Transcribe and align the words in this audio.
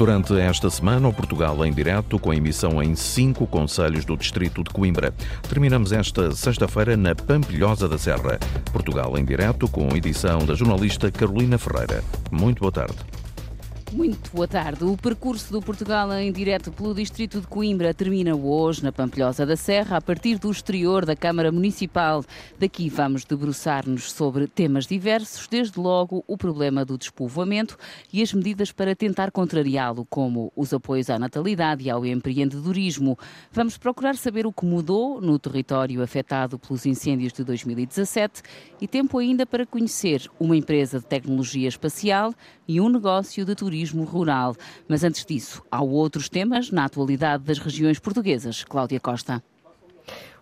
Durante 0.00 0.32
esta 0.40 0.70
semana, 0.70 1.08
o 1.08 1.12
Portugal 1.12 1.62
em 1.62 1.70
direto, 1.70 2.18
com 2.18 2.32
emissão 2.32 2.82
em 2.82 2.96
cinco 2.96 3.46
conselhos 3.46 4.02
do 4.02 4.16
distrito 4.16 4.64
de 4.64 4.70
Coimbra. 4.70 5.12
Terminamos 5.46 5.92
esta 5.92 6.32
sexta-feira 6.32 6.96
na 6.96 7.14
Pampilhosa 7.14 7.86
da 7.86 7.98
Serra. 7.98 8.38
Portugal 8.72 9.18
em 9.18 9.24
direto, 9.26 9.68
com 9.68 9.94
edição 9.94 10.38
da 10.46 10.54
jornalista 10.54 11.10
Carolina 11.10 11.58
Ferreira. 11.58 12.02
Muito 12.30 12.60
boa 12.60 12.72
tarde. 12.72 12.96
Muito 13.92 14.30
boa 14.30 14.46
tarde. 14.46 14.84
O 14.84 14.96
percurso 14.96 15.52
do 15.52 15.60
Portugal 15.60 16.12
em 16.12 16.30
direto 16.30 16.70
pelo 16.70 16.94
Distrito 16.94 17.40
de 17.40 17.46
Coimbra 17.48 17.92
termina 17.92 18.36
hoje 18.36 18.84
na 18.84 18.92
Pampilhosa 18.92 19.44
da 19.44 19.56
Serra, 19.56 19.96
a 19.96 20.00
partir 20.00 20.38
do 20.38 20.48
exterior 20.48 21.04
da 21.04 21.16
Câmara 21.16 21.50
Municipal. 21.50 22.24
Daqui 22.56 22.88
vamos 22.88 23.24
debruçar-nos 23.24 24.12
sobre 24.12 24.46
temas 24.46 24.86
diversos, 24.86 25.48
desde 25.48 25.80
logo 25.80 26.22
o 26.28 26.38
problema 26.38 26.84
do 26.84 26.96
despovoamento 26.96 27.76
e 28.12 28.22
as 28.22 28.32
medidas 28.32 28.70
para 28.70 28.94
tentar 28.94 29.32
contrariá-lo, 29.32 30.06
como 30.08 30.52
os 30.54 30.72
apoios 30.72 31.10
à 31.10 31.18
natalidade 31.18 31.82
e 31.82 31.90
ao 31.90 32.06
empreendedorismo. 32.06 33.18
Vamos 33.50 33.76
procurar 33.76 34.14
saber 34.14 34.46
o 34.46 34.52
que 34.52 34.64
mudou 34.64 35.20
no 35.20 35.36
território 35.36 36.00
afetado 36.00 36.60
pelos 36.60 36.86
incêndios 36.86 37.32
de 37.32 37.42
2017 37.42 38.40
e 38.80 38.86
tempo 38.86 39.18
ainda 39.18 39.44
para 39.44 39.66
conhecer 39.66 40.30
uma 40.38 40.56
empresa 40.56 41.00
de 41.00 41.06
tecnologia 41.06 41.68
espacial 41.68 42.32
e 42.68 42.80
um 42.80 42.88
negócio 42.88 43.44
de 43.44 43.52
turismo 43.56 43.79
rural. 44.04 44.56
Mas 44.88 45.04
antes 45.04 45.24
disso, 45.24 45.62
há 45.70 45.82
outros 45.82 46.28
temas 46.28 46.70
na 46.70 46.84
atualidade 46.84 47.44
das 47.44 47.58
regiões 47.58 47.98
portuguesas. 47.98 48.64
Cláudia 48.64 49.00
Costa. 49.00 49.42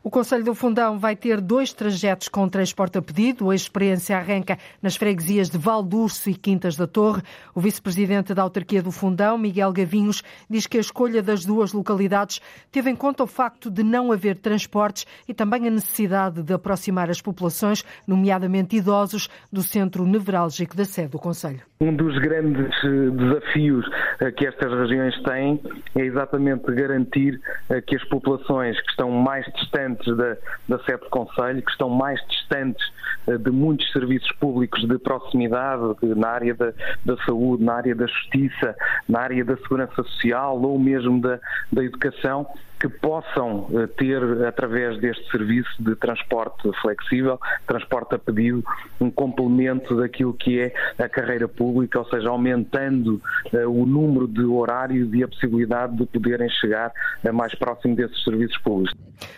O 0.00 0.10
Conselho 0.10 0.44
do 0.44 0.54
Fundão 0.54 0.96
vai 0.96 1.16
ter 1.16 1.40
dois 1.40 1.72
trajetos 1.72 2.28
com 2.28 2.48
transporte 2.48 2.96
a 2.96 3.02
pedido. 3.02 3.50
A 3.50 3.54
experiência 3.54 4.16
arranca 4.16 4.56
nas 4.80 4.94
freguesias 4.94 5.50
de 5.50 5.58
Valdurso 5.58 6.30
e 6.30 6.34
Quintas 6.34 6.76
da 6.76 6.86
Torre. 6.86 7.20
O 7.52 7.60
vice-presidente 7.60 8.32
da 8.32 8.42
autarquia 8.42 8.80
do 8.80 8.92
Fundão, 8.92 9.36
Miguel 9.36 9.72
Gavinhos, 9.72 10.22
diz 10.48 10.68
que 10.68 10.76
a 10.78 10.80
escolha 10.80 11.20
das 11.20 11.44
duas 11.44 11.72
localidades 11.72 12.40
teve 12.70 12.90
em 12.90 12.94
conta 12.94 13.24
o 13.24 13.26
facto 13.26 13.68
de 13.70 13.82
não 13.82 14.12
haver 14.12 14.36
transportes 14.36 15.04
e 15.26 15.34
também 15.34 15.66
a 15.66 15.70
necessidade 15.70 16.44
de 16.44 16.54
aproximar 16.54 17.10
as 17.10 17.20
populações, 17.20 17.84
nomeadamente 18.06 18.76
idosos, 18.76 19.28
do 19.52 19.62
centro 19.62 20.06
nevrálgico 20.06 20.76
da 20.76 20.84
sede 20.84 21.08
do 21.08 21.18
Conselho. 21.18 21.60
Um 21.80 21.94
dos 21.94 22.16
grandes 22.18 22.72
eh, 22.84 23.10
desafios 23.10 23.86
eh, 24.20 24.30
que 24.32 24.46
estas 24.46 24.72
regiões 24.72 25.14
têm 25.22 25.60
é 25.96 26.04
exatamente 26.04 26.72
garantir 26.72 27.40
eh, 27.68 27.80
que 27.80 27.96
as 27.96 28.04
populações 28.04 28.80
que 28.80 28.90
estão 28.90 29.10
mais 29.10 29.44
distantes 29.54 29.87
distantes 29.88 30.16
da, 30.16 30.36
da 30.68 30.78
sede 30.84 31.00
do 31.00 31.10
Conselho, 31.10 31.62
que 31.62 31.70
estão 31.70 31.88
mais 31.88 32.20
distantes 32.28 32.84
eh, 33.26 33.38
de 33.38 33.50
muitos 33.50 33.90
serviços 33.92 34.30
públicos 34.32 34.86
de 34.86 34.98
proximidade 34.98 35.82
na 36.02 36.28
área 36.28 36.54
da, 36.54 36.72
da, 37.04 37.16
saúde, 37.24 37.64
na 37.64 37.74
área 37.74 37.94
da 37.94 38.06
justiça, 38.06 38.74
na 39.08 39.20
área 39.20 39.44
da 39.44 39.56
segurança 39.56 40.02
social 40.02 40.60
ou 40.60 40.78
mesmo 40.78 41.20
da, 41.20 41.38
da 41.72 41.84
educação, 41.84 42.46
que 42.78 42.88
possam 42.88 43.68
eh, 43.72 43.86
ter, 43.86 44.22
através 44.46 44.98
deste 45.00 45.28
serviço 45.30 45.70
de 45.80 45.96
transporte 45.96 46.70
flexível, 46.80 47.38
transporte 47.66 48.14
a 48.14 48.18
pedido, 48.18 48.64
um 49.00 49.10
complemento 49.10 49.96
daquilo 49.96 50.32
que 50.32 50.60
é 50.60 50.72
a 50.98 51.08
carreira 51.08 51.48
pública, 51.48 51.98
ou 51.98 52.04
seja, 52.08 52.28
aumentando 52.28 53.20
uh, 53.52 53.68
o 53.68 53.84
número 53.84 54.28
de 54.28 54.44
horários 54.44 55.12
e 55.12 55.22
a 55.22 55.28
possibilidade 55.28 55.96
de 55.96 56.06
poderem 56.06 56.48
chegar 56.48 56.92
mais 57.32 57.54
próximo 57.54 57.96
desses 57.96 58.22
serviços 58.22 58.56
públicos. 58.58 58.94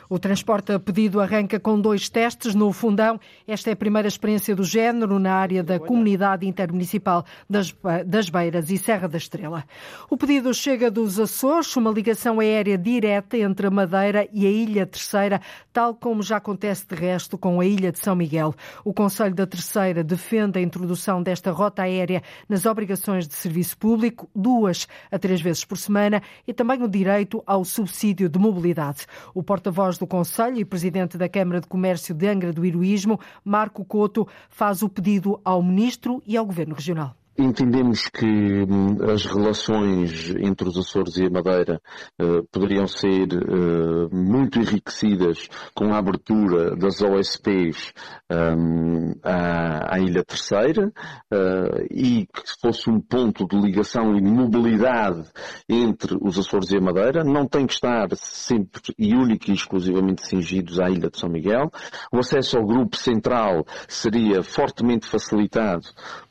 O 0.09 0.19
transporte 0.19 0.73
a 0.73 0.81
pedido 0.81 1.21
arranca 1.21 1.59
com 1.59 1.81
dois 1.81 2.09
testes 2.09 2.55
no 2.55 2.73
Fundão. 2.73 3.19
Esta 3.47 3.71
é 3.71 3.73
a 3.73 3.77
primeira 3.77 4.09
experiência 4.09 4.55
do 4.55 4.65
género 4.65 5.19
na 5.19 5.33
área 5.33 5.63
da 5.63 5.79
Comunidade 5.79 6.47
Intermunicipal 6.47 7.25
das, 7.49 7.75
das 8.05 8.29
Beiras 8.29 8.71
e 8.71 8.77
Serra 8.77 9.09
da 9.09 9.17
Estrela. 9.17 9.65
O 10.11 10.17
pedido 10.17 10.53
chega 10.53 10.91
dos 10.91 11.19
Açores, 11.19 11.75
uma 11.77 11.91
ligação 11.91 12.41
aérea 12.41 12.77
direta 12.77 13.30
entre 13.39 13.67
a 13.67 13.71
Madeira 13.71 14.29
e 14.33 14.47
a 14.47 14.51
Ilha 14.51 14.87
Terceira, 14.87 15.41
tal 15.73 15.95
como 15.95 16.23
já 16.23 16.37
acontece 16.37 16.87
de 16.87 16.95
resto 16.95 17.39
com 17.39 17.61
a 17.61 17.65
Ilha 17.65 17.93
de 17.93 17.99
São 17.99 18.15
Miguel. 18.17 18.55
O 18.85 18.93
Conselho 18.93 19.35
da 19.35 19.47
Terceira 19.47 20.03
defende 20.03 20.59
a 20.59 20.63
introdução 20.63 21.23
desta 21.23 21.51
rota 21.51 21.83
aérea 21.83 22.23
nas 22.49 22.67
obrigações 22.67 23.27
de 23.29 23.35
serviço 23.35 23.77
público, 23.77 24.29
duas 24.35 24.89
a 25.11 25.19
três 25.19 25.41
vezes 25.41 25.65
por 25.65 25.79
semana, 25.79 26.23
e 26.47 26.53
também 26.53 26.83
o 26.83 26.89
direito 26.89 27.43
ao 27.47 27.65
subsídio 27.65 28.29
de 28.29 28.39
mobilidade. 28.39 29.07
O 29.35 29.43
porta-voz 29.43 29.99
do 29.99 30.07
Conselho 30.07 30.59
e 30.59 30.65
presidente 30.65 31.19
da 31.19 31.29
Câmara 31.29 31.61
de 31.61 31.67
Comércio 31.67 32.15
de 32.15 32.27
Angra 32.27 32.53
do 32.53 32.65
Heroísmo, 32.65 33.21
Marco 33.45 33.85
Couto, 33.85 34.27
faz 34.49 34.83
o 34.83 34.89
pedido 34.89 35.41
ao 35.45 35.63
Ministro 35.63 36.23
e 36.27 36.37
ao 36.37 36.47
Governo 36.47 36.75
Regional. 36.75 37.20
Entendemos 37.41 38.07
que 38.09 38.27
hum, 38.27 38.99
as 39.11 39.25
relações 39.25 40.35
entre 40.41 40.69
os 40.69 40.77
Açores 40.77 41.17
e 41.17 41.25
a 41.25 41.31
Madeira 41.31 41.81
uh, 42.21 42.47
poderiam 42.53 42.87
ser 42.87 43.29
uh, 43.33 44.15
muito 44.15 44.59
enriquecidas 44.59 45.49
com 45.75 45.87
a 45.87 45.99
abertura 45.99 46.77
das 46.77 47.01
OSPs 47.01 47.95
um, 48.31 49.15
à, 49.23 49.97
à, 49.97 50.01
Ilha 50.01 50.23
Terceira 50.23 50.93
uh, 51.33 51.87
e 51.91 52.27
que 52.27 52.43
fosse 52.61 52.91
um 52.91 53.01
ponto 53.01 53.49
de 53.49 53.59
ligação 53.59 54.15
e 54.15 54.21
de 54.21 54.31
mobilidade 54.31 55.25
entre 55.67 56.19
os 56.21 56.39
Açores 56.39 56.71
e 56.73 56.77
a 56.77 56.81
Madeira. 56.81 57.25
Não 57.25 57.49
tem 57.49 57.67
que 57.67 57.73
estar 57.73 58.07
sempre 58.17 58.83
e 58.99 59.15
única 59.15 59.51
e 59.51 59.55
exclusivamente 59.55 60.27
cingidos 60.27 60.79
à 60.79 60.91
Ilha 60.91 61.09
de 61.09 61.19
São 61.19 61.31
Miguel. 61.31 61.71
O 62.13 62.19
acesso 62.19 62.59
ao 62.59 62.67
grupo 62.67 62.99
central 62.99 63.65
seria 63.89 64.43
fortemente 64.43 65.07
facilitado 65.07 65.87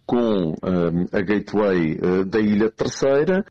com 0.09 0.53
uh, 0.53 1.07
a 1.11 1.21
gateway 1.21 1.99
uh, 2.01 2.25
da 2.25 2.39
Ilha 2.39 2.71
Terceira 2.71 3.45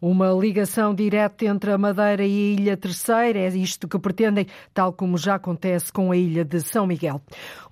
uma 0.00 0.30
ligação 0.32 0.94
direta 0.94 1.44
entre 1.46 1.72
a 1.72 1.78
Madeira 1.78 2.24
e 2.24 2.26
a 2.26 2.60
Ilha 2.60 2.76
Terceira, 2.76 3.38
é 3.38 3.48
isto 3.48 3.88
que 3.88 3.98
pretendem, 3.98 4.46
tal 4.72 4.92
como 4.92 5.16
já 5.16 5.36
acontece 5.36 5.92
com 5.92 6.12
a 6.12 6.16
Ilha 6.16 6.44
de 6.44 6.60
São 6.60 6.86
Miguel. 6.86 7.20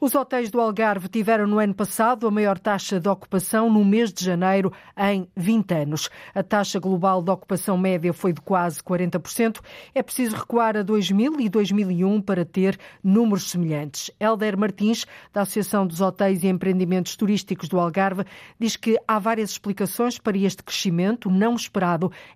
Os 0.00 0.14
hotéis 0.14 0.50
do 0.50 0.60
Algarve 0.60 1.08
tiveram 1.08 1.46
no 1.46 1.58
ano 1.58 1.74
passado 1.74 2.26
a 2.26 2.30
maior 2.30 2.58
taxa 2.58 2.98
de 2.98 3.08
ocupação 3.08 3.70
no 3.70 3.84
mês 3.84 4.12
de 4.12 4.24
janeiro 4.24 4.72
em 4.96 5.28
20 5.36 5.74
anos. 5.74 6.10
A 6.34 6.42
taxa 6.42 6.80
global 6.80 7.22
de 7.22 7.30
ocupação 7.30 7.76
média 7.76 8.12
foi 8.12 8.32
de 8.32 8.40
quase 8.40 8.82
40%. 8.82 9.60
É 9.94 10.02
preciso 10.02 10.36
recuar 10.36 10.76
a 10.76 10.82
2000 10.82 11.40
e 11.40 11.48
2001 11.48 12.20
para 12.22 12.44
ter 12.44 12.78
números 13.02 13.50
semelhantes. 13.50 14.10
Helder 14.18 14.56
Martins, 14.56 15.06
da 15.32 15.42
Associação 15.42 15.86
dos 15.86 16.00
Hotéis 16.00 16.42
e 16.42 16.48
Empreendimentos 16.48 17.16
Turísticos 17.16 17.68
do 17.68 17.78
Algarve, 17.78 18.24
diz 18.58 18.76
que 18.76 18.98
há 19.06 19.18
várias 19.18 19.50
explicações 19.50 20.18
para 20.18 20.38
este 20.38 20.62
crescimento 20.62 21.30
não 21.30 21.54
esperado 21.54 21.81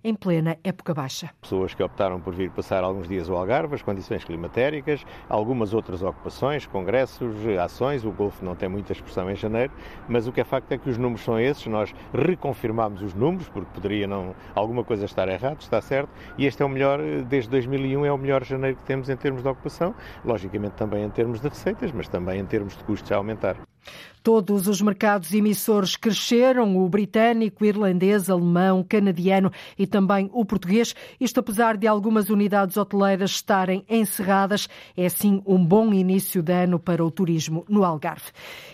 em 0.02 0.14
plena 0.14 0.56
época 0.64 0.92
baixa. 0.92 1.30
Pessoas 1.40 1.74
que 1.74 1.82
optaram 1.82 2.20
por 2.20 2.34
vir 2.34 2.50
passar 2.50 2.82
alguns 2.82 3.08
dias 3.08 3.30
ao 3.30 3.36
Algarve, 3.36 3.74
as 3.74 3.82
condições 3.82 4.24
climatéricas, 4.24 5.04
algumas 5.28 5.72
outras 5.72 6.02
ocupações, 6.02 6.66
congressos, 6.66 7.34
ações. 7.62 8.04
O 8.04 8.10
Golfo 8.10 8.44
não 8.44 8.54
tem 8.54 8.68
muita 8.68 8.92
expressão 8.92 9.30
em 9.30 9.36
janeiro, 9.36 9.72
mas 10.08 10.26
o 10.26 10.32
que 10.32 10.40
é 10.40 10.44
facto 10.44 10.72
é 10.72 10.78
que 10.78 10.90
os 10.90 10.98
números 10.98 11.24
são 11.24 11.38
esses. 11.38 11.66
Nós 11.66 11.94
reconfirmamos 12.12 13.02
os 13.02 13.14
números, 13.14 13.48
porque 13.48 13.70
poderia 13.72 14.06
não 14.06 14.34
alguma 14.54 14.84
coisa 14.84 15.04
estar 15.04 15.28
errado, 15.28 15.60
está 15.60 15.80
certo, 15.80 16.10
e 16.36 16.46
este 16.46 16.62
é 16.62 16.66
o 16.66 16.68
melhor, 16.68 17.00
desde 17.28 17.50
2001, 17.50 18.04
é 18.04 18.12
o 18.12 18.18
melhor 18.18 18.44
janeiro 18.44 18.76
que 18.76 18.84
temos 18.84 19.08
em 19.08 19.16
termos 19.16 19.42
de 19.42 19.48
ocupação, 19.48 19.94
logicamente 20.24 20.74
também 20.74 21.04
em 21.04 21.10
termos 21.10 21.40
de 21.40 21.48
receitas, 21.48 21.92
mas 21.92 22.08
também 22.08 22.40
em 22.40 22.46
termos 22.46 22.76
de 22.76 22.84
custos 22.84 23.10
a 23.12 23.16
aumentar. 23.16 23.56
Todos 24.26 24.66
os 24.66 24.82
mercados 24.82 25.32
emissores 25.32 25.94
cresceram, 25.94 26.76
o 26.76 26.88
britânico, 26.88 27.64
irlandês, 27.64 28.28
alemão, 28.28 28.82
canadiano 28.82 29.52
e 29.78 29.86
também 29.86 30.28
o 30.32 30.44
português. 30.44 30.96
Isto 31.20 31.38
apesar 31.38 31.76
de 31.76 31.86
algumas 31.86 32.28
unidades 32.28 32.76
hoteleiras 32.76 33.30
estarem 33.30 33.84
encerradas. 33.88 34.68
É 34.96 35.06
assim 35.06 35.40
um 35.46 35.64
bom 35.64 35.94
início 35.94 36.42
de 36.42 36.52
ano 36.52 36.76
para 36.76 37.04
o 37.04 37.10
turismo 37.10 37.64
no 37.68 37.84
Algarve. 37.84 38.32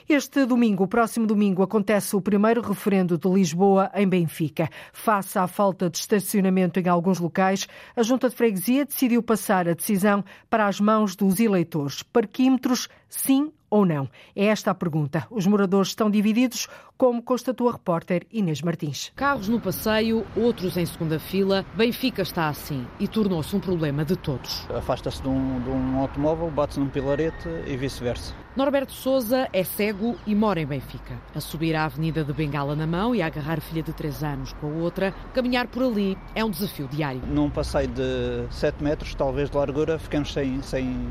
Este 0.08 0.46
domingo, 0.46 0.88
próximo 0.88 1.26
domingo, 1.26 1.62
acontece 1.62 2.16
o 2.16 2.22
primeiro 2.22 2.62
referendo 2.62 3.18
de 3.18 3.28
Lisboa 3.28 3.90
em 3.94 4.08
Benfica. 4.08 4.70
Face 4.90 5.38
à 5.38 5.46
falta 5.46 5.90
de 5.90 5.98
estacionamento 5.98 6.80
em 6.80 6.88
alguns 6.88 7.18
locais, 7.18 7.68
a 7.94 8.02
Junta 8.02 8.30
de 8.30 8.36
Freguesia 8.36 8.86
decidiu 8.86 9.22
passar 9.22 9.68
a 9.68 9.74
decisão 9.74 10.24
para 10.48 10.66
as 10.66 10.80
mãos 10.80 11.14
dos 11.14 11.38
eleitores. 11.40 12.02
Parquímetros, 12.02 12.88
sim 13.06 13.52
ou 13.72 13.86
não? 13.86 14.06
É 14.36 14.44
esta 14.44 14.70
a 14.70 14.74
pergunta. 14.74 15.26
Os 15.30 15.46
moradores 15.46 15.88
estão 15.88 16.10
divididos, 16.10 16.68
como 16.98 17.22
constatou 17.22 17.70
a 17.70 17.72
repórter 17.72 18.26
Inês 18.30 18.60
Martins. 18.60 19.10
Carros 19.16 19.48
no 19.48 19.58
passeio, 19.58 20.26
outros 20.36 20.76
em 20.76 20.84
segunda 20.84 21.18
fila. 21.18 21.64
Benfica 21.74 22.20
está 22.20 22.48
assim 22.48 22.86
e 23.00 23.08
tornou-se 23.08 23.56
um 23.56 23.60
problema 23.60 24.04
de 24.04 24.14
todos. 24.14 24.68
Afasta-se 24.70 25.22
de, 25.22 25.28
um, 25.28 25.58
de 25.62 25.70
um, 25.70 25.98
automóvel, 25.98 26.50
bate-se 26.50 26.80
num 26.80 26.88
pilarete 26.90 27.48
e 27.66 27.74
vice-versa. 27.74 28.34
Norberto 28.54 28.92
Souza 28.92 29.48
é 29.54 29.64
cego 29.64 30.18
e 30.26 30.34
mora 30.34 30.60
em 30.60 30.66
Benfica. 30.66 31.18
A 31.34 31.40
subir 31.40 31.74
a 31.74 31.86
avenida 31.86 32.22
de 32.22 32.32
bengala 32.34 32.76
na 32.76 32.86
mão 32.86 33.14
e 33.14 33.22
a 33.22 33.26
agarrar 33.26 33.58
filha 33.62 33.82
de 33.82 33.94
3 33.94 34.22
anos 34.22 34.52
com 34.52 34.66
a 34.66 34.82
outra, 34.82 35.14
caminhar 35.32 35.66
por 35.68 35.82
ali 35.82 36.18
é 36.34 36.44
um 36.44 36.50
desafio 36.50 36.86
diário. 36.88 37.22
Num 37.26 37.48
passeio 37.48 37.88
de 37.88 38.46
7 38.50 38.84
metros, 38.84 39.14
talvez 39.14 39.48
de 39.48 39.56
largura, 39.56 39.98
ficamos 39.98 40.30
sem, 40.30 40.60
sem 40.60 41.10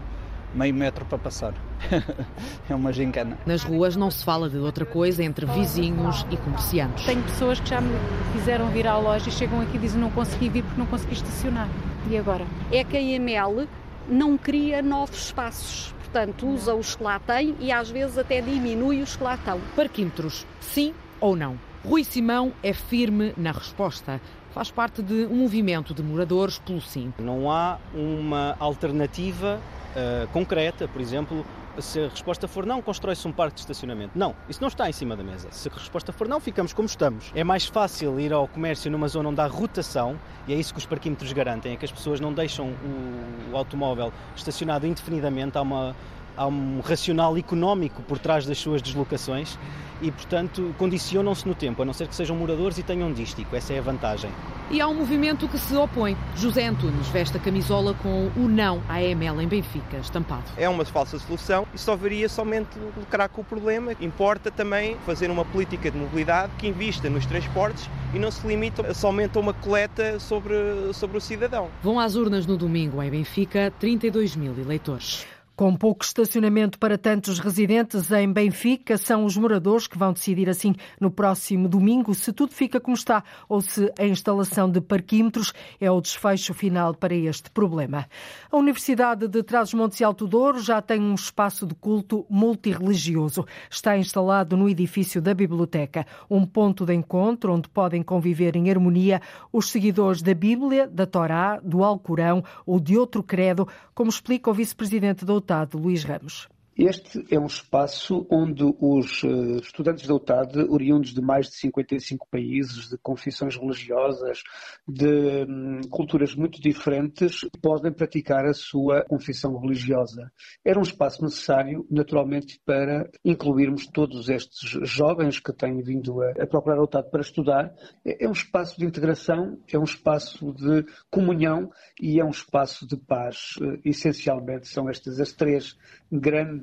meio 0.53 0.73
metro 0.73 1.05
para 1.05 1.17
passar. 1.17 1.53
é 2.69 2.75
uma 2.75 2.91
gincana. 2.91 3.37
Nas 3.45 3.63
ruas 3.63 3.95
não 3.95 4.11
se 4.11 4.23
fala 4.23 4.49
de 4.49 4.57
outra 4.57 4.85
coisa 4.85 5.23
entre 5.23 5.45
vizinhos 5.45 6.25
e 6.29 6.37
comerciantes. 6.37 7.05
Tenho 7.05 7.23
pessoas 7.23 7.59
que 7.59 7.69
já 7.69 7.81
me 7.81 7.93
fizeram 8.33 8.69
vir 8.69 8.87
à 8.87 8.97
loja 8.97 9.29
e 9.29 9.31
chegam 9.31 9.61
aqui 9.61 9.77
e 9.77 9.79
dizem 9.79 9.99
não 9.99 10.11
consegui 10.11 10.49
vir 10.49 10.63
porque 10.63 10.79
não 10.79 10.87
consegui 10.87 11.13
estacionar. 11.13 11.69
E 12.09 12.17
agora? 12.17 12.45
É 12.71 12.83
que 12.83 12.97
a 12.97 13.01
IML 13.01 13.67
não 14.07 14.37
cria 14.37 14.81
novos 14.81 15.25
espaços. 15.25 15.93
Portanto, 15.99 16.47
usa 16.47 16.75
os 16.75 16.95
que 16.95 17.03
lá 17.03 17.19
tem 17.19 17.55
e 17.59 17.71
às 17.71 17.89
vezes 17.89 18.17
até 18.17 18.41
diminui 18.41 19.01
os 19.01 19.15
que 19.15 19.23
lá 19.23 19.35
estão. 19.35 19.59
Parquímetros, 19.75 20.45
sim 20.59 20.93
ou 21.19 21.35
não? 21.35 21.57
Rui 21.85 22.03
Simão 22.03 22.51
é 22.61 22.73
firme 22.73 23.33
na 23.37 23.51
resposta 23.51 24.19
faz 24.53 24.69
parte 24.69 25.01
de 25.01 25.25
um 25.25 25.35
movimento 25.35 25.93
de 25.93 26.03
moradores 26.03 26.59
pelo 26.59 26.81
sim. 26.81 27.13
Não 27.17 27.49
há 27.49 27.77
uma 27.93 28.55
alternativa 28.59 29.59
uh, 29.95 30.27
concreta, 30.29 30.87
por 30.87 31.01
exemplo, 31.01 31.45
se 31.79 31.99
a 31.99 32.09
resposta 32.09 32.47
for 32.47 32.65
não, 32.65 32.81
constrói-se 32.81 33.27
um 33.27 33.31
parque 33.31 33.55
de 33.55 33.61
estacionamento. 33.61 34.11
Não, 34.17 34.35
isso 34.49 34.61
não 34.61 34.67
está 34.67 34.89
em 34.89 34.91
cima 34.91 35.15
da 35.15 35.23
mesa. 35.23 35.47
Se 35.51 35.69
a 35.69 35.73
resposta 35.73 36.11
for 36.11 36.27
não, 36.27 36.39
ficamos 36.39 36.73
como 36.73 36.85
estamos. 36.85 37.31
É 37.33 37.43
mais 37.43 37.65
fácil 37.65 38.19
ir 38.19 38.33
ao 38.33 38.47
comércio 38.47 38.91
numa 38.91 39.07
zona 39.07 39.29
onde 39.29 39.41
há 39.41 39.47
rotação, 39.47 40.19
e 40.47 40.53
é 40.53 40.57
isso 40.57 40.73
que 40.73 40.79
os 40.79 40.85
parquímetros 40.85 41.31
garantem, 41.33 41.73
é 41.73 41.75
que 41.75 41.85
as 41.85 41.91
pessoas 41.91 42.19
não 42.19 42.33
deixam 42.33 42.67
o, 42.67 43.51
o 43.53 43.57
automóvel 43.57 44.11
estacionado 44.35 44.85
indefinidamente, 44.85 45.57
há 45.57 45.61
uma 45.61 45.95
há 46.35 46.47
um 46.47 46.79
racional 46.81 47.37
económico 47.37 48.01
por 48.03 48.19
trás 48.19 48.45
das 48.45 48.57
suas 48.57 48.81
deslocações 48.81 49.57
e, 50.01 50.11
portanto, 50.11 50.73
condicionam-se 50.77 51.47
no 51.47 51.53
tempo, 51.53 51.81
a 51.81 51.85
não 51.85 51.93
ser 51.93 52.07
que 52.07 52.15
sejam 52.15 52.35
moradores 52.35 52.77
e 52.77 52.83
tenham 52.83 53.13
dístico. 53.13 53.55
Essa 53.55 53.73
é 53.73 53.79
a 53.79 53.81
vantagem. 53.81 54.31
E 54.71 54.79
há 54.79 54.87
um 54.87 54.93
movimento 54.93 55.47
que 55.47 55.57
se 55.57 55.75
opõe. 55.75 56.17
José 56.35 56.65
Antunes 56.65 57.07
veste 57.09 57.37
a 57.37 57.39
camisola 57.39 57.93
com 57.93 58.31
o 58.35 58.47
não 58.47 58.81
à 58.87 58.95
AML 58.95 59.41
em 59.41 59.47
Benfica, 59.47 59.97
estampado. 59.97 60.45
É 60.57 60.67
uma 60.67 60.85
falsa 60.85 61.19
solução 61.19 61.67
e 61.73 61.77
só 61.77 61.95
veria 61.95 62.27
somente 62.29 62.79
lucrar 62.97 63.29
com 63.29 63.41
o 63.41 63.43
problema. 63.43 63.91
Importa 63.99 64.49
também 64.49 64.97
fazer 65.05 65.29
uma 65.29 65.45
política 65.45 65.91
de 65.91 65.97
mobilidade 65.97 66.53
que 66.57 66.67
invista 66.67 67.09
nos 67.09 67.25
transportes 67.25 67.89
e 68.13 68.19
não 68.19 68.31
se 68.31 68.47
limite 68.47 68.81
somente 68.95 69.37
a 69.37 69.41
uma 69.41 69.53
coleta 69.53 70.19
sobre, 70.19 70.55
sobre 70.93 71.17
o 71.17 71.21
cidadão. 71.21 71.69
Vão 71.83 71.99
às 71.99 72.15
urnas 72.15 72.45
no 72.45 72.57
domingo 72.57 73.03
em 73.03 73.11
Benfica 73.11 73.71
32 73.77 74.35
mil 74.35 74.57
eleitores. 74.57 75.27
Com 75.61 75.75
pouco 75.75 76.03
estacionamento 76.03 76.79
para 76.79 76.97
tantos 76.97 77.37
residentes 77.37 78.11
em 78.11 78.33
Benfica, 78.33 78.97
são 78.97 79.25
os 79.25 79.37
moradores 79.37 79.85
que 79.85 79.95
vão 79.95 80.11
decidir 80.11 80.49
assim 80.49 80.73
no 80.99 81.11
próximo 81.11 81.69
domingo 81.69 82.15
se 82.15 82.33
tudo 82.33 82.51
fica 82.51 82.79
como 82.79 82.97
está 82.97 83.23
ou 83.47 83.61
se 83.61 83.93
a 83.99 84.07
instalação 84.07 84.67
de 84.67 84.81
parquímetros 84.81 85.53
é 85.79 85.91
o 85.91 86.01
desfecho 86.01 86.51
final 86.55 86.95
para 86.95 87.13
este 87.13 87.51
problema. 87.51 88.07
A 88.51 88.57
Universidade 88.57 89.27
de 89.27 89.43
Trás-os-Montes 89.43 89.99
e 89.99 90.03
Alto 90.03 90.25
Douro 90.27 90.59
já 90.59 90.81
tem 90.81 90.99
um 90.99 91.13
espaço 91.13 91.67
de 91.67 91.75
culto 91.75 92.25
multirreligioso. 92.27 93.45
Está 93.69 93.95
instalado 93.95 94.57
no 94.57 94.67
edifício 94.67 95.21
da 95.21 95.35
biblioteca, 95.35 96.07
um 96.27 96.43
ponto 96.43 96.87
de 96.87 96.95
encontro 96.95 97.53
onde 97.53 97.69
podem 97.69 98.01
conviver 98.01 98.55
em 98.55 98.71
harmonia 98.71 99.21
os 99.53 99.69
seguidores 99.69 100.23
da 100.23 100.33
Bíblia, 100.33 100.87
da 100.87 101.05
Torá, 101.05 101.59
do 101.63 101.83
Alcorão 101.83 102.43
ou 102.65 102.79
de 102.79 102.97
outro 102.97 103.21
credo, 103.21 103.67
como 103.93 104.09
explica 104.09 104.49
o 104.49 104.53
vice-presidente 104.55 105.23
da 105.23 105.33
Deputado 105.51 105.77
Luís 105.77 106.05
Ramos. 106.05 106.47
Este 106.77 107.25
é 107.29 107.37
um 107.37 107.47
espaço 107.47 108.25
onde 108.31 108.63
os 108.63 109.23
eh, 109.25 109.57
estudantes 109.61 110.07
da 110.07 110.15
UTAD, 110.15 110.57
oriundos 110.69 111.13
de 111.13 111.21
mais 111.21 111.47
de 111.47 111.55
55 111.57 112.25
países, 112.31 112.89
de 112.89 112.97
confissões 112.97 113.57
religiosas, 113.57 114.41
de 114.87 115.45
hum, 115.49 115.81
culturas 115.89 116.33
muito 116.33 116.61
diferentes, 116.61 117.41
podem 117.61 117.91
praticar 117.91 118.45
a 118.45 118.53
sua 118.53 119.03
confissão 119.03 119.57
religiosa. 119.59 120.31
Era 120.63 120.79
um 120.79 120.83
espaço 120.83 121.21
necessário, 121.21 121.85
naturalmente, 121.91 122.61
para 122.65 123.09
incluirmos 123.23 123.85
todos 123.87 124.29
estes 124.29 124.69
jovens 124.89 125.39
que 125.39 125.51
têm 125.51 125.81
vindo 125.83 126.21
a, 126.21 126.47
procurar 126.47 126.77
a 126.77 126.83
UTAD 126.83 127.11
para 127.11 127.21
estudar. 127.21 127.75
É, 128.05 128.23
é 128.23 128.29
um 128.29 128.33
espaço 128.33 128.79
de 128.79 128.85
integração, 128.85 129.59
é 129.71 129.77
um 129.77 129.83
espaço 129.83 130.53
de 130.53 130.85
comunhão 131.09 131.69
e 132.01 132.17
é 132.17 132.23
um 132.23 132.29
espaço 132.29 132.87
de 132.87 132.95
paz. 132.95 133.55
Eh, 133.61 133.89
essencialmente, 133.89 134.69
são 134.69 134.89
estas 134.89 135.19
as 135.19 135.33
três 135.33 135.77
grandes 136.09 136.60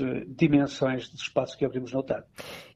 eh, 0.00 0.24
dimensões 0.26 1.10
de 1.10 1.16
espaço 1.16 1.56
que 1.56 1.64
abrimos 1.64 1.92
no 1.92 2.00
OTAN. 2.00 2.22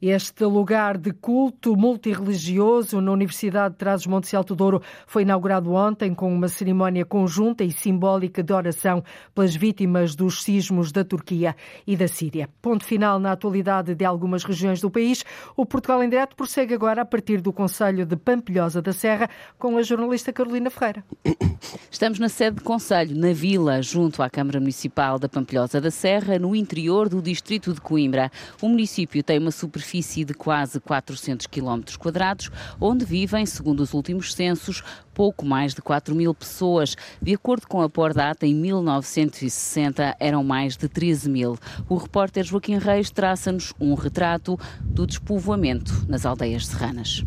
Este 0.05 0.45
lugar 0.45 0.99
de 0.99 1.13
culto 1.13 1.77
multirreligioso 1.77 3.01
na 3.01 3.13
Universidade 3.13 3.75
de 3.75 3.79
Trás-os-Montes 3.79 4.33
e 4.33 4.37
Alto 4.37 4.53
Douro 4.53 4.83
foi 5.07 5.23
inaugurado 5.23 5.73
ontem 5.73 6.13
com 6.13 6.35
uma 6.35 6.49
cerimónia 6.49 7.05
conjunta 7.05 7.63
e 7.63 7.71
simbólica 7.71 8.43
de 8.43 8.53
oração 8.53 9.05
pelas 9.33 9.55
vítimas 9.55 10.17
dos 10.17 10.43
sismos 10.43 10.91
da 10.91 11.05
Turquia 11.05 11.55
e 11.87 11.97
da 11.97 12.09
Síria. 12.09 12.49
Ponto 12.61 12.85
final 12.85 13.21
na 13.21 13.31
atualidade 13.31 13.95
de 13.95 14.05
algumas 14.05 14.43
regiões 14.43 14.81
do 14.81 14.91
país. 14.91 15.25
O 15.57 15.65
Portugal 15.65 16.03
em 16.03 16.09
Direto 16.09 16.35
prossegue 16.35 16.75
agora 16.75 17.03
a 17.03 17.05
partir 17.05 17.41
do 17.41 17.53
Conselho 17.53 18.05
de 18.05 18.17
Pampilhosa 18.17 18.83
da 18.83 18.93
Serra 18.93 19.31
com 19.57 19.77
a 19.77 19.85
jornalista 19.85 20.33
Carolina 20.33 20.69
Ferreira. 20.69 21.05
Estamos 21.89 22.19
na 22.19 22.29
sede 22.29 22.57
de 22.57 22.65
Conselho, 22.65 23.17
na 23.17 23.33
Vila, 23.33 23.81
junto 23.81 24.21
à 24.21 24.29
Câmara 24.29 24.59
Municipal 24.59 25.17
da 25.17 25.29
Pampilhosa 25.29 25.81
da 25.81 25.93
Serra, 25.93 26.41
no 26.41 26.57
interior 26.57 27.09
do 27.09 27.23
distrito 27.23 27.73
de 27.73 27.81
Coimbra. 27.81 28.33
O 28.61 28.69
município 28.69 29.23
tem 29.23 29.39
uma 29.39 29.53
superfície 29.53 29.92
de 30.01 30.33
quase 30.33 30.81
400 30.81 31.47
km 31.47 31.83
onde 32.81 33.05
vivem, 33.05 33.45
segundo 33.45 33.81
os 33.81 33.93
últimos 33.93 34.33
censos, 34.33 34.83
pouco 35.13 35.45
mais 35.45 35.75
de 35.75 35.83
4 35.83 36.15
mil 36.15 36.35
pessoas. 36.35 36.97
De 37.21 37.35
acordo 37.35 37.67
com 37.67 37.83
a 37.83 37.91
Pordata, 37.91 38.47
em 38.47 38.55
1960 38.55 40.17
eram 40.19 40.43
mais 40.43 40.77
de 40.77 40.89
13 40.89 41.29
mil. 41.29 41.59
O 41.89 41.97
repórter 41.97 42.43
Joaquim 42.43 42.79
Reis 42.79 43.11
traça-nos 43.11 43.75
um 43.79 43.95
retrato 43.95 44.59
do 44.81 45.07
despovoamento 45.07 46.07
nas 46.09 46.25
aldeias 46.25 46.67
serranas 46.67 47.23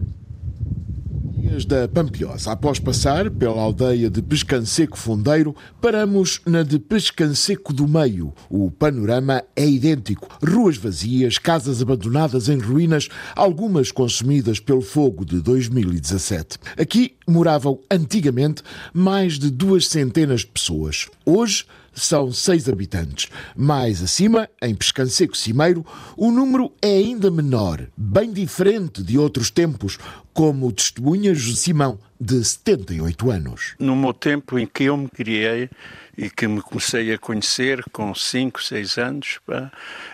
da 1.66 1.88
Pampilhosa. 1.88 2.52
Após 2.52 2.80
passar 2.80 3.30
pela 3.30 3.62
aldeia 3.62 4.10
de 4.10 4.22
Pescanseco 4.22 4.98
Fundeiro, 4.98 5.56
paramos 5.80 6.42
na 6.46 6.64
de 6.64 6.80
Pescanseco 6.80 7.72
do 7.72 7.88
Meio. 7.88 8.34
O 8.50 8.72
panorama 8.72 9.44
é 9.56 9.66
idêntico. 9.66 10.28
Ruas 10.44 10.76
vazias, 10.76 11.38
casas 11.38 11.82
abandonadas 11.82 12.50
em 12.50 12.58
ruínas, 12.58 13.08
algumas 13.36 13.92
consumidas 13.92 14.60
pelo 14.60 14.82
fogo 14.82 15.24
de 15.24 15.40
2017. 15.40 16.58
Aqui 16.78 17.16
moravam 17.28 17.80
antigamente 17.90 18.64
mais 18.94 19.38
de 19.38 19.52
duas 19.52 19.88
centenas 19.88 20.42
de 20.42 20.48
pessoas. 20.48 21.08
Hoje, 21.26 21.66
são 21.96 22.32
seis 22.32 22.70
habitantes. 22.70 23.30
Mais 23.56 24.04
acima, 24.04 24.50
em 24.62 24.76
Pescanseco 24.76 25.36
Cimeiro, 25.36 25.86
o 26.16 26.30
número 26.32 26.72
é 26.82 26.90
ainda 26.90 27.32
menor, 27.32 27.88
bem 27.96 28.32
diferente 28.32 29.02
de 29.02 29.18
outros 29.18 29.50
tempos, 29.50 29.98
como 30.34 30.72
testemunha 30.72 31.34
José 31.34 31.56
Simão, 31.56 31.98
de 32.20 32.44
78 32.44 33.32
anos. 33.32 33.74
No 33.80 33.96
meu 33.96 34.14
tempo 34.14 34.60
em 34.60 34.68
que 34.68 34.84
eu 34.84 34.98
me 34.98 35.08
criei 35.08 35.70
e 36.18 36.30
que 36.30 36.48
me 36.48 36.62
comecei 36.62 37.14
a 37.14 37.18
conhecer 37.18 37.84
com 37.92 38.14
5, 38.14 38.62
6 38.62 38.98
anos, 38.98 39.40
pá, 39.46 39.72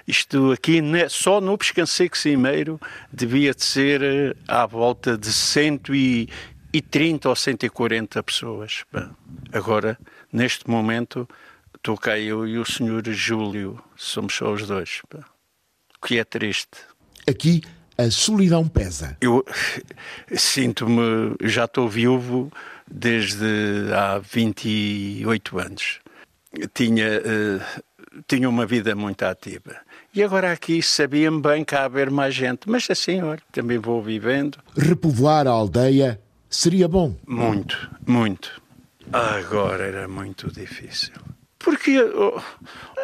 isto 0.08 0.52
aqui 0.52 0.82
só 1.10 1.42
no 1.42 1.58
Pescanseco 1.58 2.18
Cimeiro 2.18 2.80
devia 3.12 3.54
de 3.54 3.64
ser 3.64 4.02
eh, 4.02 4.36
à 4.48 4.66
volta 4.66 5.18
de 5.18 5.32
130 5.32 7.30
ou 7.30 7.36
140 7.36 8.24
pessoas. 8.24 8.84
Pá. 8.92 9.10
Agora, 9.52 9.98
neste 10.32 10.70
momento, 10.70 11.28
estou 11.82 11.98
cá 11.98 12.18
eu 12.18 12.48
e 12.48 12.60
o 12.60 12.66
senhor 12.66 13.04
Júlio, 13.08 13.84
somos 13.98 14.36
só 14.36 14.54
os 14.54 14.68
dois. 14.68 15.02
O 15.12 16.06
que 16.06 16.20
é 16.20 16.24
triste. 16.24 16.78
Aqui 17.28 17.62
a 17.98 18.10
solidão 18.12 18.68
pesa. 18.68 19.18
Eu 19.20 19.44
sinto-me, 20.36 21.36
já 21.42 21.66
estou 21.66 21.90
viúvo 21.90 22.52
desde 22.90 23.92
há 23.96 24.20
28 24.20 25.60
anos. 25.60 26.00
Tinha, 26.74 27.20
uh, 27.20 27.84
tinha 28.28 28.48
uma 28.48 28.66
vida 28.66 28.96
muito 28.96 29.24
ativa. 29.24 29.76
E 30.14 30.22
agora 30.22 30.52
aqui 30.52 30.84
sabia-me 30.84 31.42
bem 31.42 31.64
que 31.64 31.74
há 31.74 31.86
haver 31.86 32.12
mais 32.12 32.36
gente, 32.36 32.70
mas 32.70 32.88
assim, 32.92 33.22
olha, 33.22 33.42
também 33.52 33.80
vou 33.80 34.04
vivendo. 34.04 34.60
Repovoar 34.78 35.48
a 35.48 35.52
aldeia 35.52 36.22
seria 36.48 36.88
bom? 36.88 37.16
Muito, 37.26 37.90
muito. 38.06 38.62
Agora 39.12 39.84
era 39.84 40.08
muito 40.08 40.52
difícil. 40.52 41.14
Porque 41.64 42.00
oh, 42.02 42.42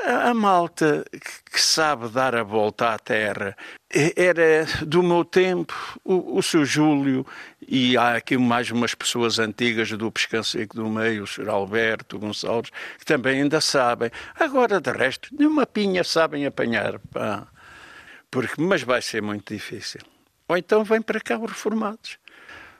a 0.07 0.33
malta 0.33 1.05
que 1.11 1.61
sabe 1.61 2.09
dar 2.09 2.35
a 2.35 2.43
volta 2.43 2.93
à 2.93 2.99
terra 2.99 3.55
era 3.89 4.65
do 4.85 5.01
meu 5.03 5.23
tempo, 5.23 5.73
o, 6.03 6.37
o 6.37 6.43
seu 6.43 6.65
Júlio, 6.65 7.25
e 7.67 7.95
há 7.97 8.15
aqui 8.15 8.37
mais 8.37 8.69
umas 8.71 8.93
pessoas 8.93 9.39
antigas 9.39 9.91
do 9.91 10.11
Pescanseco 10.11 10.75
do 10.75 10.89
Meio, 10.89 11.23
o 11.23 11.27
Sr. 11.27 11.49
Alberto 11.49 12.19
Gonçalves, 12.19 12.71
que 12.97 13.05
também 13.05 13.41
ainda 13.41 13.61
sabem. 13.61 14.11
Agora, 14.39 14.81
de 14.81 14.91
resto, 14.91 15.29
nenhuma 15.37 15.65
pinha 15.65 16.03
sabem 16.03 16.45
apanhar. 16.45 16.99
Pá. 17.11 17.47
Porque, 18.29 18.61
mas 18.61 18.83
vai 18.83 19.01
ser 19.01 19.21
muito 19.21 19.53
difícil. 19.53 20.01
Ou 20.47 20.57
então 20.57 20.83
vem 20.83 21.01
para 21.01 21.19
cá 21.19 21.37
os 21.37 21.49
reformados. 21.49 22.17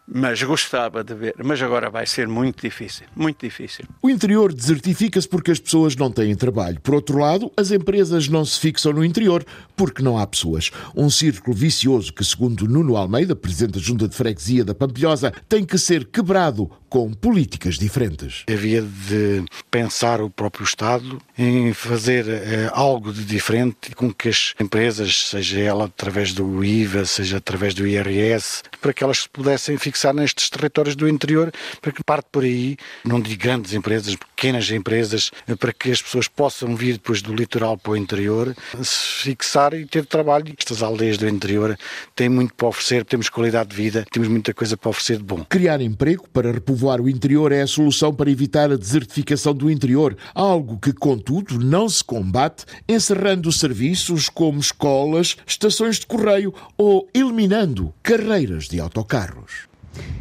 Mas 0.08 0.42
gostava 0.42 1.04
de 1.04 1.14
ver. 1.14 1.36
Mas 1.44 1.62
agora 1.62 1.90
vai 1.90 2.06
ser 2.06 2.28
muito 2.28 2.62
difícil, 2.62 3.06
muito 3.16 3.46
difícil. 3.46 3.86
O 4.02 4.10
interior 4.10 4.54
desertifica-se 4.54 5.28
porque 5.28 5.52
as 5.52 5.60
pessoas 5.60 5.96
não 5.96 6.10
têm 6.10 6.34
trabalho. 6.34 6.80
Por 6.82 6.96
outro 6.96 7.18
lado, 7.18 7.52
as 7.58 7.72
empresas 7.72 8.30
não 8.30 8.46
se 8.46 8.60
fixam 8.60 8.94
no 8.94 9.04
interior 9.04 9.46
porque 9.76 10.02
não 10.02 10.18
há 10.18 10.26
pessoas. 10.26 10.72
Um 10.96 11.10
círculo 11.10 11.56
vicioso 11.56 12.14
que, 12.14 12.24
segundo 12.24 12.68
Nuno 12.68 12.96
Almeida, 12.96 13.36
presidente 13.36 13.74
da 13.74 13.80
Junta 13.80 14.08
de 14.08 14.16
Freguesia 14.16 14.64
da 14.64 14.74
Pampilhosa, 14.74 15.34
tem 15.50 15.66
que 15.66 15.78
ser 15.78 16.06
quebrado 16.06 16.72
com 16.90 17.12
políticas 17.12 17.78
diferentes. 17.78 18.46
Havia 18.50 18.82
de 18.82 19.44
pensar 19.70 20.22
o 20.22 20.30
próprio 20.30 20.64
Estado 20.64 21.22
em 21.38 21.74
fazer 21.74 22.26
eh, 22.30 22.70
algo 22.72 23.12
de 23.12 23.26
diferente 23.26 23.94
com 23.94 24.14
que 24.14 24.30
as 24.30 24.54
empresas, 24.60 25.28
seja 25.28 25.60
ela 25.60 25.86
através 25.86 26.34
do 26.34 26.64
IVA, 26.64 27.04
seja 27.06 27.38
através 27.38 27.74
do 27.74 27.86
IRS, 27.86 28.64
para 28.80 28.94
que 28.94 29.04
elas 29.04 29.28
pudessem 29.28 29.78
fixar 29.78 29.97
nestes 30.14 30.50
territórios 30.50 30.96
do 30.96 31.08
interior, 31.08 31.52
para 31.82 31.92
que 31.92 32.04
parte 32.04 32.28
por 32.32 32.44
aí, 32.44 32.78
não 33.04 33.20
de 33.20 33.36
grandes 33.36 33.74
empresas, 33.74 34.16
pequenas 34.16 34.70
empresas, 34.70 35.32
para 35.60 35.74
que 35.74 35.92
as 35.92 36.02
pessoas 36.02 36.28
possam 36.28 36.76
vir 36.76 36.94
depois 36.94 37.22
do 37.22 37.34
litoral 37.34 37.78
para 37.78 37.92
o 37.92 37.98
interior, 37.98 38.56
se 38.82 39.24
fixar 39.24 39.74
e 39.74 39.86
ter 39.86 40.06
trabalho. 40.06 40.54
Estas 40.58 40.82
aldeias 40.82 41.18
do 41.18 41.28
interior 41.28 41.78
têm 42.16 42.30
muito 42.30 42.54
para 42.54 42.68
oferecer, 42.68 43.04
temos 43.06 43.30
qualidade 43.30 43.70
de 43.70 43.76
vida, 43.76 44.06
temos 44.12 44.28
muita 44.28 44.54
coisa 44.54 44.78
para 44.78 44.90
oferecer 44.90 45.18
de 45.18 45.24
bom. 45.24 45.44
Criar 45.44 45.82
emprego 45.82 46.28
para 46.30 46.52
repovoar 46.52 47.02
o 47.02 47.10
interior 47.10 47.52
é 47.52 47.62
a 47.62 47.68
solução 47.68 48.14
para 48.14 48.30
evitar 48.30 48.72
a 48.72 48.78
desertificação 48.78 49.54
do 49.54 49.70
interior, 49.70 50.18
algo 50.34 50.80
que, 50.80 50.94
contudo, 50.94 51.60
não 51.60 51.90
se 51.90 52.04
combate 52.04 52.66
encerrando 52.88 53.52
serviços 53.52 54.30
como 54.30 54.60
escolas, 54.60 55.36
estações 55.46 56.00
de 56.00 56.06
correio 56.06 56.54
ou 56.78 57.10
eliminando 57.14 57.94
carreiras 58.02 58.68
de 58.68 58.80
autocarros. 58.80 59.67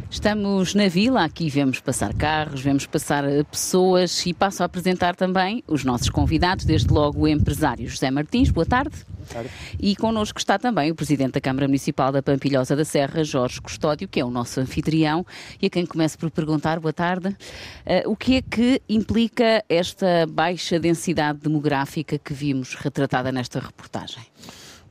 Estamos 0.09 0.73
na 0.73 0.87
vila, 0.87 1.25
aqui 1.25 1.49
vemos 1.49 1.81
passar 1.81 2.13
carros, 2.13 2.61
vemos 2.61 2.85
passar 2.85 3.25
eh, 3.25 3.43
pessoas 3.43 4.25
e 4.25 4.33
passo 4.33 4.63
a 4.63 4.65
apresentar 4.65 5.17
também 5.17 5.61
os 5.67 5.83
nossos 5.83 6.09
convidados, 6.09 6.63
desde 6.63 6.87
logo 6.87 7.23
o 7.23 7.27
empresário 7.27 7.87
José 7.89 8.09
Martins. 8.09 8.49
Boa 8.49 8.65
tarde. 8.65 8.95
Boa 9.05 9.27
tarde. 9.27 9.49
E 9.77 9.95
connosco 9.97 10.39
está 10.39 10.57
também 10.57 10.89
o 10.89 10.95
Presidente 10.95 11.33
da 11.33 11.41
Câmara 11.41 11.67
Municipal 11.67 12.11
da 12.11 12.23
Pampilhosa 12.23 12.73
da 12.73 12.85
Serra, 12.85 13.21
Jorge 13.23 13.59
Custódio, 13.59 14.07
que 14.07 14.19
é 14.19 14.25
o 14.25 14.29
nosso 14.31 14.61
anfitrião 14.61 15.25
e 15.61 15.67
a 15.67 15.69
quem 15.69 15.85
começo 15.85 16.17
por 16.17 16.31
perguntar, 16.31 16.79
boa 16.79 16.93
tarde, 16.93 17.27
uh, 17.27 18.09
o 18.09 18.15
que 18.15 18.37
é 18.37 18.41
que 18.41 18.81
implica 18.87 19.63
esta 19.67 20.25
baixa 20.25 20.79
densidade 20.79 21.39
demográfica 21.39 22.17
que 22.17 22.33
vimos 22.33 22.75
retratada 22.75 23.29
nesta 23.29 23.59
reportagem? 23.59 24.23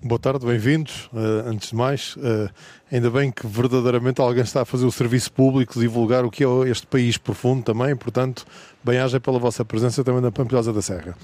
Boa 0.07 0.21
tarde, 0.21 0.47
bem-vindos. 0.47 1.07
Uh, 1.07 1.49
antes 1.49 1.71
de 1.71 1.75
mais, 1.75 2.15
uh, 2.15 2.49
ainda 2.93 3.11
bem 3.11 3.33
que 3.33 3.45
verdadeiramente 3.45 4.21
alguém 4.21 4.45
está 4.45 4.63
a 4.63 4.65
fazer 4.65 4.87
o 4.87 4.93
serviço 4.93 5.33
público, 5.33 5.81
divulgar 5.81 6.25
o 6.25 6.31
que 6.31 6.45
é 6.45 6.47
este 6.71 6.87
país 6.87 7.19
profundo 7.19 7.65
também, 7.65 7.97
portanto, 7.97 8.47
bem-aja 8.85 9.19
pela 9.19 9.41
vossa 9.41 9.65
presença 9.65 10.05
também 10.05 10.21
na 10.21 10.31
Pampilhosa 10.31 10.73
da 10.73 10.81
Serra. 10.81 11.17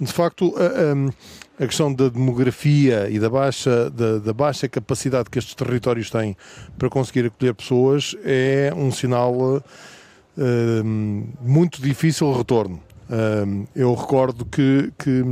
De 0.00 0.12
facto, 0.12 0.52
a, 0.58 1.62
a 1.62 1.66
questão 1.68 1.94
da 1.94 2.08
demografia 2.08 3.08
e 3.08 3.20
da 3.20 3.30
baixa, 3.30 3.88
da, 3.90 4.18
da, 4.18 4.32
baixa 4.32 4.68
capacidade 4.68 5.30
que 5.30 5.38
estes 5.38 5.54
territórios 5.54 6.10
têm 6.10 6.36
para 6.76 6.90
conseguir 6.90 7.26
acolher 7.26 7.54
pessoas 7.54 8.16
é 8.24 8.72
um 8.76 8.90
sinal 8.90 9.34
uh, 9.36 9.62
muito 10.84 11.80
difícil 11.80 12.32
retorno. 12.32 12.82
Eu 13.74 13.94
recordo 13.94 14.44
que, 14.44 14.92
que 14.98 15.22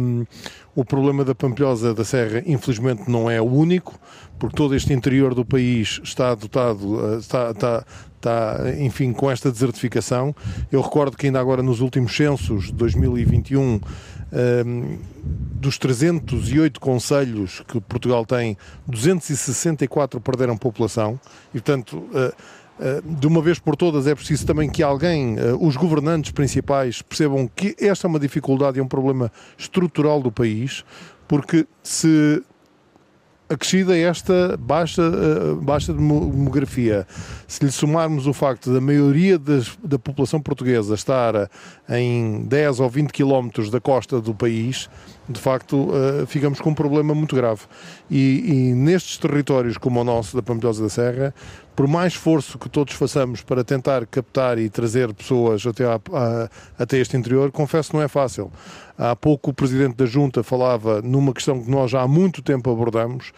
o 0.74 0.84
problema 0.84 1.24
da 1.24 1.34
Pampilhosa 1.34 1.94
da 1.94 2.04
Serra, 2.04 2.42
infelizmente, 2.46 3.08
não 3.08 3.30
é 3.30 3.40
o 3.40 3.44
único, 3.44 3.98
porque 4.38 4.56
todo 4.56 4.74
este 4.74 4.92
interior 4.92 5.34
do 5.34 5.44
país 5.44 6.00
está 6.02 6.34
dotado, 6.34 7.14
eh, 7.14 7.18
está, 7.18 7.50
está, 7.50 7.86
está, 8.16 8.56
enfim, 8.80 9.12
com 9.12 9.30
esta 9.30 9.50
desertificação. 9.50 10.34
Eu 10.72 10.80
recordo 10.80 11.16
que 11.16 11.26
ainda 11.26 11.40
agora 11.40 11.62
nos 11.62 11.80
últimos 11.80 12.14
censos 12.14 12.66
de 12.66 12.72
2021, 12.72 13.60
um, 13.60 13.80
ehm, 14.32 14.98
dos 15.54 15.78
308 15.78 16.80
conselhos 16.80 17.62
que 17.68 17.80
Portugal 17.80 18.26
tem, 18.26 18.56
264 18.86 20.20
perderam 20.20 20.56
população 20.56 21.18
e, 21.50 21.60
portanto, 21.60 22.04
eh, 22.14 22.32
de 23.04 23.26
uma 23.26 23.40
vez 23.40 23.58
por 23.58 23.76
todas 23.76 24.06
é 24.06 24.14
preciso 24.14 24.46
também 24.46 24.68
que 24.68 24.82
alguém, 24.82 25.36
eh, 25.38 25.54
os 25.60 25.76
governantes 25.76 26.32
principais, 26.32 27.02
percebam 27.02 27.48
que 27.54 27.76
esta 27.78 28.06
é 28.06 28.08
uma 28.08 28.18
dificuldade 28.18 28.78
e 28.78 28.80
um 28.80 28.88
problema 28.88 29.30
estrutural 29.56 30.20
do 30.20 30.32
país, 30.32 30.84
porque 31.28 31.66
se 31.82 32.42
acrescida 33.48 33.96
esta 33.96 34.56
baixa, 34.56 35.02
uh, 35.02 35.56
baixa 35.56 35.92
demografia. 35.92 37.06
Se 37.46 37.64
lhe 37.64 37.70
somarmos 37.70 38.26
o 38.26 38.32
facto 38.32 38.72
da 38.72 38.80
maioria 38.80 39.38
das, 39.38 39.76
da 39.84 39.98
população 39.98 40.40
portuguesa 40.40 40.94
estar 40.94 41.50
em 41.88 42.44
10 42.44 42.80
ou 42.80 42.88
20 42.88 43.12
quilómetros 43.12 43.70
da 43.70 43.80
costa 43.80 44.20
do 44.20 44.34
país, 44.34 44.88
de 45.28 45.40
facto 45.40 45.88
uh, 45.88 46.26
ficamos 46.26 46.60
com 46.60 46.70
um 46.70 46.74
problema 46.74 47.14
muito 47.14 47.34
grave. 47.34 47.62
E, 48.10 48.44
e, 48.46 48.74
nestes 48.74 49.16
territórios 49.16 49.78
como 49.78 50.00
o 50.00 50.04
nosso, 50.04 50.36
da 50.36 50.42
Pampilhosa 50.42 50.82
da 50.82 50.88
Serra, 50.88 51.34
por 51.74 51.86
mais 51.86 52.12
esforço 52.12 52.58
que 52.58 52.68
todos 52.68 52.94
façamos 52.94 53.42
para 53.42 53.64
tentar 53.64 54.06
captar 54.06 54.58
e 54.58 54.68
trazer 54.68 55.12
pessoas 55.14 55.66
até, 55.66 55.84
a, 55.84 55.94
a, 56.12 56.48
até 56.78 56.98
este 56.98 57.16
interior, 57.16 57.50
confesso 57.50 57.90
que 57.90 57.96
não 57.96 58.02
é 58.02 58.08
fácil. 58.08 58.52
Há 58.98 59.16
pouco 59.16 59.50
o 59.50 59.54
Presidente 59.54 59.96
da 59.96 60.06
Junta 60.06 60.42
falava 60.42 61.00
numa 61.02 61.32
questão 61.32 61.62
que 61.62 61.70
nós 61.70 61.90
já 61.90 62.02
há 62.02 62.08
muito 62.08 62.42
tempo 62.42 62.70
abordamos, 62.70 63.32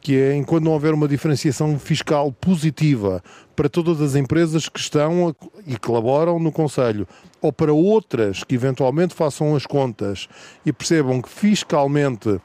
que 0.00 0.16
é 0.16 0.36
enquanto 0.36 0.64
não 0.64 0.72
houver 0.72 0.94
uma 0.94 1.08
diferenciação 1.08 1.78
fiscal 1.78 2.30
positiva 2.32 3.22
para 3.56 3.68
todas 3.68 4.00
as 4.00 4.14
empresas 4.14 4.68
que 4.68 4.78
estão 4.78 5.34
e 5.66 5.76
colaboram 5.76 6.38
no 6.38 6.52
Conselho, 6.52 7.08
ou 7.46 7.52
para 7.52 7.72
outras 7.72 8.42
que 8.42 8.54
eventualmente 8.54 9.14
façam 9.14 9.54
as 9.54 9.64
contas 9.64 10.28
e 10.64 10.72
percebam 10.72 11.22
que 11.22 11.28
fiscalmente 11.28 12.40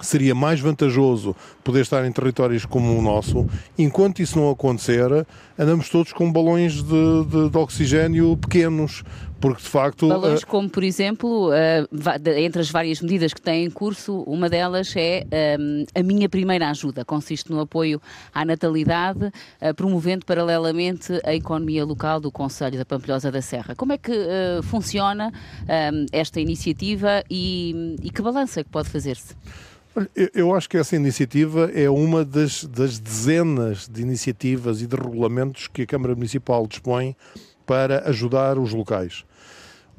seria 0.00 0.34
mais 0.34 0.58
vantajoso 0.58 1.36
poder 1.62 1.82
estar 1.82 2.04
em 2.04 2.12
territórios 2.12 2.64
como 2.64 2.98
o 2.98 3.02
nosso. 3.02 3.46
Enquanto 3.78 4.20
isso 4.20 4.38
não 4.38 4.50
acontecer, 4.50 5.26
andamos 5.58 5.88
todos 5.88 6.12
com 6.12 6.32
balões 6.32 6.82
de, 6.82 7.24
de, 7.26 7.50
de 7.50 7.58
oxigênio 7.58 8.36
pequenos, 8.36 9.04
porque 9.42 9.60
de 9.60 9.68
facto. 9.68 10.08
Uh... 10.08 10.46
como, 10.46 10.70
por 10.70 10.84
exemplo, 10.84 11.50
uh, 11.50 12.32
entre 12.38 12.62
as 12.62 12.70
várias 12.70 13.00
medidas 13.00 13.34
que 13.34 13.42
têm 13.42 13.64
em 13.64 13.70
curso, 13.70 14.22
uma 14.22 14.48
delas 14.48 14.94
é 14.96 15.26
um, 15.58 15.84
a 15.92 16.02
minha 16.02 16.28
primeira 16.28 16.70
ajuda. 16.70 17.04
Consiste 17.04 17.50
no 17.50 17.60
apoio 17.60 18.00
à 18.32 18.44
natalidade, 18.44 19.32
promovendo 19.74 20.24
paralelamente 20.24 21.20
a 21.24 21.34
economia 21.34 21.84
local 21.84 22.20
do 22.20 22.30
Conselho 22.30 22.78
da 22.78 22.84
Pampilhosa 22.84 23.32
da 23.32 23.42
Serra. 23.42 23.74
Como 23.74 23.92
é 23.92 23.98
que 23.98 24.12
funciona 24.62 25.32
esta 26.12 26.40
iniciativa 26.40 27.24
e, 27.28 27.96
e 28.02 28.10
que 28.10 28.22
balança 28.22 28.60
é 28.60 28.64
que 28.64 28.70
pode 28.70 28.88
fazer-se? 28.88 29.34
Eu 30.34 30.54
acho 30.54 30.70
que 30.70 30.78
essa 30.78 30.94
iniciativa 30.94 31.70
é 31.74 31.90
uma 31.90 32.24
das, 32.24 32.64
das, 32.64 32.98
dezenas 32.98 33.88
de 33.88 34.00
iniciativas 34.00 34.80
e 34.80 34.86
de 34.86 34.96
regulamentos 34.96 35.68
que 35.68 35.82
a 35.82 35.86
Câmara 35.86 36.14
Municipal 36.14 36.66
dispõe 36.66 37.16
para 37.66 38.08
ajudar 38.08 38.58
os 38.58 38.72
locais. 38.72 39.24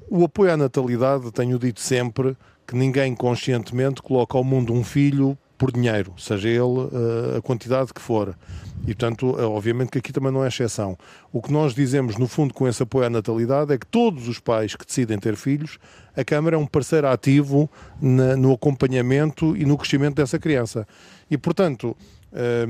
O 0.09 0.25
apoio 0.25 0.53
à 0.53 0.57
natalidade, 0.57 1.31
tenho 1.31 1.57
dito 1.57 1.79
sempre, 1.79 2.37
que 2.67 2.75
ninguém 2.75 3.15
conscientemente 3.15 4.01
coloca 4.01 4.37
ao 4.37 4.43
mundo 4.43 4.73
um 4.73 4.83
filho 4.83 5.37
por 5.57 5.71
dinheiro, 5.71 6.13
seja 6.17 6.49
ele 6.49 6.59
uh, 6.61 7.37
a 7.37 7.41
quantidade 7.41 7.93
que 7.93 8.01
for. 8.01 8.35
E, 8.83 8.87
portanto, 8.87 9.35
eh, 9.39 9.43
obviamente 9.43 9.91
que 9.91 9.97
aqui 9.97 10.11
também 10.11 10.29
não 10.29 10.43
é 10.43 10.49
exceção. 10.49 10.97
O 11.31 11.41
que 11.41 11.53
nós 11.53 11.73
dizemos, 11.73 12.17
no 12.17 12.27
fundo, 12.27 12.53
com 12.53 12.67
esse 12.67 12.83
apoio 12.83 13.05
à 13.05 13.09
natalidade 13.09 13.71
é 13.71 13.77
que 13.77 13.87
todos 13.87 14.27
os 14.27 14.39
pais 14.39 14.75
que 14.75 14.85
decidem 14.85 15.17
ter 15.17 15.37
filhos, 15.37 15.77
a 16.17 16.23
Câmara 16.25 16.57
é 16.57 16.59
um 16.59 16.65
parceiro 16.65 17.07
ativo 17.07 17.69
no 18.01 18.51
acompanhamento 18.51 19.55
e 19.55 19.63
no 19.63 19.77
crescimento 19.77 20.15
dessa 20.15 20.37
criança. 20.37 20.85
E, 21.31 21.37
portanto, 21.37 21.95
eh, 22.33 22.65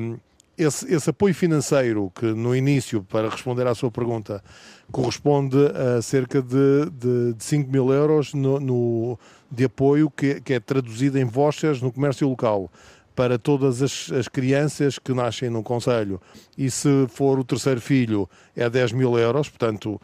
esse, 0.58 0.94
esse, 0.94 1.10
apoio 1.10 1.34
financeiro, 1.34 2.12
que 2.14 2.26
no 2.26 2.56
início, 2.56 3.04
para 3.04 3.30
responder 3.30 3.66
à 3.68 3.74
sua 3.74 3.90
pergunta, 3.90 4.44
corresponde 4.92 5.58
a 5.58 6.02
cerca 6.02 6.42
de, 6.42 6.90
de, 6.92 7.34
de 7.34 7.44
5 7.44 7.72
mil 7.72 7.92
euros 7.92 8.34
no, 8.34 8.60
no 8.60 9.20
de 9.50 9.66
apoio 9.66 10.10
que, 10.10 10.42
que, 10.42 10.54
é 10.54 10.60
traduzido 10.60 11.18
em 11.18 11.26
vouchers 11.26 11.82
no 11.82 11.92
comércio 11.92 12.28
local 12.28 12.72
para 13.16 13.38
todas 13.38 13.82
as, 13.82 14.12
as, 14.12 14.28
crianças 14.28 14.98
que 14.98 15.14
nascem 15.14 15.50
no 15.50 15.62
Conselho. 15.62 16.20
E 16.58 16.70
se 16.70 17.08
for 17.10 17.40
o 17.40 17.44
terceiro 17.44 17.80
filho, 17.80 18.30
é 18.56 18.70
10 18.70 18.94
mil 18.94 19.18
euros, 19.18 19.50
portanto, 19.50 20.02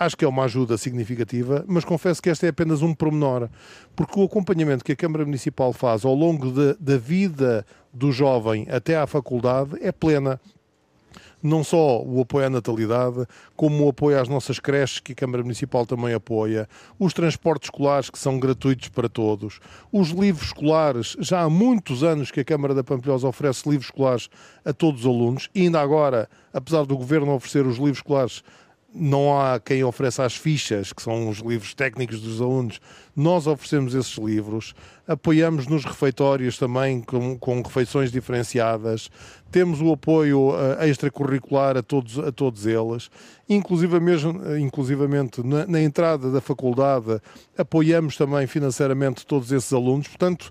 acho 0.00 0.16
que 0.16 0.24
é 0.24 0.28
uma 0.28 0.44
ajuda 0.44 0.78
significativa, 0.78 1.62
mas 1.68 1.84
confesso 1.84 2.22
que 2.22 2.30
este 2.30 2.46
é 2.46 2.48
apenas 2.48 2.80
um 2.80 2.94
promenor, 2.94 3.50
porque 3.94 4.18
o 4.18 4.24
acompanhamento 4.24 4.82
que 4.82 4.92
a 4.92 4.96
Câmara 4.96 5.26
Municipal 5.26 5.74
faz 5.74 6.06
ao 6.06 6.14
longo 6.14 6.50
de, 6.50 6.74
da 6.80 6.96
vida 6.96 7.66
do 7.92 8.10
jovem 8.10 8.66
até 8.70 8.96
à 8.96 9.06
faculdade 9.06 9.76
é 9.82 9.92
plena. 9.92 10.40
não 11.42 11.64
só 11.64 12.02
o 12.02 12.20
apoio 12.20 12.46
à 12.46 12.50
natalidade, 12.50 13.26
como 13.56 13.84
o 13.84 13.88
apoio 13.88 14.20
às 14.20 14.28
nossas 14.28 14.58
creches, 14.58 15.00
que 15.00 15.12
a 15.12 15.14
Câmara 15.14 15.42
Municipal 15.42 15.86
também 15.86 16.14
apoia, 16.14 16.68
os 16.98 17.12
transportes 17.12 17.66
escolares, 17.66 18.10
que 18.10 18.18
são 18.18 18.38
gratuitos 18.38 18.88
para 18.88 19.08
todos, 19.08 19.60
os 19.92 20.10
livros 20.10 20.48
escolares, 20.48 21.16
já 21.18 21.42
há 21.42 21.50
muitos 21.50 22.02
anos 22.02 22.30
que 22.30 22.40
a 22.40 22.44
Câmara 22.44 22.74
da 22.74 22.84
Pampilhosa 22.84 23.28
oferece 23.28 23.68
livros 23.68 23.88
escolares 23.88 24.28
a 24.64 24.72
todos 24.72 25.00
os 25.00 25.06
alunos, 25.06 25.48
e 25.54 25.62
ainda 25.62 25.80
agora, 25.80 26.28
apesar 26.52 26.84
do 26.84 26.96
Governo 26.96 27.34
oferecer 27.34 27.66
os 27.66 27.76
livros 27.76 27.98
escolares 27.98 28.42
não 28.92 29.38
há 29.38 29.60
quem 29.60 29.84
ofereça 29.84 30.24
as 30.24 30.34
fichas, 30.34 30.92
que 30.92 31.02
são 31.02 31.28
os 31.28 31.38
livros 31.38 31.74
técnicos 31.74 32.20
dos 32.20 32.40
alunos. 32.40 32.80
Nós 33.14 33.46
oferecemos 33.46 33.94
esses 33.94 34.16
livros, 34.16 34.74
apoiamos 35.06 35.66
nos 35.66 35.84
refeitórios 35.84 36.58
também 36.58 37.00
com, 37.00 37.38
com 37.38 37.62
refeições 37.62 38.10
diferenciadas, 38.10 39.10
temos 39.50 39.80
o 39.80 39.92
apoio 39.92 40.50
uh, 40.50 40.84
extracurricular 40.84 41.76
a 41.76 41.82
todos, 41.82 42.18
a 42.18 42.32
todos 42.32 42.66
eles, 42.66 43.10
inclusive 43.48 43.98
mesmo, 44.00 44.40
inclusivamente 44.56 45.44
na, 45.44 45.66
na 45.66 45.80
entrada 45.80 46.30
da 46.30 46.40
faculdade 46.40 47.20
apoiamos 47.58 48.16
também 48.16 48.46
financeiramente 48.46 49.26
todos 49.26 49.50
esses 49.50 49.72
alunos, 49.72 50.06
portanto 50.08 50.50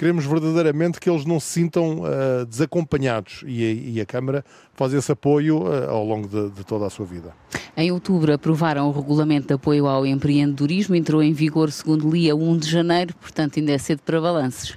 queremos 0.00 0.24
verdadeiramente 0.24 0.98
que 0.98 1.10
eles 1.10 1.26
não 1.26 1.38
se 1.38 1.48
sintam 1.48 1.98
uh, 1.98 2.46
desacompanhados 2.46 3.44
e, 3.46 3.92
e, 3.96 4.00
a 4.00 4.06
Câmara 4.06 4.42
faz 4.72 4.94
esse 4.94 5.12
apoio 5.12 5.64
uh, 5.64 5.90
ao 5.90 6.02
longo 6.02 6.26
de, 6.26 6.48
de, 6.48 6.64
toda 6.64 6.86
a 6.86 6.90
sua 6.90 7.04
vida. 7.04 7.34
Em 7.76 7.92
outubro 7.92 8.32
aprovaram 8.32 8.88
o 8.88 8.92
regulamento 8.92 9.48
de 9.48 9.54
apoio 9.54 9.86
ao 9.86 10.06
empreendedorismo, 10.06 10.94
entrou 10.94 11.22
em 11.22 11.32
vigor, 11.32 11.70
segundo 11.70 12.10
li, 12.10 12.30
a 12.30 12.34
1 12.34 12.58
de 12.58 12.70
janeiro, 12.70 13.14
portanto 13.14 13.58
ainda 13.58 13.72
é 13.72 13.78
cedo 13.78 14.00
para 14.04 14.20
balanços. 14.20 14.76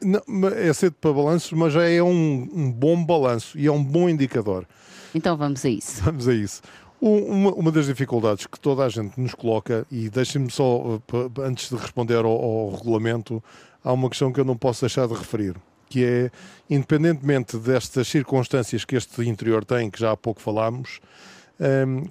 Não, 0.00 0.20
é 0.48 0.72
cedo 0.72 0.94
para 1.00 1.12
balanços, 1.12 1.52
mas 1.52 1.72
já 1.72 1.88
é 1.88 2.02
um, 2.02 2.48
um 2.52 2.70
bom 2.70 3.04
balanço 3.04 3.58
e 3.58 3.66
é 3.66 3.72
um 3.72 3.82
bom 3.82 4.08
indicador. 4.08 4.66
Então 5.14 5.36
vamos 5.36 5.64
a 5.64 5.68
isso. 5.68 6.02
Vamos 6.04 6.28
a 6.28 6.34
isso. 6.34 6.62
Uma, 7.00 7.52
uma, 7.52 7.70
das 7.70 7.86
dificuldades 7.86 8.46
que 8.46 8.58
toda 8.58 8.84
a 8.84 8.88
gente 8.88 9.20
nos 9.20 9.32
coloca, 9.32 9.86
e 9.90 10.10
deixem-me 10.10 10.50
só, 10.50 11.00
eh, 11.12 11.42
antes 11.42 11.70
de 11.70 11.76
responder 11.76 12.24
ao, 12.24 12.26
ao 12.26 12.74
regulamento, 12.74 13.42
há 13.84 13.92
uma 13.92 14.08
questão 14.08 14.32
que 14.32 14.40
eu 14.40 14.44
não 14.44 14.56
posso 14.56 14.80
deixar 14.80 15.06
de 15.06 15.14
referir, 15.14 15.54
que 15.88 16.04
é, 16.04 16.30
independentemente 16.68 17.56
destas 17.56 18.08
circunstâncias 18.08 18.84
que 18.84 18.96
este 18.96 19.22
interior 19.28 19.64
tem, 19.64 19.88
que 19.90 20.00
já 20.00 20.10
há 20.10 20.16
pouco 20.16 20.40
falámos, 20.40 21.00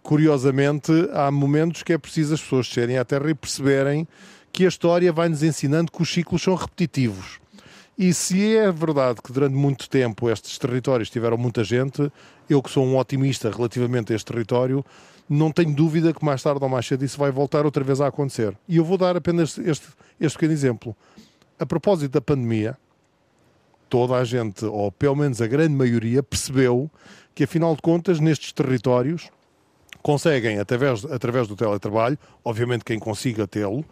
curiosamente, 0.04 0.92
há 1.14 1.32
momentos 1.32 1.84
que 1.84 1.94
é 1.94 1.98
preciso 1.98 2.34
as 2.34 2.42
pessoas 2.42 2.68
descerem 2.68 2.98
à 2.98 3.06
terra 3.06 3.30
e 3.30 3.34
perceberem 3.36 4.08
que 4.52 4.66
a 4.66 4.68
história 4.68 5.12
vai 5.12 5.30
nos 5.30 5.44
ensinando 5.44 5.92
que 5.92 6.02
os 6.02 6.12
ciclos 6.12 6.42
são 6.42 6.56
repetitivos. 6.56 7.40
E 7.98 8.14
se 8.14 8.56
é 8.56 8.72
verdade 8.72 9.22
que 9.24 9.32
durante 9.32 9.56
muito 9.56 9.90
tempo 9.90 10.30
estes 10.30 10.58
territórios 10.58 11.10
tiveram 11.10 11.38
muita 11.38 11.64
gente, 11.64 12.12
eu 12.50 12.62
que 12.62 12.70
sou 12.70 12.86
um 12.86 12.98
otimista 12.98 13.50
relativamente 13.50 14.14
a 14.14 14.16
este 14.16 14.32
território, 14.32 14.86
não 15.28 15.52
tenho 15.52 15.74
dúvida 15.74 16.14
que 16.14 16.24
mais 16.24 16.42
tarde 16.44 16.64
ou 16.64 16.70
mais 16.70 16.86
cedo 16.86 17.04
isso 17.04 17.18
vai 17.18 17.32
voltar 17.32 17.66
outra 17.66 17.84
vez 17.84 18.00
a 18.00 18.08
acontecer. 18.08 18.56
E 18.68 18.78
eu 18.78 18.86
vou 18.86 18.98
dar 18.98 19.18
apenas 19.18 19.58
este, 19.58 19.88
este 20.20 20.36
pequeno 20.36 20.54
exemplo 20.54 20.96
a 21.60 21.66
propósito 21.66 22.12
da 22.12 22.22
pandemia, 22.22 22.78
toda 23.90 24.16
a 24.16 24.24
gente, 24.24 24.66
ou 24.66 24.92
pelo 24.92 25.16
menos 25.16 25.42
a 25.42 25.48
grande 25.48 25.74
maioria, 25.74 26.22
percebeu 26.22 26.90
que, 27.34 27.44
afinal 27.44 27.76
de 27.76 27.82
contas, 27.82 28.20
nestes 28.20 28.52
territórios, 28.52 29.30
conseguem, 30.08 30.58
através, 30.58 31.04
através 31.04 31.50
do 31.50 31.56
teletrabalho, 31.58 32.18
obviamente 32.42 32.86
quem 32.86 32.98
consiga 32.98 33.46
tê-lo, 33.46 33.84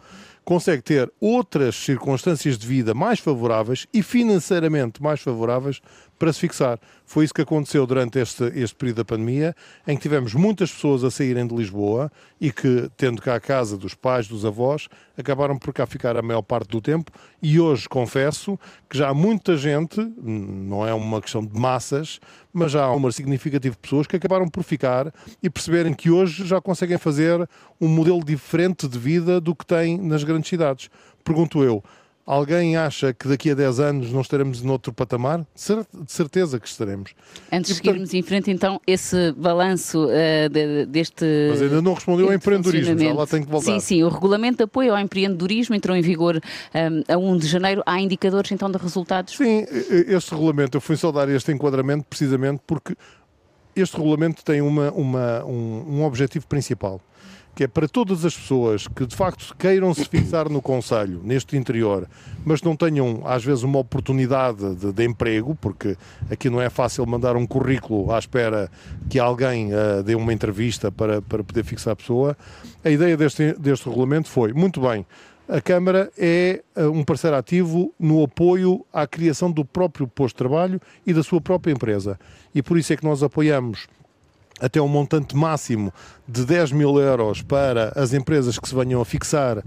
consegue 0.46 0.80
ter 0.80 1.12
outras 1.20 1.76
circunstâncias 1.76 2.56
de 2.56 2.66
vida 2.66 2.94
mais 2.94 3.20
favoráveis 3.20 3.86
e 3.92 4.02
financeiramente 4.02 5.02
mais 5.02 5.20
favoráveis 5.20 5.82
para 6.18 6.32
se 6.32 6.40
fixar. 6.40 6.78
Foi 7.04 7.24
isso 7.24 7.34
que 7.34 7.42
aconteceu 7.42 7.86
durante 7.86 8.18
este, 8.18 8.44
este 8.54 8.74
período 8.74 8.98
da 8.98 9.04
pandemia, 9.04 9.54
em 9.86 9.96
que 9.96 10.02
tivemos 10.02 10.34
muitas 10.34 10.72
pessoas 10.72 11.04
a 11.04 11.10
saírem 11.10 11.46
de 11.46 11.54
Lisboa 11.54 12.10
e 12.40 12.50
que, 12.50 12.90
tendo 12.96 13.22
cá 13.22 13.36
a 13.36 13.40
casa 13.40 13.76
dos 13.76 13.94
pais, 13.94 14.26
dos 14.26 14.44
avós, 14.44 14.88
acabaram 15.16 15.58
por 15.58 15.72
cá 15.72 15.86
ficar 15.86 16.16
a 16.16 16.22
maior 16.22 16.42
parte 16.42 16.68
do 16.68 16.80
tempo. 16.80 17.12
E 17.40 17.60
hoje 17.60 17.88
confesso 17.88 18.58
que 18.88 18.98
já 18.98 19.08
há 19.08 19.14
muita 19.14 19.56
gente, 19.56 20.00
não 20.16 20.86
é 20.86 20.92
uma 20.92 21.20
questão 21.20 21.44
de 21.44 21.58
massas, 21.58 22.18
mas 22.52 22.72
já 22.72 22.84
há 22.84 22.92
uma 22.92 23.12
significativa 23.12 23.74
de 23.74 23.80
pessoas 23.80 24.06
que 24.06 24.16
acabaram 24.16 24.48
por 24.48 24.62
ficar 24.62 25.12
e 25.42 25.50
perceberem 25.50 25.92
que 25.94 26.10
hoje 26.10 26.46
já 26.46 26.60
conseguem 26.60 26.98
fazer 26.98 27.48
um 27.80 27.88
modelo 27.88 28.24
diferente 28.24 28.88
de 28.88 28.98
vida 28.98 29.40
do 29.40 29.54
que 29.54 29.64
têm 29.64 29.98
nas 29.98 30.24
grandes 30.24 30.48
cidades. 30.48 30.88
Pergunto 31.22 31.62
eu, 31.62 31.82
Alguém 32.26 32.76
acha 32.76 33.14
que 33.14 33.28
daqui 33.28 33.52
a 33.52 33.54
10 33.54 33.78
anos 33.78 34.12
não 34.12 34.20
estaremos 34.20 34.60
noutro 34.60 34.92
patamar? 34.92 35.46
De 35.54 36.12
certeza 36.12 36.58
que 36.58 36.66
estaremos. 36.66 37.14
Antes 37.52 37.70
de 37.70 37.76
seguirmos 37.76 38.12
em 38.12 38.20
frente, 38.20 38.50
então, 38.50 38.80
esse 38.84 39.30
balanço 39.30 40.06
uh, 40.06 40.48
de, 40.50 40.86
deste. 40.86 41.24
Mas 41.50 41.62
ainda 41.62 41.80
não 41.80 41.94
respondeu 41.94 42.26
ao 42.26 42.34
empreendedorismo, 42.34 42.98
já 42.98 43.12
lá 43.14 43.28
tem 43.28 43.44
que 43.44 43.48
voltar. 43.48 43.66
Sim, 43.66 43.78
sim, 43.78 44.02
o 44.02 44.08
regulamento 44.08 44.56
de 44.56 44.64
apoio 44.64 44.92
ao 44.92 44.98
empreendedorismo 44.98 45.76
entrou 45.76 45.96
em 45.96 46.02
vigor 46.02 46.36
um, 46.36 46.40
eh, 47.06 47.14
a 47.14 47.16
1 47.16 47.36
de 47.36 47.46
janeiro. 47.46 47.80
Há 47.86 48.00
indicadores 48.00 48.50
então 48.50 48.68
de 48.68 48.76
resultados? 48.76 49.36
Sim, 49.36 49.64
este 50.08 50.32
regulamento, 50.32 50.76
eu 50.76 50.80
fui 50.80 50.96
só 50.96 51.12
dar 51.12 51.28
este 51.28 51.52
enquadramento 51.52 52.06
precisamente 52.10 52.60
porque 52.66 52.96
este 53.76 53.96
regulamento 53.96 54.44
tem 54.44 54.60
uma, 54.60 54.90
uma, 54.90 55.44
um, 55.44 55.98
um 55.98 56.04
objetivo 56.04 56.44
principal 56.48 57.00
que 57.56 57.64
é 57.64 57.66
para 57.66 57.88
todas 57.88 58.22
as 58.22 58.36
pessoas 58.36 58.86
que 58.86 59.06
de 59.06 59.16
facto 59.16 59.56
queiram 59.58 59.94
se 59.94 60.04
fixar 60.04 60.46
no 60.50 60.60
Conselho, 60.60 61.22
neste 61.24 61.56
interior, 61.56 62.06
mas 62.44 62.60
não 62.60 62.76
tenham 62.76 63.22
às 63.24 63.42
vezes 63.42 63.64
uma 63.64 63.78
oportunidade 63.78 64.74
de, 64.74 64.92
de 64.92 65.04
emprego, 65.04 65.56
porque 65.58 65.96
aqui 66.30 66.50
não 66.50 66.60
é 66.60 66.68
fácil 66.68 67.06
mandar 67.06 67.34
um 67.34 67.46
currículo 67.46 68.12
à 68.12 68.18
espera 68.18 68.70
que 69.08 69.18
alguém 69.18 69.72
uh, 69.72 70.02
dê 70.04 70.14
uma 70.14 70.34
entrevista 70.34 70.92
para, 70.92 71.22
para 71.22 71.42
poder 71.42 71.64
fixar 71.64 71.94
a 71.94 71.96
pessoa. 71.96 72.36
A 72.84 72.90
ideia 72.90 73.16
deste, 73.16 73.54
deste 73.54 73.88
regulamento 73.88 74.28
foi, 74.28 74.52
muito 74.52 74.82
bem, 74.82 75.06
a 75.48 75.58
Câmara 75.58 76.12
é 76.18 76.62
uh, 76.76 76.90
um 76.90 77.02
parceiro 77.02 77.36
ativo 77.36 77.90
no 77.98 78.22
apoio 78.22 78.84
à 78.92 79.06
criação 79.06 79.50
do 79.50 79.64
próprio 79.64 80.06
posto 80.06 80.34
de 80.34 80.38
trabalho 80.38 80.78
e 81.06 81.14
da 81.14 81.22
sua 81.22 81.40
própria 81.40 81.72
empresa. 81.72 82.20
E 82.54 82.62
por 82.62 82.76
isso 82.76 82.92
é 82.92 82.96
que 82.98 83.04
nós 83.04 83.22
apoiamos 83.22 83.88
até 84.60 84.80
um 84.80 84.88
montante 84.88 85.36
máximo 85.36 85.92
de 86.28 86.44
10 86.44 86.72
mil 86.72 86.98
euros 86.98 87.42
para 87.42 87.92
as 87.94 88.12
empresas 88.12 88.58
que 88.58 88.68
se 88.68 88.74
venham 88.74 89.00
a 89.00 89.04
fixar 89.04 89.58
uh, 89.58 89.62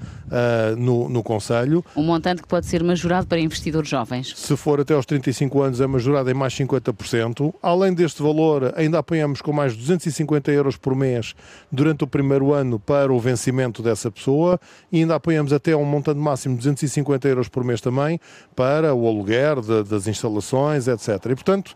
no, 0.78 1.08
no 1.10 1.24
Conselho. 1.24 1.84
Um 1.96 2.04
montante 2.04 2.42
que 2.42 2.48
pode 2.48 2.66
ser 2.66 2.84
majorado 2.84 3.28
para 3.28 3.40
investidores 3.40 3.90
jovens. 3.90 4.34
Se 4.36 4.56
for 4.56 4.80
até 4.80 4.94
aos 4.94 5.06
35 5.06 5.62
anos, 5.62 5.82
é 5.82 5.88
majorado 5.88 6.30
em 6.30 6.34
mais 6.34 6.54
50%. 6.54 7.54
Além 7.62 7.94
deste 7.94 8.22
valor, 8.22 8.74
ainda 8.76 9.00
apoiamos 9.00 9.42
com 9.42 9.54
mais 9.54 9.76
250 9.76 10.52
euros 10.52 10.78
por 10.78 10.96
mês 10.96 11.34
durante 11.72 12.04
o 12.04 12.08
primeiro 12.08 12.54
ano 12.54 12.80
para 12.80 13.12
o 13.12 13.20
vencimento 13.20 13.82
dessa 13.82 14.12
pessoa 14.12 14.60
e 14.92 15.00
ainda 15.00 15.16
apoiamos 15.16 15.54
até 15.54 15.76
um 15.76 15.86
montante 15.86 16.20
máximo 16.20 16.56
de 16.56 16.60
250 16.60 17.28
euros 17.28 17.48
por 17.48 17.64
mês 17.64 17.82
também 17.82 18.20
para 18.56 18.94
o 18.94 19.08
aluguer 19.08 19.62
de, 19.62 19.84
das 19.84 20.08
instalações, 20.08 20.88
etc. 20.88 21.10
E, 21.26 21.36
portanto, 21.36 21.74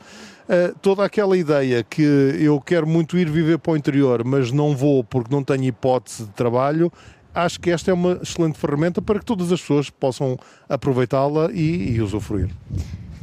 uh, 0.49 0.75
toda 0.81 1.03
aquela 1.03 1.37
ideia 1.37 1.83
que 1.83 2.01
eu 2.01 2.59
quero 2.61 2.87
muito 2.87 3.17
ir 3.17 3.29
viver 3.29 3.57
para 3.59 3.73
o 3.73 3.77
interior, 3.77 4.23
mas 4.23 4.51
não 4.51 4.72
vou 4.73 5.03
porque 5.03 5.33
não 5.33 5.43
tenho 5.43 5.63
hipótese 5.63 6.25
de 6.25 6.31
trabalho, 6.31 6.91
acho 7.33 7.59
que 7.59 7.71
esta 7.71 7.91
é 7.91 7.93
uma 7.93 8.19
excelente 8.21 8.57
ferramenta 8.57 9.01
para 9.01 9.19
que 9.19 9.25
todas 9.25 9.51
as 9.51 9.61
pessoas 9.61 9.89
possam 9.89 10.37
aproveitá-la 10.69 11.51
e, 11.51 11.95
e 11.95 12.01
usufruir. 12.01 12.49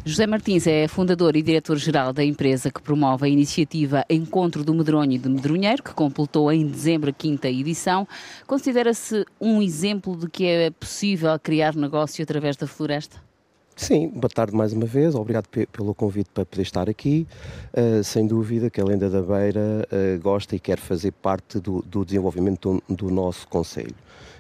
José 0.03 0.27
Martins 0.27 0.67
é 0.67 0.89
fundador 0.89 1.37
e 1.37 1.43
diretor-geral 1.43 2.13
da 2.13 2.25
empresa 2.25 2.71
que 2.71 2.81
promove 2.81 3.27
a 3.27 3.29
iniciativa 3.29 4.03
Encontro 4.09 4.65
do 4.65 4.73
Medronho 4.73 5.13
e 5.13 5.19
do 5.19 5.29
Medronheiro, 5.29 5.83
que 5.83 5.93
completou 5.93 6.51
em 6.51 6.67
dezembro 6.67 7.11
a 7.11 7.13
quinta 7.13 7.51
edição. 7.51 8.09
Considera-se 8.47 9.27
um 9.39 9.61
exemplo 9.61 10.17
de 10.17 10.29
que 10.29 10.47
é 10.47 10.71
possível 10.71 11.39
criar 11.39 11.77
negócio 11.77 12.23
através 12.23 12.57
da 12.57 12.67
floresta? 12.67 13.30
Sim, 13.81 14.09
boa 14.09 14.29
tarde 14.29 14.55
mais 14.55 14.75
uma 14.75 14.85
vez, 14.85 15.15
obrigado 15.15 15.47
pelo 15.49 15.95
convite 15.95 16.29
para 16.35 16.45
poder 16.45 16.61
estar 16.61 16.87
aqui. 16.91 17.27
Uh, 17.73 18.05
sem 18.05 18.27
dúvida 18.27 18.69
que 18.69 18.79
a 18.79 18.85
Lenda 18.85 19.09
da 19.09 19.23
Beira 19.23 19.89
uh, 19.91 20.21
gosta 20.21 20.55
e 20.55 20.61
quer 20.61 20.79
fazer 20.79 21.13
parte 21.13 21.59
do, 21.59 21.81
do 21.81 22.05
desenvolvimento 22.05 22.83
do, 22.87 22.95
do 22.95 23.11
nosso 23.11 23.49
Conselho. 23.49 23.95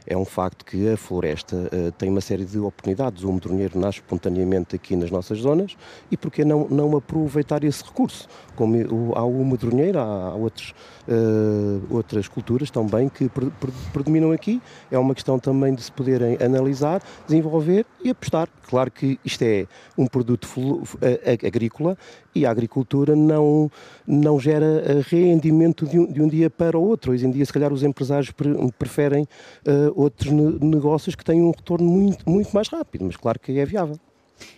É 0.06 0.14
um 0.14 0.26
facto 0.26 0.64
que 0.64 0.90
a 0.90 0.96
floresta 0.96 1.56
uh, 1.56 1.90
tem 1.92 2.10
uma 2.10 2.20
série 2.20 2.44
de 2.44 2.58
oportunidades. 2.58 3.24
O 3.24 3.32
medronheiro 3.32 3.78
nasce 3.78 4.00
espontaneamente 4.00 4.76
aqui 4.76 4.94
nas 4.94 5.10
nossas 5.10 5.38
zonas 5.38 5.74
e 6.10 6.18
por 6.18 6.30
que 6.30 6.44
não, 6.44 6.68
não 6.68 6.94
aproveitar 6.94 7.64
esse 7.64 7.82
recurso? 7.82 8.28
Como 8.54 8.76
o, 8.76 9.14
há 9.16 9.24
o 9.24 9.42
medronheiro, 9.42 9.98
há 9.98 10.34
outros, 10.34 10.74
uh, 11.08 11.94
outras 11.94 12.28
culturas 12.28 12.70
também 12.70 13.08
que 13.08 13.28
pre, 13.28 13.50
pre, 13.50 13.72
predominam 13.92 14.32
aqui. 14.32 14.60
É 14.90 14.98
uma 14.98 15.14
questão 15.14 15.38
também 15.38 15.74
de 15.74 15.82
se 15.82 15.92
poderem 15.92 16.36
analisar, 16.42 17.02
desenvolver 17.26 17.86
e 18.02 18.10
apostar. 18.10 18.48
Claro 18.68 18.90
que 18.90 19.18
isto 19.24 19.42
é 19.42 19.66
um 19.98 20.06
produto 20.06 20.48
agrícola 21.44 21.98
e 22.34 22.46
a 22.46 22.50
agricultura 22.50 23.16
não, 23.16 23.70
não 24.06 24.38
gera 24.38 25.02
rendimento 25.08 25.86
de 25.86 25.98
um, 25.98 26.06
de 26.06 26.22
um 26.22 26.28
dia 26.28 26.48
para 26.48 26.78
o 26.78 26.82
outro. 26.82 27.12
Hoje 27.12 27.26
em 27.26 27.30
dia, 27.30 27.44
se 27.44 27.52
calhar, 27.52 27.72
os 27.72 27.82
empresários 27.82 28.32
preferem 28.78 29.24
uh, 29.66 29.92
outros 29.94 30.30
negócios 30.30 31.14
que 31.14 31.24
têm 31.24 31.42
um 31.42 31.50
retorno 31.50 31.88
muito, 31.88 32.28
muito 32.28 32.50
mais 32.52 32.68
rápido, 32.68 33.04
mas 33.04 33.16
claro 33.16 33.38
que 33.38 33.58
é 33.58 33.64
viável. 33.64 33.98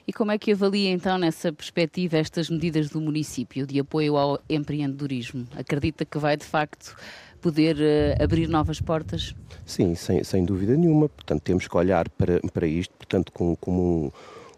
E 0.06 0.12
como 0.12 0.32
é 0.32 0.38
que 0.38 0.52
avalia 0.52 0.90
então 0.90 1.18
nessa 1.18 1.52
perspectiva 1.52 2.16
estas 2.16 2.50
medidas 2.50 2.90
do 2.90 3.00
município 3.00 3.66
de 3.66 3.80
apoio 3.80 4.16
ao 4.16 4.40
empreendedorismo? 4.48 5.46
Acredita 5.56 6.04
que 6.04 6.18
vai 6.18 6.36
de 6.36 6.44
facto 6.44 6.96
poder 7.42 7.76
uh, 7.76 8.22
abrir 8.22 8.48
novas 8.48 8.80
portas? 8.80 9.34
Sim, 9.66 9.94
sem, 9.94 10.22
sem 10.24 10.44
dúvida 10.44 10.76
nenhuma. 10.76 11.08
Portanto, 11.08 11.42
temos 11.42 11.66
que 11.66 11.76
olhar 11.76 12.08
para, 12.10 12.40
para 12.52 12.66
isto, 12.66 12.94
portanto, 12.94 13.32
como, 13.32 13.56
como 13.56 14.12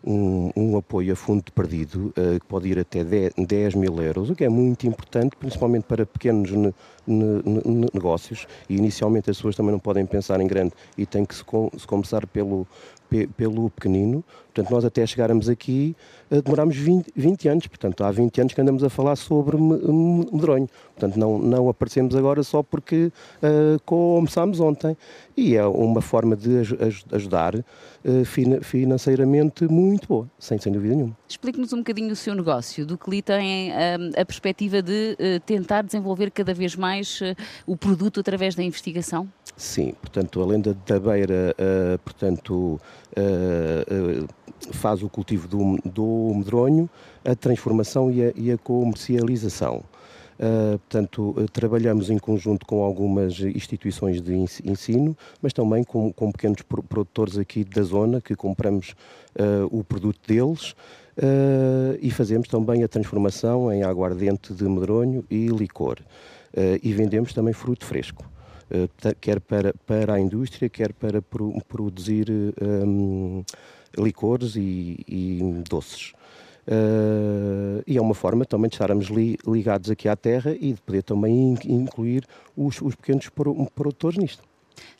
um, 0.04 0.12
um, 0.12 0.52
um, 0.54 0.76
apoio 0.76 1.14
a 1.14 1.16
fundo 1.16 1.50
perdido, 1.50 2.12
uh, 2.18 2.38
que 2.38 2.46
pode 2.46 2.68
ir 2.68 2.78
até 2.78 3.02
10, 3.02 3.32
10, 3.38 3.74
mil 3.74 4.00
euros, 4.02 4.28
o 4.28 4.34
que 4.37 4.44
é 4.44 4.48
muito 4.50 4.87
importante, 4.87 5.34
principalmente 5.34 5.84
para 5.84 6.04
pequenos 6.04 6.50
ne, 6.50 6.74
ne, 7.06 7.42
ne, 7.44 7.87
negócios. 7.92 8.46
E 8.68 8.76
inicialmente 8.76 9.30
as 9.30 9.38
pessoas 9.38 9.56
também 9.56 9.72
não 9.72 9.78
podem 9.78 10.04
pensar 10.04 10.40
em 10.40 10.46
grande 10.46 10.74
e 10.96 11.06
tem 11.06 11.24
que 11.24 11.34
se, 11.34 11.42
com, 11.42 11.70
se 11.76 11.87
começar 11.87 12.26
pelo, 12.26 12.66
pelo 13.37 13.70
pequenino. 13.70 14.22
Portanto, 14.55 14.71
nós 14.71 14.85
até 14.85 15.05
chegarmos 15.05 15.49
aqui 15.49 15.97
uh, 16.31 16.40
demorámos 16.40 16.77
20, 16.77 17.12
20, 17.17 17.49
anos. 17.49 17.67
Portanto, 17.67 18.05
há 18.05 18.11
20 18.12 18.40
anos 18.40 18.55
que 18.55 18.61
andamos 18.61 18.85
a 18.85 18.88
falar 18.88 19.17
sobre 19.17 19.57
medronho. 19.57 20.69
Portanto, 20.97 21.19
não, 21.19 21.38
não 21.38 21.69
aparecemos 21.69 22.14
agora 22.14 22.43
só 22.45 22.62
porque 22.62 23.11
uh, 23.43 23.81
começámos 23.85 24.61
ontem. 24.61 24.97
E 25.37 25.57
é 25.57 25.67
uma 25.67 26.01
forma 26.01 26.37
de 26.37 26.61
ajudar 27.11 27.57
uh, 27.57 28.62
financeiramente 28.62 29.64
muito 29.64 30.07
boa, 30.07 30.31
sem, 30.38 30.57
sem 30.59 30.73
dúvida 30.73 30.95
nenhuma. 30.95 31.17
Explique-nos 31.29 31.73
um 31.73 31.79
bocadinho 31.79 32.12
o 32.12 32.17
seu 32.17 32.33
negócio, 32.33 32.87
do 32.87 32.97
que 32.97 33.11
lhe 33.11 33.21
tem 33.21 33.73
a, 33.73 34.21
a 34.21 34.25
perspectiva 34.25 34.81
de 34.81 35.17
uh, 35.19 35.40
tentar 35.40 35.83
desenvolver 35.83 36.31
cada 36.31 36.55
vez 36.55 36.77
mais 36.77 37.21
o 37.67 37.77
produto 37.77 38.21
através 38.21 38.55
da 38.55 38.62
investigação? 38.62 39.29
Sim, 39.57 39.95
portanto, 40.01 40.40
a 40.40 40.47
lenda 40.47 40.77
da 40.87 40.99
beira, 40.99 41.55
portanto, 42.05 42.81
faz 44.72 45.03
o 45.03 45.09
cultivo 45.09 45.46
do, 45.46 45.79
do 45.85 46.35
medronho, 46.35 46.88
a 47.24 47.35
transformação 47.35 48.11
e 48.11 48.22
a, 48.22 48.33
e 48.35 48.53
a 48.53 48.59
comercialização. 48.59 49.85
Uh, 50.35 50.79
portanto, 50.79 51.35
uh, 51.37 51.48
trabalhamos 51.48 52.11
em 52.11 52.18
conjunto 52.18 52.66
com 52.66 52.83
algumas 52.83 53.38
instituições 53.38 54.20
de 54.20 54.35
ensino, 54.35 55.16
mas 55.40 55.53
também 55.53 55.85
com, 55.85 56.12
com 56.12 56.33
pequenos 56.33 56.62
produtores 56.62 57.38
aqui 57.38 57.62
da 57.62 57.83
zona 57.83 58.20
que 58.20 58.35
compramos 58.35 58.94
uh, 59.38 59.66
o 59.70 59.85
produto 59.85 60.20
deles 60.27 60.74
e 62.03 62.11
fazemos 62.11 62.48
também 62.48 62.83
a 62.83 62.88
transformação 62.88 63.72
em 63.72 63.85
aguardente 63.85 64.53
de 64.53 64.64
medronho 64.64 65.24
e 65.31 65.46
licor. 65.46 65.98
e 66.83 66.92
vendemos 66.92 67.33
também 67.33 67.55
fruto 67.55 67.87
fresco. 67.87 68.29
Quer 69.20 69.40
para, 69.40 69.74
para 69.87 70.14
a 70.14 70.20
indústria, 70.20 70.68
quer 70.68 70.92
para 70.92 71.20
pro, 71.22 71.52
produzir 71.68 72.26
um, 72.60 73.44
licores 73.98 74.56
e, 74.56 75.04
e 75.08 75.62
doces. 75.68 76.12
Uh, 76.66 77.82
e 77.87 77.98
é 77.98 78.00
uma 78.00 78.14
forma 78.14 78.46
também 78.46 78.70
de 78.70 78.76
estarmos 78.76 79.06
li, 79.08 79.37
ligados 79.46 79.90
aqui 79.90 80.08
à 80.08 80.16
terra 80.16 80.52
e 80.52 80.72
de 80.72 80.80
poder 80.80 81.02
também 81.02 81.58
incluir 81.66 82.24
os, 82.56 82.80
os 82.80 82.94
pequenos 82.94 83.28
produtores 83.74 84.16
nisto. 84.16 84.42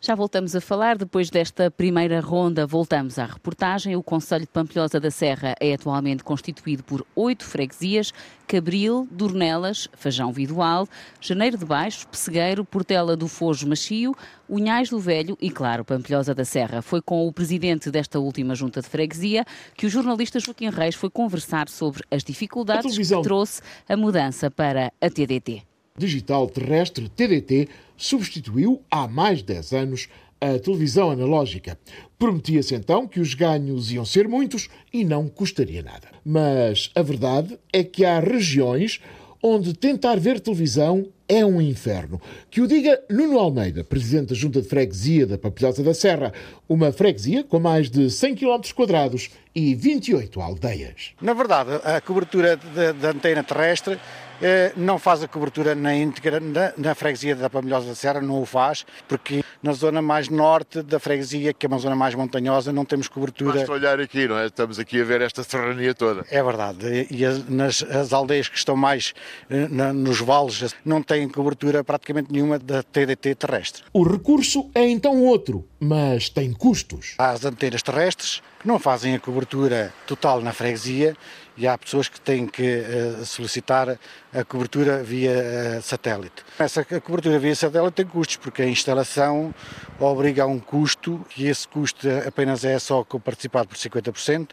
Já 0.01 0.15
voltamos 0.15 0.55
a 0.55 0.61
falar, 0.61 0.97
depois 0.99 1.31
desta 1.31 1.71
primeira 1.71 2.21
ronda, 2.21 2.67
voltamos 2.67 3.19
à 3.19 3.27
reportagem. 3.27 3.97
O 3.97 4.03
Conselho 4.03 4.43
de 4.43 4.51
Pampilhosa 4.51 5.01
da 5.01 5.11
Serra 5.11 5.55
é 5.61 5.75
atualmente 5.75 6.23
constituído 6.23 6.83
por 6.83 7.07
oito 7.17 7.45
freguesias: 7.45 8.13
Cabril, 8.47 9.09
Dornelas, 9.11 9.89
Fajão 9.95 10.33
Vidual, 10.33 10.89
Janeiro 11.21 11.57
de 11.57 11.65
Baixo, 11.65 12.07
Pessegueiro, 12.09 12.65
Portela 12.65 13.17
do 13.17 13.27
Fojo 13.27 13.67
Machio, 13.67 14.15
Unhais 14.49 14.91
do 14.91 14.99
Velho 14.99 15.37
e, 15.41 15.51
claro, 15.51 15.85
Pampilhosa 15.85 16.35
da 16.35 16.45
Serra. 16.45 16.83
Foi 16.83 17.01
com 17.01 17.27
o 17.27 17.33
presidente 17.33 17.91
desta 17.91 18.19
última 18.19 18.55
junta 18.55 18.83
de 18.83 18.89
freguesia 18.89 19.45
que 19.75 19.87
o 19.87 19.91
jornalista 19.91 20.39
Joaquim 20.39 20.71
Reis 20.71 20.95
foi 20.95 21.11
conversar 21.11 21.69
sobre 21.69 22.03
as 22.11 22.23
dificuldades 22.23 22.97
que 22.97 23.23
trouxe 23.23 23.63
a 23.89 23.97
mudança 23.97 24.51
para 24.51 24.93
a 25.01 25.11
TDT. 25.11 25.63
Digital 25.97 26.49
Terrestre, 26.49 27.09
TDT, 27.09 27.69
substituiu 27.97 28.83
há 28.91 29.07
mais 29.07 29.39
de 29.39 29.45
10 29.45 29.73
anos 29.73 30.09
a 30.41 30.59
televisão 30.59 31.11
analógica. 31.11 31.79
Prometia-se 32.19 32.75
então 32.75 33.09
que 33.09 33.21
os 33.21 33.35
ganhos 33.35 33.91
iam 33.91 34.05
ser 34.05 34.29
muitos 34.29 34.69
e 34.93 35.05
não 35.05 35.29
custaria 35.29 35.83
nada. 35.83 36.09
Mas 36.25 36.91
a 36.95 37.03
verdade 37.03 37.59
é 37.73 37.83
que 37.83 38.05
há 38.05 38.21
regiões 38.21 39.01
onde 39.43 39.75
tentar 39.75 40.19
ver 40.19 40.41
televisão 40.41 41.07
é 41.29 41.45
um 41.45 41.61
inferno. 41.61 42.21
Que 42.51 42.61
o 42.61 42.67
diga 42.67 42.99
Nuno 43.11 43.39
Almeida, 43.39 43.85
presidente 43.85 44.29
da 44.29 44.35
Junta 44.35 44.61
de 44.61 44.69
Freguesia 44.69 45.27
da 45.27 45.39
Papilhosa 45.39 45.83
da 45.83 45.93
Serra, 45.93 46.33
uma 46.69 46.93
freguesia 46.93 47.45
com 47.45 47.59
mais 47.59 47.91
de 47.91 48.11
100 48.11 48.37
km 48.37 48.61
e 49.55 49.75
28 49.75 50.41
aldeias. 50.41 51.13
Na 51.21 51.33
verdade, 51.33 51.71
a 51.85 52.01
cobertura 52.01 52.59
da 53.01 53.11
antena 53.11 53.43
terrestre 53.43 53.99
não 54.77 54.99
faz 54.99 55.23
a 55.23 55.29
cobertura 55.29 55.75
na 55.75 55.95
íntegra 55.95 56.41
na, 56.41 56.73
na 56.77 56.95
freguesia 56.95 57.35
da 57.37 57.49
Pamilhosa 57.49 57.89
da 57.89 57.95
Serra, 57.95 58.21
não 58.21 58.41
o 58.41 58.47
faz, 58.47 58.85
porque 59.09 59.45
na 59.65 59.73
zona 59.73 60.03
mais 60.03 60.29
norte 60.29 60.83
da 60.83 61.01
freguesia, 61.01 61.55
que 61.55 61.65
é 61.65 61.69
uma 61.69 61.79
zona 61.79 61.97
mais 61.97 62.15
montanhosa, 62.15 62.71
não 62.71 62.85
temos 62.85 63.09
cobertura. 63.09 63.55
Basta 63.55 63.73
olhar 63.73 63.99
aqui, 63.99 64.29
não 64.29 64.37
é? 64.37 64.45
Estamos 64.45 64.79
aqui 64.79 65.01
a 65.01 65.05
ver 65.05 65.23
esta 65.23 65.43
serrania 65.43 65.95
toda. 65.95 66.27
É 66.31 66.43
verdade. 66.43 67.07
E 67.11 67.25
as, 67.25 67.49
nas 67.49 67.83
as 67.83 68.13
aldeias 68.13 68.47
que 68.47 68.59
estão 68.59 68.77
mais 68.77 69.15
eh, 69.49 69.67
na, 69.71 69.91
nos 69.91 70.21
vales 70.21 70.75
não 70.85 71.03
têm 71.03 71.27
cobertura 71.31 71.83
praticamente 71.83 72.31
nenhuma 72.31 72.59
da 72.59 72.83
TDT 72.83 73.37
terrestre. 73.37 73.83
O 73.91 74.03
recurso 74.03 74.71
é 74.75 74.87
então 74.87 75.23
outro, 75.23 75.67
mas 75.81 76.29
tem 76.29 76.53
custos. 76.53 77.15
Há 77.17 77.31
as 77.31 77.47
antenas 77.47 77.83
terrestres 77.83 78.43
que 78.61 78.69
não 78.69 78.79
fazem 78.79 79.15
a 79.15 79.21
cobertura 79.21 79.95
total 80.07 80.43
na 80.43 80.53
freguesia 80.53 81.17
e 81.57 81.67
há 81.67 81.79
pessoas 81.79 82.09
que 82.09 82.21
têm 82.21 82.47
que 82.47 82.63
uh, 82.81 83.25
solicitar 83.25 83.99
a 84.33 84.45
cobertura 84.45 85.03
via 85.03 85.79
uh, 85.79 85.83
satélite. 85.83 86.43
Essa 86.59 86.85
cobertura 86.85 87.39
via 87.39 87.55
satélite 87.55 87.93
tem 87.93 88.07
custos, 88.07 88.37
porque 88.37 88.63
a 88.63 88.67
instalação 88.67 89.54
obriga 89.99 90.45
a 90.45 90.47
um 90.47 90.59
custo 90.59 91.25
e 91.37 91.47
esse 91.47 91.67
custo 91.67 92.09
apenas 92.27 92.65
é 92.65 92.79
só 92.79 93.05
participado 93.05 93.69
por 93.69 93.77
50%. 93.77 94.49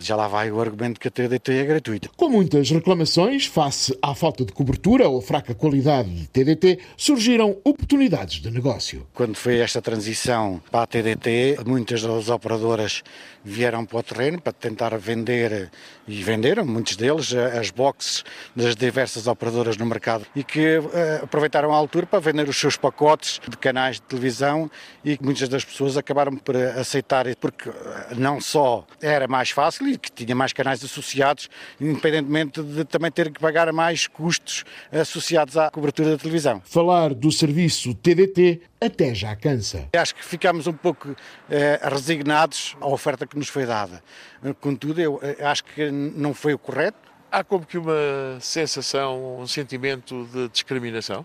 Já 0.00 0.16
lá 0.16 0.26
vai 0.26 0.50
o 0.50 0.60
argumento 0.60 0.98
que 0.98 1.08
a 1.08 1.10
TDT 1.10 1.52
é 1.52 1.64
gratuita. 1.64 2.10
Com 2.16 2.28
muitas 2.28 2.70
reclamações 2.70 3.46
face 3.46 3.96
à 4.02 4.14
falta 4.14 4.44
de 4.44 4.52
cobertura 4.52 5.08
ou 5.08 5.20
fraca 5.20 5.54
qualidade 5.54 6.10
de 6.10 6.26
TDT, 6.28 6.78
surgiram 6.96 7.56
oportunidades 7.64 8.40
de 8.40 8.50
negócio. 8.50 9.06
Quando 9.14 9.36
foi 9.36 9.58
esta 9.58 9.80
transição 9.80 10.60
para 10.70 10.82
a 10.82 10.86
TDT, 10.86 11.58
muitas 11.66 12.02
das 12.02 12.28
operadoras 12.28 13.02
vieram 13.44 13.84
para 13.84 13.98
o 13.98 14.02
terreno 14.02 14.40
para 14.40 14.52
tentar 14.52 14.96
vender 14.98 15.70
e 16.06 16.22
venderam, 16.22 16.64
muitos 16.64 16.96
deles, 16.96 17.32
as 17.34 17.70
boxes 17.70 18.24
das 18.54 18.74
diversas 18.74 19.26
operadoras 19.26 19.76
no 19.76 19.86
mercado 19.86 20.26
e 20.34 20.42
que 20.42 20.78
uh, 20.78 21.24
aproveitaram 21.24 21.72
a 21.72 21.76
altura 21.76 22.06
para 22.06 22.18
vender 22.18 22.48
os 22.48 22.56
seus 22.56 22.76
pacotes 22.76 23.40
de 23.48 23.56
canais 23.56 23.96
de 23.96 24.02
televisão 24.02 24.70
e 25.04 25.16
que 25.16 25.24
muitas 25.24 25.48
das 25.48 25.64
pessoas 25.64 25.96
acabaram 25.96 26.36
por 26.36 26.56
aceitar, 26.56 27.24
porque 27.36 27.68
eh, 27.68 28.14
não 28.16 28.40
só 28.40 28.86
era 29.00 29.28
mais 29.28 29.50
fácil 29.50 29.88
e 29.88 29.98
que 29.98 30.10
tinha 30.10 30.34
mais 30.34 30.52
canais 30.52 30.82
associados, 30.84 31.48
independentemente 31.80 32.62
de 32.62 32.84
também 32.84 33.10
ter 33.10 33.30
que 33.30 33.40
pagar 33.40 33.72
mais 33.72 34.06
custos 34.06 34.64
associados 34.90 35.56
à 35.56 35.70
cobertura 35.70 36.10
da 36.10 36.18
televisão. 36.18 36.62
Falar 36.64 37.14
do 37.14 37.30
serviço 37.30 37.94
TDT 37.94 38.62
até 38.80 39.14
já 39.14 39.36
cansa. 39.36 39.88
Acho 39.96 40.14
que 40.14 40.24
ficámos 40.24 40.66
um 40.66 40.72
pouco 40.72 41.14
eh, 41.48 41.80
resignados 41.84 42.76
à 42.80 42.88
oferta 42.88 43.26
que 43.32 43.38
nos 43.38 43.48
foi 43.48 43.64
dada. 43.64 44.02
Contudo, 44.60 45.00
eu 45.00 45.18
eh, 45.22 45.42
acho 45.44 45.64
que 45.64 45.90
não 45.90 46.34
foi 46.34 46.52
o 46.52 46.58
correto. 46.58 47.10
Há 47.30 47.42
como 47.42 47.64
que 47.64 47.78
uma 47.78 48.38
sensação, 48.40 49.40
um 49.40 49.46
sentimento 49.46 50.28
de 50.30 50.48
discriminação? 50.50 51.24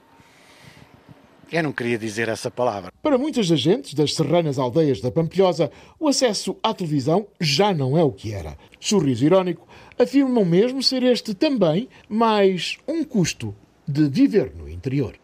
Eu 1.52 1.64
não 1.64 1.74
queria 1.74 1.98
dizer 1.98 2.30
essa 2.30 2.50
palavra. 2.50 2.92
Para 3.02 3.18
muitas 3.18 3.50
das 3.50 3.60
gentes 3.60 3.94
das 3.94 4.14
serranas 4.14 4.58
aldeias 4.58 5.02
da 5.02 5.12
Pampilhosa, 5.12 5.70
o 6.00 6.08
acesso 6.08 6.58
à 6.64 6.74
televisão 6.74 7.28
já 7.40 7.74
não 7.74 7.98
é 7.98 8.04
o 8.04 8.12
que 8.12 8.34
era. 8.34 8.58
Sorriso 8.80 9.26
irónico, 9.26 9.68
afirmam 10.00 10.46
mesmo 10.46 10.82
ser 10.82 11.04
este 11.04 11.34
também 11.34 11.90
mais 12.08 12.78
um 12.88 13.04
custo 13.04 13.54
de 13.86 14.08
viver 14.08 14.54
no 14.56 14.70
interior. 14.70 15.16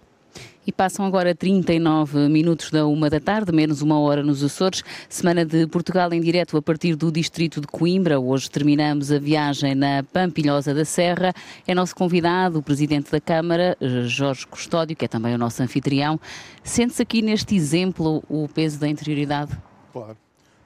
E 0.66 0.72
passam 0.72 1.06
agora 1.06 1.36
39 1.36 2.30
minutos 2.30 2.72
da 2.72 2.88
uma 2.88 3.10
da 3.10 3.20
tarde, 3.20 3.52
menos 3.52 3.82
uma 3.82 4.00
hora 4.00 4.24
nos 4.24 4.42
Açores. 4.42 4.82
Semana 5.10 5.44
de 5.44 5.68
Portugal 5.68 6.14
em 6.14 6.22
direto 6.22 6.56
a 6.56 6.62
partir 6.62 6.96
do 6.96 7.12
distrito 7.12 7.60
de 7.60 7.68
Coimbra. 7.68 8.18
Hoje 8.18 8.50
terminamos 8.50 9.12
a 9.12 9.20
viagem 9.20 9.76
na 9.76 10.04
Pampilhosa 10.04 10.74
da 10.74 10.86
Serra. 10.86 11.34
É 11.68 11.76
nosso 11.76 11.94
convidado, 11.94 12.60
o 12.60 12.64
presidente 12.64 13.12
da 13.12 13.20
Câmara, 13.20 13.78
Jorge 14.06 14.48
Custódio, 14.48 14.96
que 14.96 15.04
é 15.04 15.08
também 15.10 15.36
o 15.36 15.38
nosso 15.38 15.62
anfitrião. 15.62 16.18
Sente-se 16.64 17.02
aqui 17.02 17.22
neste 17.22 17.56
exemplo 17.56 18.24
o 18.30 18.48
peso 18.48 18.80
da 18.80 18.88
interioridade? 18.88 19.52
Claro. 19.92 20.16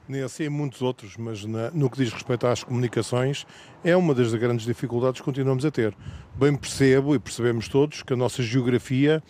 Nesse 0.08 0.44
e 0.44 0.48
muitos 0.48 0.80
outros, 0.80 1.16
mas 1.18 1.44
na, 1.44 1.70
no 1.72 1.90
que 1.90 1.98
diz 1.98 2.10
respeito 2.10 2.46
às 2.46 2.64
comunicações, 2.64 3.44
é 3.84 3.94
uma 3.94 4.14
das 4.14 4.32
grandes 4.32 4.64
dificuldades 4.64 5.20
que 5.20 5.24
continuamos 5.24 5.66
a 5.66 5.70
ter. 5.70 5.94
Bem 6.34 6.54
percebo 6.54 7.14
e 7.14 7.18
percebemos 7.18 7.68
todos 7.68 8.02
que 8.02 8.14
a 8.14 8.16
nossa 8.16 8.42
geografia 8.42 9.22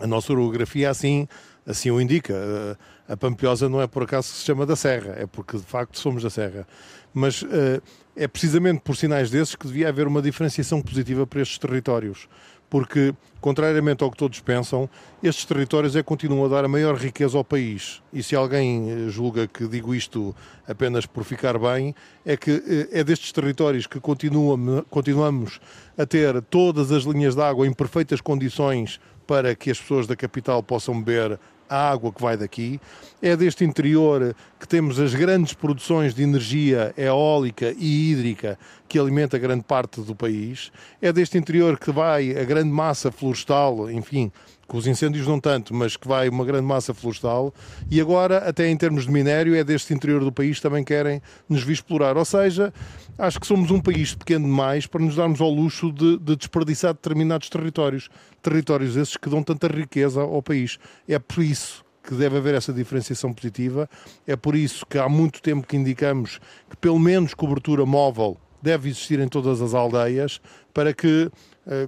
a 0.00 0.06
nossa 0.06 0.32
orografia 0.32 0.90
assim 0.90 1.26
assim 1.66 1.90
o 1.90 2.00
indica. 2.00 2.78
A 3.08 3.16
Pampilhosa 3.16 3.68
não 3.68 3.80
é 3.80 3.86
por 3.86 4.02
acaso 4.02 4.32
que 4.32 4.38
se 4.38 4.44
chama 4.44 4.64
da 4.64 4.76
Serra, 4.76 5.14
é 5.18 5.26
porque 5.26 5.56
de 5.56 5.64
facto 5.64 5.98
somos 5.98 6.22
da 6.22 6.30
Serra. 6.30 6.66
Mas 7.12 7.42
uh, 7.42 7.82
é 8.16 8.26
precisamente 8.26 8.80
por 8.80 8.96
sinais 8.96 9.30
desses 9.30 9.54
que 9.54 9.66
devia 9.66 9.88
haver 9.88 10.06
uma 10.06 10.22
diferenciação 10.22 10.80
positiva 10.80 11.26
para 11.26 11.42
estes 11.42 11.58
territórios. 11.58 12.28
Porque, 12.70 13.14
contrariamente 13.40 14.02
ao 14.02 14.10
que 14.10 14.16
todos 14.16 14.40
pensam, 14.40 14.88
estes 15.22 15.44
territórios 15.44 15.94
é 15.94 15.98
que 15.98 16.08
continuam 16.08 16.46
a 16.46 16.48
dar 16.48 16.64
a 16.64 16.68
maior 16.68 16.96
riqueza 16.96 17.36
ao 17.36 17.44
país. 17.44 18.02
E 18.12 18.20
se 18.20 18.34
alguém 18.34 18.90
eh, 18.90 19.08
julga 19.10 19.46
que 19.46 19.68
digo 19.68 19.94
isto 19.94 20.34
apenas 20.66 21.06
por 21.06 21.22
ficar 21.22 21.56
bem, 21.56 21.94
é 22.24 22.36
que 22.36 22.50
uh, 22.50 22.88
é 22.90 23.04
destes 23.04 23.30
territórios 23.30 23.86
que 23.86 24.00
continuamos 24.00 25.60
a 25.96 26.06
ter 26.06 26.40
todas 26.42 26.90
as 26.90 27.04
linhas 27.04 27.36
de 27.36 27.42
água 27.42 27.66
em 27.66 27.72
perfeitas 27.72 28.20
condições 28.20 28.98
para 29.26 29.54
que 29.54 29.70
as 29.70 29.80
pessoas 29.80 30.06
da 30.06 30.16
capital 30.16 30.62
possam 30.62 31.00
beber 31.00 31.38
a 31.68 31.90
água 31.90 32.12
que 32.12 32.22
vai 32.22 32.36
daqui. 32.36 32.80
É 33.22 33.36
deste 33.36 33.64
interior 33.64 34.34
que 34.60 34.68
temos 34.68 35.00
as 35.00 35.14
grandes 35.14 35.54
produções 35.54 36.14
de 36.14 36.22
energia 36.22 36.94
eólica 36.96 37.74
e 37.76 38.10
hídrica 38.10 38.58
que 38.88 38.98
alimenta 38.98 39.38
grande 39.38 39.64
parte 39.64 40.00
do 40.00 40.14
país. 40.14 40.70
É 41.00 41.12
deste 41.12 41.38
interior 41.38 41.78
que 41.78 41.90
vai 41.90 42.38
a 42.38 42.44
grande 42.44 42.70
massa 42.70 43.10
florestal, 43.10 43.90
enfim, 43.90 44.30
com 44.66 44.76
os 44.76 44.86
incêndios 44.86 45.26
não 45.26 45.38
tanto, 45.40 45.74
mas 45.74 45.96
que 45.96 46.06
vai 46.06 46.28
uma 46.28 46.44
grande 46.44 46.66
massa 46.66 46.94
florestal, 46.94 47.52
e 47.90 48.00
agora, 48.00 48.38
até 48.38 48.68
em 48.68 48.76
termos 48.76 49.04
de 49.04 49.12
minério, 49.12 49.54
é 49.54 49.62
deste 49.64 49.92
interior 49.92 50.24
do 50.24 50.32
país 50.32 50.60
também 50.60 50.82
querem 50.82 51.20
nos 51.48 51.62
vir 51.62 51.74
explorar. 51.74 52.16
Ou 52.16 52.24
seja, 52.24 52.72
acho 53.18 53.40
que 53.40 53.46
somos 53.46 53.70
um 53.70 53.80
país 53.80 54.14
pequeno 54.14 54.46
demais 54.46 54.86
para 54.86 55.02
nos 55.02 55.16
darmos 55.16 55.40
ao 55.40 55.50
luxo 55.50 55.92
de, 55.92 56.18
de 56.18 56.36
desperdiçar 56.36 56.94
determinados 56.94 57.48
territórios. 57.48 58.08
Territórios 58.42 58.96
esses 58.96 59.16
que 59.16 59.28
dão 59.28 59.42
tanta 59.42 59.66
riqueza 59.68 60.20
ao 60.20 60.42
país. 60.42 60.78
É 61.08 61.18
por 61.18 61.42
isso 61.42 61.84
que 62.02 62.14
deve 62.14 62.36
haver 62.36 62.54
essa 62.54 62.72
diferenciação 62.72 63.32
positiva. 63.32 63.88
É 64.26 64.36
por 64.36 64.54
isso 64.54 64.84
que 64.86 64.98
há 64.98 65.08
muito 65.08 65.40
tempo 65.40 65.66
que 65.66 65.76
indicamos 65.76 66.38
que 66.68 66.76
pelo 66.76 66.98
menos 66.98 67.34
cobertura 67.34 67.86
móvel 67.86 68.36
deve 68.62 68.88
existir 68.88 69.20
em 69.20 69.28
todas 69.28 69.60
as 69.60 69.74
aldeias 69.74 70.40
para 70.72 70.92
que 70.94 71.30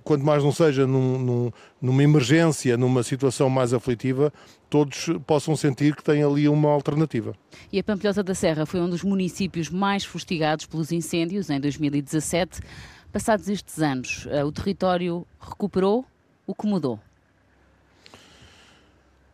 quanto 0.04 0.24
mais 0.24 0.42
não 0.42 0.52
seja 0.52 0.86
num, 0.86 1.18
num, 1.18 1.52
numa 1.80 2.02
emergência, 2.02 2.76
numa 2.76 3.02
situação 3.02 3.50
mais 3.50 3.74
aflitiva, 3.74 4.32
todos 4.70 5.10
possam 5.26 5.54
sentir 5.54 5.94
que 5.94 6.02
têm 6.02 6.22
ali 6.22 6.48
uma 6.48 6.70
alternativa. 6.70 7.34
E 7.72 7.78
a 7.78 7.84
Pampilhosa 7.84 8.22
da 8.22 8.34
Serra 8.34 8.64
foi 8.66 8.80
um 8.80 8.88
dos 8.88 9.02
municípios 9.02 9.68
mais 9.68 10.04
fustigados 10.04 10.66
pelos 10.66 10.92
incêndios 10.92 11.50
em 11.50 11.60
2017. 11.60 12.60
Passados 13.12 13.48
estes 13.48 13.80
anos, 13.80 14.26
eh, 14.30 14.44
o 14.44 14.52
território 14.52 15.26
recuperou? 15.40 16.04
O 16.46 16.54
que 16.54 16.66
mudou? 16.66 17.00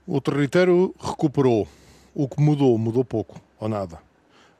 O 0.06 0.20
território 0.20 0.94
recuperou. 0.98 1.68
O 2.14 2.28
que 2.28 2.40
mudou? 2.40 2.76
Mudou 2.78 3.04
pouco 3.04 3.40
ou 3.58 3.68
nada. 3.68 3.98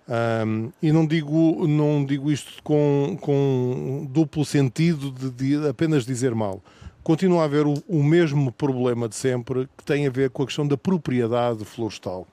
Um, 0.08 0.72
e 0.82 0.90
não 0.90 1.06
digo, 1.06 1.66
não 1.66 2.04
digo 2.04 2.30
isto 2.30 2.62
com, 2.62 3.16
com 3.20 4.06
duplo 4.10 4.44
sentido 4.44 5.12
de, 5.12 5.30
de 5.30 5.68
apenas 5.68 6.04
dizer 6.04 6.34
mal. 6.34 6.60
Continua 7.02 7.42
a 7.42 7.44
haver 7.44 7.66
o, 7.66 7.74
o, 7.88 8.02
mesmo 8.02 8.52
problema 8.52 9.08
de 9.08 9.14
sempre 9.14 9.68
que 9.76 9.84
tem 9.84 10.06
a 10.06 10.10
ver 10.10 10.30
com 10.30 10.42
a 10.42 10.46
questão 10.46 10.66
da 10.66 10.76
propriedade 10.76 11.64
florestal. 11.64 12.26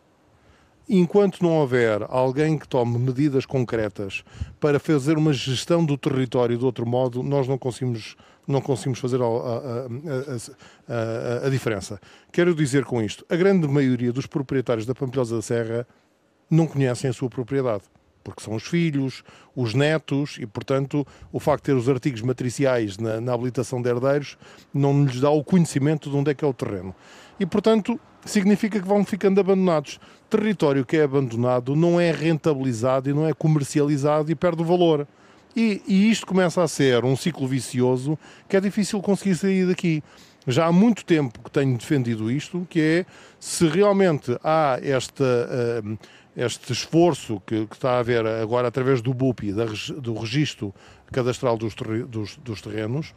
Enquanto 0.88 1.44
não 1.44 1.52
houver 1.52 2.04
alguém 2.10 2.58
que 2.58 2.68
tome 2.68 2.98
medidas 2.98 3.46
concretas 3.46 4.24
para 4.60 4.80
fazer 4.80 5.18
uma 5.18 5.32
gestão 5.32 5.86
do 5.86 5.96
território 5.96 6.58
de 6.58 6.66
outro 6.66 6.86
modo, 6.86 7.22
nós 7.22 7.48
não 7.48 7.60
conseguimos, 7.60 8.16
não 8.48 8.60
conseguimos 8.60 8.98
fazer 8.98 9.22
a, 9.22 9.26
a, 9.26 11.44
a, 11.44 11.48
a 11.48 11.50
diferença. 11.50 12.02
Quero 12.32 12.56
dizer 12.56 12.86
com 12.86 13.02
isto, 13.02 13.24
a 13.30 13.36
grande 13.36 13.68
maioria 13.68 14.12
dos 14.12 14.26
proprietários 14.26 14.88
da 14.88 14.96
Pampilhosa 14.96 15.36
da 15.36 15.42
Serra 15.44 15.88
não 16.50 16.68
conhecem 16.68 17.10
a 17.10 17.14
sua 17.14 17.30
propriedade, 17.30 17.84
porque 18.24 18.44
são 18.44 18.56
os 18.56 18.64
filhos, 18.64 19.24
os 19.56 19.74
netos, 19.74 20.38
e, 20.40 20.46
portanto, 20.46 21.06
o 21.32 21.40
facto 21.40 21.64
de 21.64 21.72
ter 21.72 21.78
os 21.78 21.90
artigos 21.90 22.22
matriciais 22.22 22.98
na, 22.98 23.20
na 23.20 23.34
habilitação 23.34 23.82
de 23.82 23.90
herdeiros 23.90 24.38
não 24.74 25.04
lhes 25.04 25.20
dá 25.20 25.30
o 25.30 25.44
conhecimento 25.44 26.10
de 26.10 26.16
onde 26.16 26.32
é 26.32 26.34
que 26.34 26.44
é 26.44 26.48
o 26.48 26.54
terreno. 26.54 26.94
E, 27.40 27.46
portanto, 27.46 28.00
significa 28.26 28.80
que 28.80 28.88
vão 28.88 29.04
ficando 29.04 29.40
abandonados. 29.40 30.00
Território 30.30 30.86
que 30.86 30.98
é 30.98 31.04
abandonado 31.04 31.76
não 31.76 32.00
é 32.00 32.12
rentabilizado 32.12 33.10
e 33.10 33.14
não 33.14 33.28
é 33.28 33.34
comercializado 33.34 34.32
e 34.32 34.36
perde 34.36 34.62
o 34.62 34.66
valor. 34.66 35.08
E, 35.56 35.82
e, 35.88 36.12
isto 36.12 36.28
começa 36.28 36.62
a 36.62 36.68
ser 36.68 37.04
um 37.04 37.16
ciclo 37.16 37.48
vicioso 37.48 38.18
que 38.48 38.56
é 38.56 38.60
difícil 38.60 39.02
conseguir 39.02 39.36
sair 39.36 39.66
daqui. 39.66 40.04
Já 40.48 40.68
há 40.68 40.72
muito 40.72 41.04
tempo 41.04 41.40
que 41.44 41.52
tenho 41.52 41.78
defendido 41.78 42.30
isto, 42.30 42.66
que 42.70 42.80
é 42.80 43.06
se 43.40 43.68
realmente 43.68 44.38
há 44.44 44.80
esta. 44.82 45.24
Uh, 45.24 45.98
este 46.40 46.72
esforço 46.72 47.42
que, 47.46 47.66
que, 47.68 47.76
está 47.76 47.92
a 47.92 48.00
haver 48.00 48.26
agora 48.26 48.70
através 48.70 49.02
do 49.02 49.14
BUPI, 49.14 49.52
da, 49.52 49.66
do 49.98 50.14
registro 50.14 50.74
cadastral 51.12 51.58
dos, 51.58 51.76
dos, 52.08 52.38
dos, 52.38 52.62
terrenos, 52.62 53.14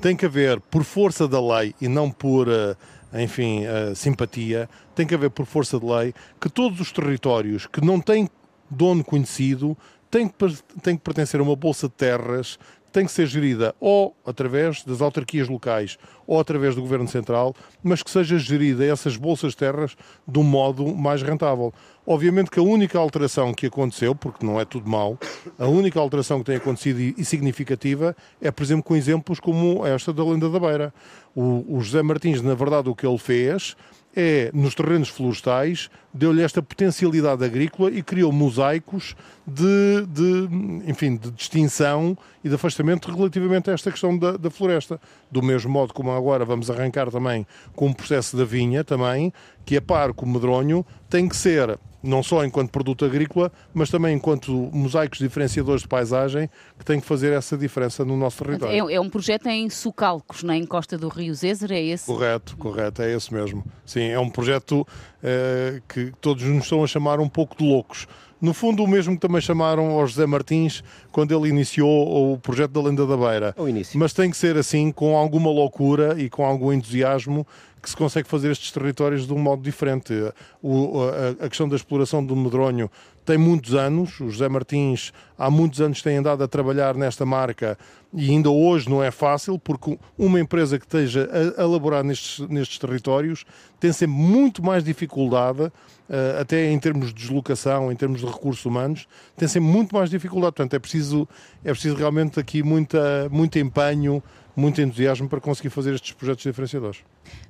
tem 0.00 0.16
que 0.16 0.26
haver, 0.26 0.60
por 0.60 0.82
força 0.82 1.28
da 1.28 1.40
lei 1.40 1.72
e 1.80 1.86
não 1.86 2.10
por, 2.10 2.48
eh, 2.48 2.76
enfim, 3.22 3.64
uh, 3.64 3.94
simpatia, 3.94 4.68
tem 4.94 5.06
que 5.06 5.14
haver, 5.14 5.30
por 5.30 5.46
força 5.46 5.78
de 5.78 5.86
lei, 5.86 6.12
que 6.40 6.48
todos 6.48 6.80
os 6.80 6.90
territórios 6.90 7.66
que 7.66 7.80
não 7.80 8.00
têm 8.00 8.28
dono 8.68 9.04
conhecido 9.04 9.78
têm 10.10 10.28
que, 10.28 10.34
têm 10.82 10.96
que 10.96 11.02
pertencer 11.02 11.38
a 11.38 11.42
uma 11.44 11.54
bolsa 11.54 11.86
de 11.86 11.94
terras 11.94 12.58
tem 12.96 13.04
que 13.04 13.12
ser 13.12 13.26
gerida 13.26 13.74
ou 13.78 14.16
através 14.24 14.82
das 14.82 15.02
autarquias 15.02 15.50
locais 15.50 15.98
ou 16.26 16.40
através 16.40 16.74
do 16.74 16.80
Governo 16.80 17.06
Central, 17.06 17.54
mas 17.82 18.02
que 18.02 18.10
seja 18.10 18.38
gerida 18.38 18.86
essas 18.86 19.18
bolsas 19.18 19.52
de 19.52 19.58
terras 19.58 19.94
de 20.26 20.38
um 20.38 20.42
modo 20.42 20.96
mais 20.96 21.22
rentável. 21.22 21.74
Obviamente 22.06 22.50
que 22.50 22.58
a 22.58 22.62
única 22.62 22.98
alteração 22.98 23.52
que 23.52 23.66
aconteceu, 23.66 24.14
porque 24.14 24.46
não 24.46 24.58
é 24.58 24.64
tudo 24.64 24.88
mau, 24.88 25.18
a 25.58 25.66
única 25.66 26.00
alteração 26.00 26.38
que 26.38 26.46
tem 26.46 26.56
acontecido 26.56 26.98
e 26.98 27.22
significativa 27.22 28.16
é, 28.40 28.50
por 28.50 28.62
exemplo, 28.62 28.84
com 28.84 28.96
exemplos 28.96 29.38
como 29.38 29.86
esta 29.86 30.10
da 30.10 30.24
Lenda 30.24 30.48
da 30.48 30.58
Beira. 30.58 30.94
O, 31.34 31.76
o 31.76 31.80
José 31.82 32.00
Martins, 32.02 32.40
na 32.40 32.54
verdade, 32.54 32.88
o 32.88 32.94
que 32.94 33.06
ele 33.06 33.18
fez 33.18 33.76
é, 34.16 34.50
nos 34.54 34.74
terrenos 34.74 35.10
florestais, 35.10 35.90
deu-lhe 36.16 36.42
esta 36.42 36.62
potencialidade 36.62 37.44
agrícola 37.44 37.90
e 37.90 38.02
criou 38.02 38.32
mosaicos 38.32 39.14
de, 39.46 40.06
de, 40.08 40.48
enfim, 40.90 41.16
de 41.16 41.30
distinção 41.30 42.16
e 42.42 42.48
de 42.48 42.54
afastamento 42.54 43.10
relativamente 43.10 43.70
a 43.70 43.74
esta 43.74 43.90
questão 43.90 44.16
da, 44.16 44.36
da, 44.36 44.50
floresta. 44.50 45.00
Do 45.30 45.42
mesmo 45.42 45.70
modo 45.70 45.92
como 45.92 46.10
agora 46.10 46.44
vamos 46.44 46.70
arrancar 46.70 47.10
também 47.10 47.46
com 47.74 47.90
o 47.90 47.94
processo 47.94 48.36
da 48.36 48.44
vinha 48.44 48.82
também, 48.82 49.32
que 49.64 49.76
a 49.76 49.82
par 49.82 50.12
com 50.12 50.24
o 50.24 50.28
medronho 50.28 50.84
tem 51.08 51.28
que 51.28 51.36
ser 51.36 51.78
não 52.06 52.22
só 52.22 52.44
enquanto 52.44 52.70
produto 52.70 53.04
agrícola, 53.04 53.50
mas 53.74 53.90
também 53.90 54.16
enquanto 54.16 54.52
mosaicos 54.72 55.18
diferenciadores 55.18 55.82
de 55.82 55.88
paisagem, 55.88 56.48
que 56.78 56.84
têm 56.84 57.00
que 57.00 57.06
fazer 57.06 57.32
essa 57.32 57.56
diferença 57.56 58.04
no 58.04 58.16
nosso 58.16 58.42
território. 58.44 58.88
É, 58.88 58.94
é 58.94 59.00
um 59.00 59.10
projeto 59.10 59.46
em 59.48 59.68
Sucalcos, 59.68 60.42
na 60.42 60.56
encosta 60.56 60.96
do 60.96 61.08
Rio 61.08 61.34
Zézer, 61.34 61.72
é 61.72 61.82
esse? 61.82 62.06
Correto, 62.06 62.56
correto, 62.56 63.02
é 63.02 63.12
esse 63.12 63.32
mesmo. 63.34 63.64
Sim, 63.84 64.04
é 64.08 64.18
um 64.18 64.30
projeto 64.30 64.86
eh, 65.22 65.82
que 65.88 66.05
todos 66.20 66.42
nos 66.44 66.64
estão 66.64 66.82
a 66.82 66.86
chamar 66.86 67.20
um 67.20 67.28
pouco 67.28 67.56
de 67.56 67.64
loucos. 67.64 68.06
No 68.40 68.52
fundo, 68.52 68.84
o 68.84 68.86
mesmo 68.86 69.14
que 69.14 69.20
também 69.20 69.40
chamaram 69.40 69.90
ao 69.92 70.06
José 70.06 70.26
Martins 70.26 70.84
quando 71.10 71.34
ele 71.34 71.48
iniciou 71.48 72.34
o 72.34 72.38
projeto 72.38 72.72
da 72.72 72.82
Lenda 72.82 73.06
da 73.06 73.16
Beira. 73.16 73.54
Mas 73.96 74.12
tem 74.12 74.30
que 74.30 74.36
ser 74.36 74.58
assim, 74.58 74.92
com 74.92 75.16
alguma 75.16 75.50
loucura 75.50 76.20
e 76.20 76.28
com 76.28 76.44
algum 76.44 76.70
entusiasmo, 76.72 77.46
que 77.86 77.90
se 77.90 77.96
consegue 77.96 78.28
fazer 78.28 78.50
estes 78.50 78.72
territórios 78.72 79.28
de 79.28 79.32
um 79.32 79.38
modo 79.38 79.62
diferente. 79.62 80.12
O, 80.60 81.02
a, 81.40 81.44
a, 81.44 81.48
questão 81.48 81.68
da 81.68 81.76
exploração 81.76 82.24
do 82.24 82.34
medronho 82.34 82.90
tem 83.24 83.38
muitos 83.38 83.74
anos, 83.74 84.18
o 84.18 84.28
José 84.28 84.48
Martins 84.48 85.12
há 85.38 85.48
muitos 85.48 85.80
anos 85.80 86.02
tem 86.02 86.16
andado 86.16 86.42
a 86.42 86.48
trabalhar 86.48 86.96
nesta 86.96 87.24
marca 87.24 87.78
e 88.12 88.30
ainda 88.30 88.50
hoje 88.50 88.90
não 88.90 89.04
é 89.04 89.12
fácil, 89.12 89.56
porque 89.56 89.96
uma 90.18 90.40
empresa 90.40 90.80
que 90.80 90.84
esteja 90.84 91.30
a, 91.56 91.62
elaborar 91.62 92.02
nestes, 92.02 92.40
nestes 92.48 92.76
territórios 92.76 93.44
tem 93.78 93.92
sempre 93.92 94.16
muito 94.16 94.64
mais 94.64 94.82
dificuldade 94.82 95.62
uh, 95.62 96.40
até 96.40 96.72
em 96.72 96.78
termos 96.80 97.08
de 97.08 97.14
deslocação, 97.14 97.92
em 97.92 97.94
termos 97.94 98.20
de 98.20 98.26
recursos 98.26 98.64
humanos, 98.64 99.06
tem 99.36 99.46
sempre 99.46 99.68
muito 99.68 99.94
mais 99.94 100.10
dificuldade. 100.10 100.54
Portanto, 100.54 100.74
é 100.74 100.78
preciso, 100.80 101.28
é 101.64 101.70
preciso 101.70 101.94
realmente 101.94 102.40
aqui 102.40 102.64
muita, 102.64 103.28
muito 103.30 103.56
empenho, 103.60 104.20
muito 104.56 104.80
entusiasmo 104.80 105.28
para 105.28 105.40
conseguir 105.40 105.68
fazer 105.68 105.94
estes 105.94 106.12
projetos 106.12 106.42
diferenciadores. 106.42 107.04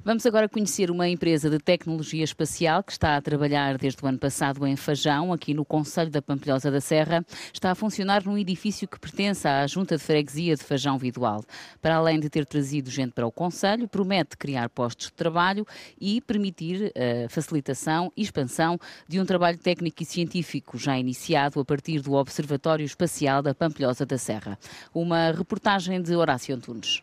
Vamos 0.05 0.25
agora 0.27 0.49
conhecer 0.49 0.91
uma 0.91 1.09
empresa 1.09 1.49
de 1.49 1.59
tecnologia 1.59 2.25
espacial 2.25 2.83
que 2.83 2.93
está 2.93 3.17
a 3.17 3.21
trabalhar 3.21 3.77
desde 3.79 4.03
o 4.05 4.07
ano 4.07 4.19
passado 4.19 4.67
em 4.67 4.77
Fajão, 4.77 5.33
aqui 5.33 5.53
no 5.55 5.65
Conselho 5.65 6.11
da 6.11 6.23
Pampilhosa 6.23 6.71
da 6.71 6.81
Serra. 6.81 7.25
Está 7.53 7.71
a 7.71 7.75
funcionar 7.75 8.25
num 8.25 8.39
edifício 8.39 8.89
que 8.89 8.99
pertence 8.99 9.47
à 9.47 9.67
Junta 9.67 9.97
de 9.97 10.03
Freguesia 10.03 10.57
de 10.57 10.63
Fajão 10.63 10.99
Vidual. 10.99 11.45
Para 11.81 11.97
além 11.97 12.19
de 12.19 12.29
ter 12.29 12.47
trazido 12.47 12.91
gente 12.91 13.13
para 13.13 13.27
o 13.27 13.33
Conselho, 13.33 13.89
promete 13.89 14.37
criar 14.37 14.69
postos 14.69 15.07
de 15.07 15.13
trabalho 15.13 15.67
e 16.01 16.21
permitir 16.21 16.87
a 16.87 16.91
eh, 16.95 17.29
facilitação 17.29 18.13
e 18.17 18.23
expansão 18.23 18.79
de 19.09 19.21
um 19.21 19.25
trabalho 19.25 19.59
técnico 19.59 20.03
e 20.03 20.07
científico 20.07 20.79
já 20.79 20.99
iniciado 20.99 21.61
a 21.61 21.65
partir 21.65 22.01
do 22.01 22.15
Observatório 22.15 22.85
Espacial 22.85 23.43
da 23.43 23.55
Pampilhosa 23.55 24.07
da 24.07 24.19
Serra. 24.19 24.59
Uma 24.95 25.31
reportagem 25.33 26.01
de 26.01 26.15
Horácio 26.15 26.55
Antunes. 26.55 26.96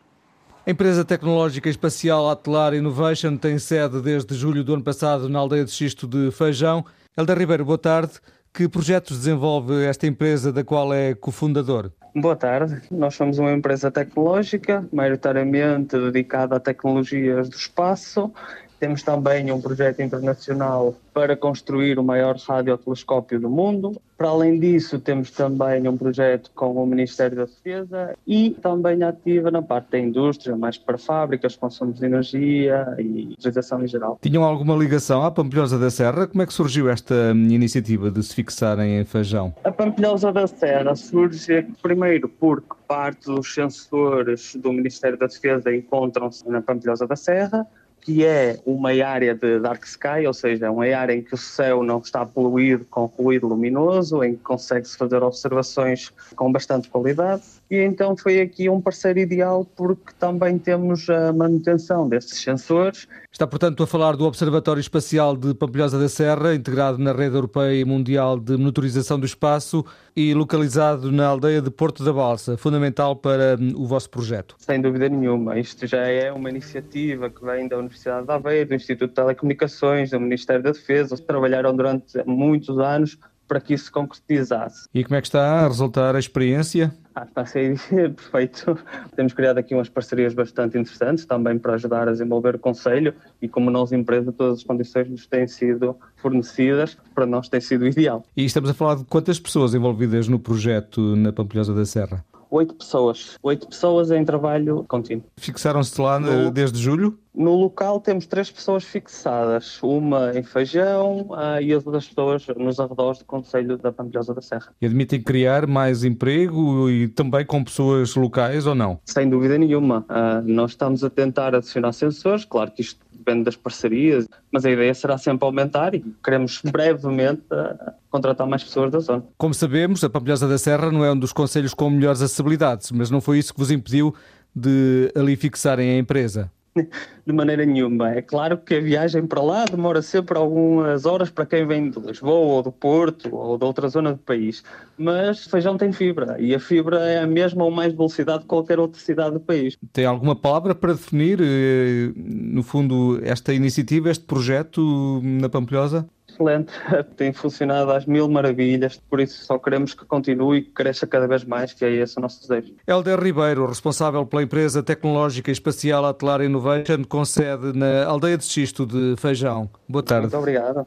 A 0.66 0.70
empresa 0.70 1.04
tecnológica 1.04 1.68
espacial 1.68 2.30
Atlar 2.30 2.72
Innovation 2.72 3.36
tem 3.36 3.58
sede 3.58 4.00
desde 4.00 4.34
julho 4.34 4.64
do 4.64 4.72
ano 4.72 4.82
passado 4.82 5.28
na 5.28 5.38
aldeia 5.38 5.62
de 5.62 5.70
Xisto 5.70 6.06
de 6.06 6.30
Feijão. 6.30 6.86
Helder 7.14 7.38
Ribeiro, 7.38 7.66
boa 7.66 7.76
tarde. 7.76 8.14
Que 8.50 8.66
projetos 8.66 9.18
desenvolve 9.18 9.84
esta 9.84 10.06
empresa 10.06 10.50
da 10.50 10.64
qual 10.64 10.94
é 10.94 11.14
cofundador? 11.14 11.90
Boa 12.16 12.34
tarde. 12.34 12.80
Nós 12.90 13.14
somos 13.14 13.38
uma 13.38 13.52
empresa 13.52 13.90
tecnológica, 13.90 14.88
maioritariamente 14.90 15.98
dedicada 15.98 16.56
a 16.56 16.60
tecnologias 16.60 17.50
do 17.50 17.56
espaço 17.56 18.32
temos 18.78 19.02
também 19.02 19.50
um 19.50 19.60
projeto 19.60 20.00
internacional 20.00 20.94
para 21.12 21.36
construir 21.36 21.98
o 21.98 22.02
maior 22.02 22.36
radiotelescópio 22.36 23.40
do 23.40 23.48
mundo. 23.48 24.00
Para 24.16 24.28
além 24.28 24.58
disso, 24.58 24.98
temos 24.98 25.30
também 25.30 25.86
um 25.88 25.96
projeto 25.96 26.50
com 26.54 26.74
o 26.74 26.86
Ministério 26.86 27.36
da 27.36 27.44
Defesa 27.44 28.16
e 28.26 28.50
também 28.62 29.02
ativa 29.02 29.50
na 29.50 29.62
parte 29.62 29.92
da 29.92 29.98
indústria, 29.98 30.56
mais 30.56 30.78
para 30.78 30.98
fábricas, 30.98 31.56
consumo 31.56 31.92
de 31.92 32.04
energia 32.04 32.94
e 32.98 33.32
utilização 33.32 33.82
em 33.82 33.88
geral. 33.88 34.18
Tinham 34.22 34.42
alguma 34.42 34.74
ligação 34.76 35.24
à 35.24 35.30
Pampilhosa 35.30 35.78
da 35.78 35.90
Serra? 35.90 36.26
Como 36.26 36.42
é 36.42 36.46
que 36.46 36.52
surgiu 36.52 36.88
esta 36.88 37.30
iniciativa 37.32 38.10
de 38.10 38.22
se 38.22 38.34
fixarem 38.34 39.00
em 39.00 39.04
Feijão? 39.04 39.54
A 39.64 39.72
Pampilhosa 39.72 40.32
da 40.32 40.46
Serra 40.46 40.94
surge 40.94 41.66
primeiro 41.82 42.28
porque 42.28 42.74
parte 42.86 43.26
dos 43.26 43.52
sensores 43.52 44.54
do 44.56 44.72
Ministério 44.72 45.18
da 45.18 45.26
Defesa 45.26 45.74
encontram-se 45.74 46.48
na 46.48 46.60
Pampilhosa 46.60 47.06
da 47.06 47.16
Serra 47.16 47.66
que 48.04 48.22
é 48.22 48.60
uma 48.66 48.90
área 48.90 49.34
de 49.34 49.58
dark 49.58 49.82
sky, 49.84 50.26
ou 50.26 50.34
seja, 50.34 50.70
uma 50.70 50.84
área 50.84 51.14
em 51.14 51.22
que 51.22 51.32
o 51.32 51.38
céu 51.38 51.82
não 51.82 51.98
está 51.98 52.24
poluído 52.24 52.84
com 52.90 53.06
ruído 53.06 53.48
luminoso, 53.48 54.22
em 54.22 54.34
que 54.34 54.42
consegue-se 54.42 54.96
fazer 54.98 55.22
observações 55.22 56.12
com 56.36 56.52
bastante 56.52 56.90
qualidade. 56.90 57.42
E 57.70 57.78
então 57.78 58.14
foi 58.14 58.42
aqui 58.42 58.68
um 58.68 58.78
parceiro 58.78 59.18
ideal 59.18 59.66
porque 59.74 60.12
também 60.18 60.58
temos 60.58 61.08
a 61.08 61.32
manutenção 61.32 62.06
destes 62.06 62.42
sensores. 62.42 63.08
Está, 63.34 63.48
portanto, 63.48 63.82
a 63.82 63.86
falar 63.88 64.14
do 64.14 64.24
Observatório 64.26 64.78
Espacial 64.78 65.36
de 65.36 65.54
Pampilhosa 65.54 65.98
da 65.98 66.08
Serra, 66.08 66.54
integrado 66.54 66.98
na 66.98 67.12
rede 67.12 67.34
europeia 67.34 67.80
e 67.80 67.84
mundial 67.84 68.38
de 68.38 68.56
monitorização 68.56 69.18
do 69.18 69.26
espaço 69.26 69.84
e 70.14 70.32
localizado 70.32 71.10
na 71.10 71.26
aldeia 71.26 71.60
de 71.60 71.68
Porto 71.68 72.04
da 72.04 72.12
Balsa, 72.12 72.56
fundamental 72.56 73.16
para 73.16 73.56
hum, 73.60 73.72
o 73.74 73.86
vosso 73.86 74.08
projeto. 74.08 74.54
Sem 74.60 74.80
dúvida 74.80 75.08
nenhuma. 75.08 75.58
Isto 75.58 75.84
já 75.84 76.06
é 76.06 76.30
uma 76.30 76.48
iniciativa 76.48 77.28
que 77.28 77.44
vem 77.44 77.66
da 77.66 77.76
Universidade 77.76 78.24
de 78.24 78.32
Aveiro, 78.32 78.68
do 78.68 78.74
Instituto 78.76 79.08
de 79.08 79.16
Telecomunicações, 79.16 80.10
do 80.10 80.20
Ministério 80.20 80.62
da 80.62 80.70
Defesa. 80.70 81.16
Trabalharam 81.18 81.74
durante 81.74 82.22
muitos 82.24 82.78
anos 82.78 83.18
para 83.54 83.60
que 83.60 83.72
isso 83.72 83.84
se 83.84 83.92
concretizasse. 83.92 84.88
E 84.92 85.04
como 85.04 85.14
é 85.14 85.20
que 85.20 85.28
está 85.28 85.60
a 85.60 85.68
resultar 85.68 86.16
a 86.16 86.18
experiência? 86.18 86.92
Ah, 87.14 87.22
está 87.22 87.42
a 87.42 87.46
ser 87.46 87.78
perfeito. 88.12 88.76
Temos 89.14 89.32
criado 89.32 89.58
aqui 89.58 89.76
umas 89.76 89.88
parcerias 89.88 90.34
bastante 90.34 90.76
interessantes 90.76 91.24
também 91.24 91.56
para 91.56 91.74
ajudar 91.74 92.08
a 92.08 92.10
desenvolver 92.10 92.56
o 92.56 92.58
Conselho 92.58 93.14
e 93.40 93.46
como 93.46 93.70
nós, 93.70 93.92
empresa, 93.92 94.32
todas 94.32 94.58
as 94.58 94.64
condições 94.64 95.08
nos 95.08 95.24
têm 95.28 95.46
sido 95.46 95.96
fornecidas, 96.16 96.98
para 97.14 97.26
nós 97.26 97.48
tem 97.48 97.60
sido 97.60 97.86
ideal. 97.86 98.24
E 98.36 98.44
estamos 98.44 98.68
a 98.70 98.74
falar 98.74 98.96
de 98.96 99.04
quantas 99.04 99.38
pessoas 99.38 99.72
envolvidas 99.72 100.26
no 100.26 100.40
projeto 100.40 101.14
na 101.14 101.32
Pampilhosa 101.32 101.72
da 101.72 101.84
Serra? 101.84 102.24
Oito 102.54 102.72
pessoas. 102.76 103.36
Oito 103.42 103.66
pessoas 103.66 104.12
em 104.12 104.24
trabalho 104.24 104.84
contínuo. 104.86 105.24
Fixaram-se 105.36 106.00
lá 106.00 106.20
no, 106.20 106.52
desde 106.52 106.80
julho? 106.80 107.18
No 107.34 107.52
local 107.56 107.98
temos 108.00 108.26
três 108.26 108.48
pessoas 108.48 108.84
fixadas, 108.84 109.82
uma 109.82 110.38
em 110.38 110.44
Feijão 110.44 111.22
uh, 111.30 111.60
e 111.60 111.72
as 111.72 111.84
outras 111.84 112.06
pessoas 112.06 112.46
nos 112.56 112.78
arredores 112.78 113.18
do 113.18 113.24
Conselho 113.24 113.76
da 113.76 113.90
Pampilhosa 113.90 114.32
da 114.32 114.40
Serra. 114.40 114.72
E 114.80 114.86
admitem 114.86 115.20
criar 115.20 115.66
mais 115.66 116.04
emprego 116.04 116.88
e 116.88 117.08
também 117.08 117.44
com 117.44 117.64
pessoas 117.64 118.14
locais 118.14 118.68
ou 118.68 118.74
não? 118.76 119.00
Sem 119.04 119.28
dúvida 119.28 119.58
nenhuma. 119.58 120.06
Uh, 120.08 120.46
nós 120.46 120.70
estamos 120.70 121.02
a 121.02 121.10
tentar 121.10 121.56
adicionar 121.56 121.90
sensores, 121.90 122.44
claro 122.44 122.70
que 122.70 122.82
isto 122.82 123.04
depende 123.24 123.44
das 123.44 123.56
parcerias, 123.56 124.28
mas 124.52 124.64
a 124.64 124.70
ideia 124.70 124.92
será 124.92 125.16
sempre 125.16 125.46
aumentar 125.46 125.94
e 125.94 126.04
queremos 126.22 126.60
brevemente 126.62 127.42
uh, 127.50 127.92
contratar 128.10 128.46
mais 128.46 128.62
pessoas 128.62 128.92
da 128.92 129.00
zona. 129.00 129.24
Como 129.38 129.54
sabemos, 129.54 130.04
a 130.04 130.10
Pampilhosa 130.10 130.46
da 130.46 130.58
Serra 130.58 130.92
não 130.92 131.04
é 131.04 131.10
um 131.10 131.18
dos 131.18 131.32
conselhos 131.32 131.72
com 131.72 131.88
melhores 131.88 132.20
acessibilidades, 132.20 132.92
mas 132.92 133.10
não 133.10 133.20
foi 133.20 133.38
isso 133.38 133.54
que 133.54 133.58
vos 133.58 133.70
impediu 133.70 134.14
de 134.54 135.10
ali 135.16 135.34
fixarem 135.34 135.90
a 135.90 135.98
empresa? 135.98 136.50
de 137.26 137.32
maneira 137.32 137.64
nenhuma. 137.64 138.10
É 138.10 138.22
claro 138.22 138.58
que 138.58 138.74
a 138.74 138.80
viagem 138.80 139.26
para 139.26 139.42
lá 139.42 139.64
demora 139.64 140.02
sempre 140.02 140.36
algumas 140.36 141.06
horas 141.06 141.30
para 141.30 141.46
quem 141.46 141.66
vem 141.66 141.90
de 141.90 141.98
Lisboa 142.00 142.56
ou 142.56 142.62
do 142.62 142.72
Porto 142.72 143.34
ou 143.34 143.56
de 143.56 143.64
outra 143.64 143.88
zona 143.88 144.12
do 144.12 144.18
país. 144.18 144.62
Mas 144.98 145.46
Feijão 145.46 145.76
tem 145.76 145.92
fibra 145.92 146.36
e 146.40 146.54
a 146.54 146.60
fibra 146.60 146.98
é 147.00 147.20
a 147.20 147.26
mesma 147.26 147.64
ou 147.64 147.70
mais 147.70 147.92
velocidade 147.92 148.40
que 148.40 148.48
qualquer 148.48 148.78
outra 148.78 149.00
cidade 149.00 149.34
do 149.34 149.40
país. 149.40 149.76
Tem 149.92 150.04
alguma 150.04 150.36
palavra 150.36 150.74
para 150.74 150.92
definir, 150.92 151.40
eh, 151.40 152.12
no 152.16 152.62
fundo, 152.62 153.20
esta 153.22 153.52
iniciativa, 153.52 154.10
este 154.10 154.24
projeto 154.24 155.20
na 155.22 155.48
Pampilhosa? 155.48 156.06
Excelente, 156.34 156.72
tem 157.16 157.32
funcionado 157.32 157.92
às 157.92 158.04
mil 158.06 158.28
maravilhas, 158.28 159.00
por 159.08 159.20
isso 159.20 159.44
só 159.44 159.58
queremos 159.58 159.94
que 159.94 160.04
continue 160.04 160.58
e 160.58 160.62
que 160.62 160.70
cresça 160.70 161.06
cada 161.06 161.26
vez 161.26 161.44
mais, 161.44 161.72
que 161.72 161.84
é 161.84 161.90
esse 161.92 162.18
o 162.18 162.20
nosso 162.20 162.40
desejo. 162.40 162.74
Helder 162.86 163.20
Ribeiro, 163.20 163.66
responsável 163.66 164.26
pela 164.26 164.42
empresa 164.42 164.82
tecnológica 164.82 165.50
espacial 165.50 166.04
Atlar 166.04 166.42
Innovation, 166.42 167.04
com 167.08 167.24
sede 167.24 167.76
na 167.76 168.04
aldeia 168.04 168.36
de 168.36 168.44
Xisto 168.44 168.84
de 168.86 169.14
Feijão. 169.16 169.70
Boa 169.88 170.02
tarde. 170.02 170.26
Muito 170.26 170.36
obrigado. 170.36 170.86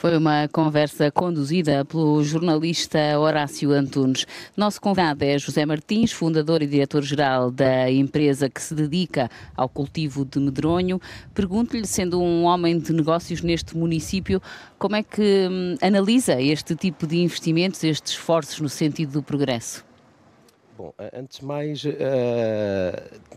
Foi 0.00 0.16
uma 0.16 0.48
conversa 0.48 1.10
conduzida 1.10 1.84
pelo 1.84 2.24
jornalista 2.24 2.98
Horácio 3.18 3.70
Antunes. 3.70 4.26
Nosso 4.56 4.80
convidado 4.80 5.22
é 5.22 5.38
José 5.38 5.66
Martins, 5.66 6.10
fundador 6.10 6.62
e 6.62 6.66
diretor-geral 6.66 7.50
da 7.50 7.90
empresa 7.90 8.48
que 8.48 8.62
se 8.62 8.74
dedica 8.74 9.30
ao 9.54 9.68
cultivo 9.68 10.24
de 10.24 10.40
medronho. 10.40 10.98
Pergunto-lhe, 11.34 11.86
sendo 11.86 12.18
um 12.18 12.44
homem 12.44 12.78
de 12.78 12.94
negócios 12.94 13.42
neste 13.42 13.76
município, 13.76 14.40
como 14.78 14.96
é 14.96 15.02
que 15.02 15.46
hum, 15.50 15.76
analisa 15.82 16.40
este 16.40 16.74
tipo 16.74 17.06
de 17.06 17.18
investimentos, 17.18 17.84
estes 17.84 18.12
esforços 18.12 18.58
no 18.58 18.70
sentido 18.70 19.12
do 19.12 19.22
progresso? 19.22 19.84
Bom, 20.78 20.94
antes 21.12 21.40
de 21.40 21.44
mais, 21.44 21.84
uh, 21.84 21.90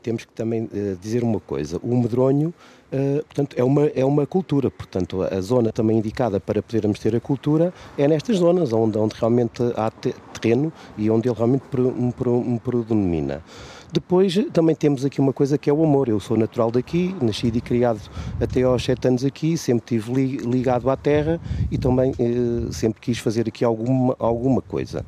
temos 0.01 0.23
que 0.23 0.31
também 0.31 0.63
uh, 0.63 0.95
dizer 1.01 1.23
uma 1.23 1.41
coisa. 1.41 1.77
O 1.83 1.93
medronho 1.97 2.53
Uh, 2.93 3.23
portanto, 3.23 3.55
é 3.57 3.63
uma, 3.63 3.85
é 3.87 4.05
uma 4.05 4.27
cultura. 4.27 4.69
Portanto, 4.69 5.23
a 5.23 5.41
zona 5.41 5.71
também 5.71 5.97
indicada 5.97 6.39
para 6.39 6.61
podermos 6.61 6.99
ter 6.99 7.15
a 7.15 7.19
cultura 7.19 7.73
é 7.97 8.07
nestas 8.07 8.37
zonas, 8.37 8.71
onde, 8.71 8.99
onde 8.99 9.15
realmente 9.15 9.63
há 9.75 9.89
terreno 9.89 10.71
e 10.95 11.09
onde 11.09 11.27
ele 11.27 11.35
realmente 11.35 11.63
predomina. 12.63 13.41
Depois 13.91 14.35
também 14.51 14.75
temos 14.75 15.05
aqui 15.05 15.19
uma 15.19 15.33
coisa 15.33 15.57
que 15.57 15.69
é 15.69 15.73
o 15.73 15.83
amor. 15.83 16.07
Eu 16.07 16.19
sou 16.19 16.37
natural 16.37 16.69
daqui, 16.69 17.15
nascido 17.19 17.55
e 17.57 17.61
criado 17.61 17.99
até 18.39 18.61
aos 18.61 18.83
sete 18.83 19.07
anos 19.07 19.25
aqui, 19.25 19.57
sempre 19.57 19.97
estive 19.97 20.37
ligado 20.37 20.89
à 20.89 20.95
terra 20.95 21.39
e 21.71 21.77
também 21.77 22.11
uh, 22.11 22.71
sempre 22.71 23.01
quis 23.01 23.17
fazer 23.17 23.47
aqui 23.47 23.65
alguma, 23.65 24.15
alguma 24.19 24.61
coisa. 24.61 25.03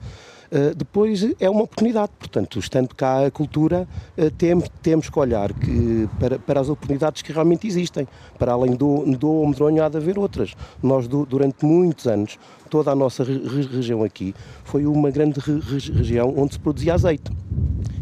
Eh, 0.56 0.74
depois 0.74 1.22
é 1.38 1.50
uma 1.50 1.64
oportunidade, 1.64 2.14
portanto, 2.18 2.60
estando 2.60 2.96
cá 2.96 3.26
a 3.26 3.30
cultura, 3.30 3.86
uh, 4.18 4.32
temos, 4.32 4.70
temos 4.82 5.10
que 5.10 5.20
olhar 5.20 5.52
que, 5.52 6.08
para, 6.18 6.40
para 6.40 6.62
as 6.62 6.70
oportunidades 6.70 7.22
que 7.22 7.34
realmente 7.34 7.68
existem. 7.68 8.08
Para 8.40 8.54
além 8.54 8.72
do, 8.72 9.04
do 9.18 9.46
medronho, 9.46 9.84
há 9.84 9.90
de 9.90 9.98
haver 9.98 10.18
outras. 10.18 10.56
Nós, 10.82 11.10
do, 11.10 11.26
durante 11.26 11.66
muitos 11.66 12.08
anos, 12.08 12.40
toda 12.70 12.90
a 12.90 12.96
nossa 12.96 13.22
re 13.22 13.38
região 13.64 14.02
aqui 14.02 14.34
foi 14.64 14.86
uma 14.86 15.12
grande 15.12 15.42
re 15.42 15.60
região 15.92 16.34
onde 16.38 16.54
se 16.54 16.60
produzia 16.60 16.94
azeite. 16.94 17.30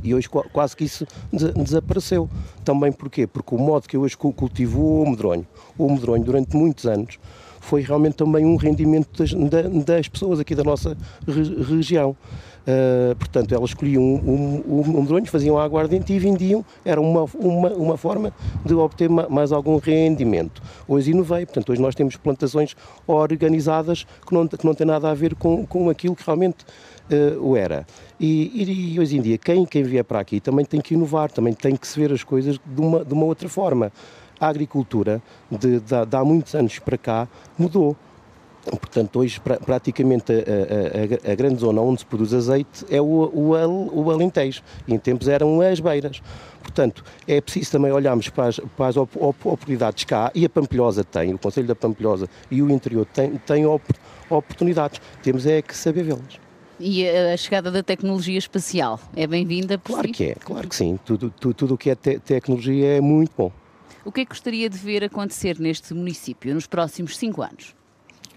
E 0.03 0.13
hoje 0.13 0.29
quase 0.29 0.75
que 0.75 0.83
isso 0.83 1.07
desapareceu. 1.33 2.29
Também 2.63 2.91
porquê? 2.91 3.25
Porque 3.25 3.55
o 3.55 3.57
modo 3.57 3.87
que 3.87 3.97
eu 3.97 4.01
hoje 4.01 4.15
cultivo 4.15 5.01
o 5.01 5.09
medronho, 5.09 5.47
o 5.75 5.91
medronho 5.91 6.23
durante 6.23 6.55
muitos 6.55 6.85
anos, 6.85 7.17
foi 7.63 7.81
realmente 7.81 8.15
também 8.15 8.45
um 8.45 8.57
rendimento 8.57 9.09
das, 9.17 9.33
das 9.85 10.07
pessoas 10.07 10.39
aqui 10.39 10.53
da 10.53 10.63
nossa 10.63 10.97
região. 11.25 12.15
Uh, 12.63 13.13
portanto, 13.15 13.53
elas 13.53 13.71
escolhiam 13.71 14.01
um, 14.01 14.63
um, 14.65 14.97
um 14.97 15.01
medronho, 15.01 15.25
faziam 15.25 15.57
a 15.57 15.63
aguardente 15.63 16.13
e 16.13 16.19
vendiam, 16.19 16.63
era 16.85 16.99
uma, 16.99 17.25
uma, 17.35 17.69
uma 17.73 17.97
forma 17.97 18.33
de 18.65 18.73
obter 18.73 19.09
mais 19.09 19.51
algum 19.51 19.77
rendimento. 19.77 20.61
Hoje 20.87 21.11
inovei, 21.11 21.45
portanto, 21.45 21.71
hoje 21.71 21.81
nós 21.81 21.93
temos 21.93 22.15
plantações 22.15 22.73
organizadas 23.05 24.05
que 24.25 24.33
não, 24.33 24.47
que 24.47 24.65
não 24.65 24.73
têm 24.73 24.87
nada 24.87 25.09
a 25.09 25.13
ver 25.13 25.35
com, 25.35 25.65
com 25.65 25.89
aquilo 25.89 26.15
que 26.15 26.23
realmente 26.25 26.63
uh, 27.11 27.41
o 27.41 27.57
era. 27.57 27.85
E, 28.19 28.93
e, 28.93 28.99
hoje 28.99 29.17
em 29.17 29.21
dia, 29.21 29.37
quem, 29.37 29.65
quem 29.65 29.83
vier 29.83 30.03
para 30.05 30.21
aqui 30.21 30.39
também 30.39 30.63
tem 30.63 30.79
que 30.79 30.93
inovar, 30.93 31.31
também 31.31 31.53
tem 31.53 31.75
que 31.75 31.85
se 31.85 31.99
ver 31.99 32.13
as 32.13 32.23
coisas 32.23 32.57
de 32.65 32.81
uma, 32.81 33.03
de 33.03 33.13
uma 33.13 33.25
outra 33.25 33.49
forma 33.49 33.91
a 34.43 34.47
agricultura 34.49 35.21
de, 35.49 35.79
de, 35.79 36.05
de 36.05 36.15
há 36.15 36.23
muitos 36.23 36.53
anos 36.53 36.77
para 36.79 36.97
cá 36.97 37.27
mudou. 37.57 37.95
Portanto, 38.65 39.19
hoje 39.19 39.41
praticamente 39.41 40.31
a, 40.31 41.29
a, 41.29 41.31
a, 41.33 41.35
grande 41.35 41.59
zona 41.59 41.81
onde 41.81 41.99
se 41.99 42.05
produz 42.05 42.33
azeite 42.33 42.85
é 42.89 43.01
o, 43.01 43.05
o, 43.05 44.03
o 44.03 44.11
Alentejo. 44.11 44.61
E 44.87 44.93
em 44.93 44.97
tempos 44.97 45.27
eram 45.27 45.59
as 45.59 45.81
beiras. 45.81 46.21
Portanto, 46.61 47.03
é 47.27 47.41
preciso 47.41 47.71
também 47.71 47.91
olharmos 47.91 48.29
para 48.29 48.47
as, 48.47 48.59
para 48.77 48.87
as 48.87 48.95
op, 48.95 49.11
op, 49.17 49.37
oportunidades 49.45 50.05
cá, 50.05 50.31
e 50.33 50.45
a 50.45 50.49
Pampilhosa 50.49 51.03
tem, 51.03 51.33
o 51.33 51.37
Conselho 51.37 51.67
da 51.67 51.75
Pampilhosa 51.75 52.29
e 52.49 52.61
o 52.61 52.69
interior 52.69 53.05
tem, 53.05 53.35
tem 53.45 53.65
op, 53.65 53.83
oportunidades. 54.29 55.01
Temos 55.21 55.45
é 55.45 55.61
que 55.61 55.75
saber 55.75 56.03
vê-las. 56.03 56.39
E 56.79 57.07
a 57.07 57.35
chegada 57.35 57.69
da 57.69 57.83
tecnologia 57.83 58.37
espacial 58.37 58.99
é 59.15 59.27
bem-vinda? 59.27 59.77
Claro 59.77 60.07
si? 60.07 60.13
que 60.13 60.23
é, 60.23 60.35
claro 60.35 60.67
que 60.67 60.75
sim. 60.75 60.97
Tudo, 61.05 61.29
tudo, 61.37 61.53
tudo 61.53 61.73
o 61.75 61.77
que 61.77 61.89
é 61.89 61.95
te 61.95 62.17
tecnologia 62.19 62.97
é 62.97 63.01
muito 63.01 63.31
bom. 63.37 63.51
O 64.05 64.11
que 64.11 64.21
é 64.21 64.25
que 64.25 64.29
gostaria 64.31 64.69
de 64.69 64.77
ver 64.77 65.03
acontecer 65.03 65.59
neste 65.59 65.93
município 65.93 66.53
nos 66.53 66.67
próximos 66.67 67.17
cinco 67.17 67.41
anos? 67.41 67.73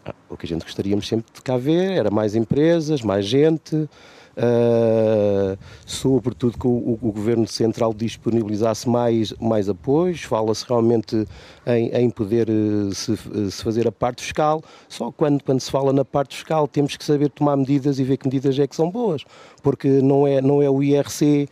Ah, 0.04 0.14
o 0.28 0.36
que 0.36 0.46
a 0.46 0.48
gente 0.48 0.62
gostaríamos 0.62 1.08
sempre 1.08 1.32
de 1.34 1.42
cá 1.42 1.56
ver 1.56 1.92
era 1.92 2.10
mais 2.10 2.36
empresas, 2.36 3.02
mais 3.02 3.26
gente, 3.26 3.88
Uh, 4.36 5.56
sobretudo 5.86 6.58
que 6.58 6.66
o, 6.66 6.98
o, 7.00 7.10
Governo 7.10 7.46
Central 7.46 7.94
disponibilizasse 7.94 8.86
mais, 8.86 9.32
mais 9.40 9.66
apoios, 9.66 10.24
fala-se 10.24 10.62
realmente 10.68 11.26
em, 11.66 11.88
em 11.88 12.10
poder 12.10 12.46
uh, 12.50 12.94
se, 12.94 13.12
uh, 13.12 13.50
se, 13.50 13.64
fazer 13.64 13.88
a 13.88 13.92
parte 13.92 14.22
fiscal, 14.22 14.62
só 14.90 15.10
quando, 15.10 15.42
quando 15.42 15.60
se 15.60 15.70
fala 15.70 15.90
na 15.90 16.04
parte 16.04 16.36
fiscal 16.36 16.68
temos 16.68 16.98
que 16.98 17.04
saber 17.04 17.30
tomar 17.30 17.56
medidas 17.56 17.98
e 17.98 18.04
ver 18.04 18.18
que 18.18 18.26
medidas 18.26 18.58
é 18.58 18.66
que 18.66 18.76
são 18.76 18.90
boas, 18.90 19.24
porque 19.62 19.88
não 19.88 20.26
é, 20.26 20.42
não 20.42 20.60
é 20.60 20.68
o 20.68 20.82
IRC 20.82 21.48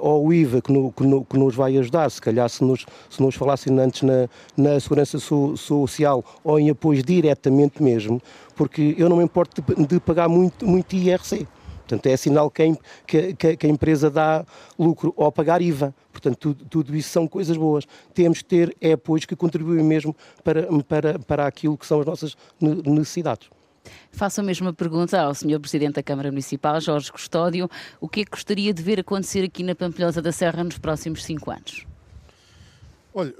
ou 0.00 0.28
o 0.28 0.32
IVA 0.32 0.62
que, 0.62 0.72
no, 0.72 0.92
que, 0.92 1.02
no, 1.02 1.24
que, 1.24 1.36
nos 1.36 1.56
vai 1.56 1.76
ajudar, 1.78 2.08
se 2.10 2.20
calhar 2.20 2.48
se 2.48 2.62
nos, 2.62 2.86
se 3.08 3.20
nos 3.20 3.34
falassem 3.34 3.76
antes 3.76 4.02
na, 4.02 4.28
na 4.56 4.78
segurança 4.78 5.18
so, 5.18 5.56
social 5.56 6.24
ou 6.44 6.60
em 6.60 6.70
apoios 6.70 7.02
diretamente 7.02 7.82
mesmo, 7.82 8.22
porque 8.54 8.94
eu 8.96 9.08
não 9.08 9.16
me 9.16 9.24
importo 9.24 9.60
de, 9.60 9.86
de 9.86 9.98
pagar 9.98 10.28
muito, 10.28 10.64
muito 10.64 10.94
IRC. 10.94 11.48
Portanto, 11.90 12.06
é 12.06 12.16
sinal 12.16 12.48
que 12.48 12.62
a, 12.62 13.34
que, 13.34 13.56
que 13.56 13.66
a 13.66 13.68
empresa 13.68 14.08
dá 14.08 14.46
lucro 14.78 15.12
ao 15.16 15.32
pagar 15.32 15.60
IVA. 15.60 15.92
Portanto, 16.12 16.36
tudo, 16.36 16.64
tudo, 16.66 16.96
isso 16.96 17.08
são 17.08 17.26
coisas 17.26 17.56
boas. 17.56 17.84
Temos 18.14 18.38
que 18.38 18.44
ter 18.44 18.76
é 18.80 18.92
apoios 18.92 19.24
que 19.24 19.34
contribuem 19.34 19.82
mesmo 19.82 20.14
para, 20.44 20.68
para, 20.84 21.18
para 21.18 21.46
aquilo 21.46 21.76
que 21.76 21.84
são 21.84 21.98
as 21.98 22.06
nossas 22.06 22.36
necessidades. 22.60 23.48
Faço 24.12 24.40
a 24.40 24.44
mesma 24.44 24.72
pergunta 24.72 25.20
ao 25.20 25.34
Sr. 25.34 25.58
Presidente 25.58 25.94
da 25.94 26.02
Câmara 26.02 26.30
Municipal, 26.30 26.80
Jorge 26.80 27.10
Custódio. 27.10 27.68
O 28.00 28.08
que 28.08 28.20
é 28.20 28.24
que 28.24 28.30
gostaria 28.30 28.72
de 28.72 28.82
ver 28.82 29.00
acontecer 29.00 29.44
aqui 29.44 29.64
na 29.64 29.74
Pampilhosa 29.74 30.22
da 30.22 30.30
Serra 30.30 30.62
nos 30.62 30.78
próximos 30.78 31.24
cinco 31.24 31.50
anos? 31.50 31.84
Olha, 33.12 33.34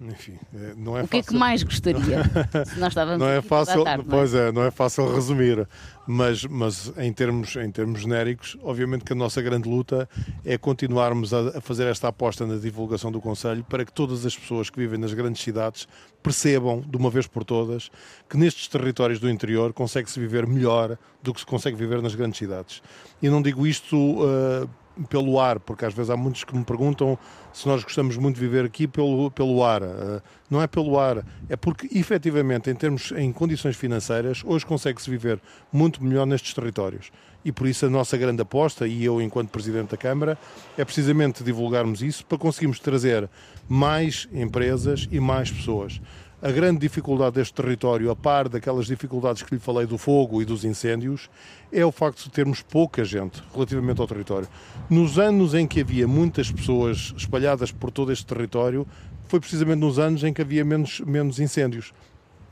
enfim, 0.00 0.38
é, 0.54 0.74
não 0.74 0.96
é 0.96 1.02
o 1.02 1.08
que 1.08 1.18
fácil. 1.18 1.28
é 1.28 1.32
que 1.32 1.38
mais 1.38 1.62
gostaria? 1.62 2.22
Se 2.64 2.80
nós 2.80 2.88
estávamos 2.88 3.20
não 3.20 3.28
é 3.28 3.42
fácil, 3.42 3.84
tarde, 3.84 4.04
não 4.06 4.14
é? 4.14 4.18
pois 4.18 4.34
é, 4.34 4.52
não 4.52 4.62
é 4.62 4.70
fácil 4.70 5.14
resumir, 5.14 5.68
mas, 6.06 6.44
mas 6.46 6.92
em 6.96 7.12
termos 7.12 7.56
em 7.56 7.70
termos 7.70 8.00
genéricos, 8.00 8.56
obviamente 8.62 9.04
que 9.04 9.12
a 9.12 9.16
nossa 9.16 9.42
grande 9.42 9.68
luta 9.68 10.08
é 10.44 10.56
continuarmos 10.56 11.34
a, 11.34 11.58
a 11.58 11.60
fazer 11.60 11.86
esta 11.88 12.08
aposta 12.08 12.46
na 12.46 12.56
divulgação 12.56 13.12
do 13.12 13.20
Conselho 13.20 13.62
para 13.64 13.84
que 13.84 13.92
todas 13.92 14.24
as 14.24 14.34
pessoas 14.34 14.70
que 14.70 14.78
vivem 14.78 14.98
nas 14.98 15.12
grandes 15.12 15.42
cidades 15.42 15.86
percebam 16.22 16.80
de 16.80 16.96
uma 16.96 17.10
vez 17.10 17.26
por 17.26 17.44
todas 17.44 17.90
que 18.28 18.38
nestes 18.38 18.66
territórios 18.66 19.20
do 19.20 19.28
interior 19.28 19.74
consegue-se 19.74 20.18
viver 20.18 20.46
melhor 20.46 20.96
do 21.22 21.34
que 21.34 21.40
se 21.40 21.46
consegue 21.46 21.76
viver 21.76 22.00
nas 22.00 22.14
grandes 22.14 22.38
cidades. 22.38 22.82
E 23.20 23.28
não 23.28 23.42
digo 23.42 23.66
isto 23.66 23.96
uh, 23.96 24.68
pelo 25.04 25.38
ar, 25.38 25.60
porque 25.60 25.84
às 25.84 25.92
vezes 25.92 26.10
há 26.10 26.16
muitos 26.16 26.44
que 26.44 26.56
me 26.56 26.64
perguntam 26.64 27.18
se 27.52 27.66
nós 27.66 27.82
gostamos 27.82 28.16
muito 28.16 28.36
de 28.36 28.40
viver 28.40 28.64
aqui 28.64 28.86
pelo, 28.86 29.30
pelo 29.30 29.62
ar. 29.62 29.82
Eh, 29.82 30.22
não 30.50 30.62
é 30.62 30.66
pelo 30.66 30.98
ar, 30.98 31.24
é 31.48 31.56
porque 31.56 31.88
efetivamente, 31.98 32.70
em 32.70 32.74
termos 32.74 33.12
em 33.12 33.32
condições 33.32 33.76
financeiras, 33.76 34.42
hoje 34.44 34.64
consegue-se 34.64 35.10
viver 35.10 35.40
muito 35.72 36.02
melhor 36.02 36.26
nestes 36.26 36.54
territórios. 36.54 37.10
E 37.44 37.52
por 37.52 37.66
isso 37.66 37.86
a 37.86 37.90
nossa 37.90 38.16
grande 38.16 38.42
aposta, 38.42 38.86
e 38.88 39.04
eu 39.04 39.20
enquanto 39.20 39.50
Presidente 39.50 39.90
da 39.90 39.96
Câmara, 39.96 40.36
é 40.76 40.84
precisamente 40.84 41.44
divulgarmos 41.44 42.02
isso 42.02 42.24
para 42.26 42.38
conseguirmos 42.38 42.80
trazer 42.80 43.28
mais 43.68 44.28
empresas 44.32 45.08
e 45.10 45.20
mais 45.20 45.50
pessoas. 45.50 46.00
A 46.42 46.50
grande 46.50 46.80
dificuldade 46.80 47.36
deste 47.36 47.54
território, 47.54 48.10
a 48.10 48.14
par 48.14 48.46
daquelas 48.46 48.86
dificuldades 48.86 49.42
que 49.42 49.54
lhe 49.54 49.60
falei 49.60 49.86
do 49.86 49.96
fogo 49.96 50.42
e 50.42 50.44
dos 50.44 50.66
incêndios, 50.66 51.30
é 51.72 51.82
o 51.82 51.90
facto 51.90 52.24
de 52.24 52.30
termos 52.30 52.60
pouca 52.60 53.02
gente 53.06 53.42
relativamente 53.54 54.02
ao 54.02 54.06
território. 54.06 54.46
Nos 54.90 55.18
anos 55.18 55.54
em 55.54 55.66
que 55.66 55.80
havia 55.80 56.06
muitas 56.06 56.52
pessoas 56.52 57.14
espalhadas 57.16 57.72
por 57.72 57.90
todo 57.90 58.12
este 58.12 58.26
território, 58.26 58.86
foi 59.24 59.40
precisamente 59.40 59.78
nos 59.78 59.98
anos 59.98 60.22
em 60.24 60.32
que 60.32 60.42
havia 60.42 60.62
menos, 60.62 61.00
menos 61.00 61.40
incêndios. 61.40 61.94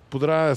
Poderá 0.08 0.56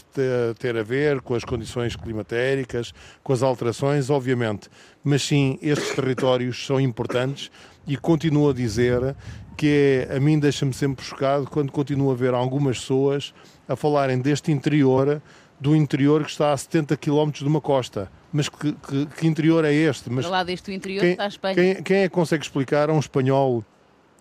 ter 0.58 0.78
a 0.78 0.84
ver 0.84 1.20
com 1.20 1.36
as 1.36 1.44
condições 1.44 1.98
climatéricas, 1.98 2.94
com 3.22 3.34
as 3.34 3.44
alterações, 3.44 4.10
obviamente, 4.10 4.70
mas 5.04 5.22
sim, 5.24 5.60
estes 5.62 5.94
territórios 5.94 6.66
são 6.66 6.80
importantes 6.80 7.52
e 7.88 7.96
continuo 7.96 8.50
a 8.50 8.54
dizer 8.54 9.16
que 9.56 10.08
é, 10.10 10.16
a 10.16 10.20
mim 10.20 10.38
deixa-me 10.38 10.74
sempre 10.74 11.04
chocado 11.04 11.48
quando 11.50 11.72
continuo 11.72 12.12
a 12.12 12.16
ver 12.16 12.34
algumas 12.34 12.80
pessoas 12.80 13.34
a 13.68 13.76
falarem 13.76 14.20
deste 14.20 14.52
interior, 14.52 15.22
do 15.60 15.76
interior 15.76 16.24
que 16.24 16.30
está 16.30 16.54
a 16.54 16.58
70 16.58 16.96
km 16.98 17.32
de 17.32 17.46
uma 17.46 17.60
costa. 17.60 18.12
Mas 18.32 18.50
que, 18.50 18.72
que, 18.74 19.06
que 19.06 19.28
interior 19.28 19.66
é 19.66 19.74
este? 19.74 20.10
Mas 20.12 20.26
lá 20.26 20.44
deste 20.44 20.72
interior 20.72 21.02
quem, 21.02 21.12
está 21.12 21.24
a 21.24 21.28
Espanha. 21.28 21.56
Quem, 21.56 21.84
quem 21.84 21.98
é 21.98 22.04
que 22.04 22.14
consegue 22.14 22.44
explicar 22.44 22.90
a 22.90 22.94
um 22.94 23.00
espanhol 23.00 23.64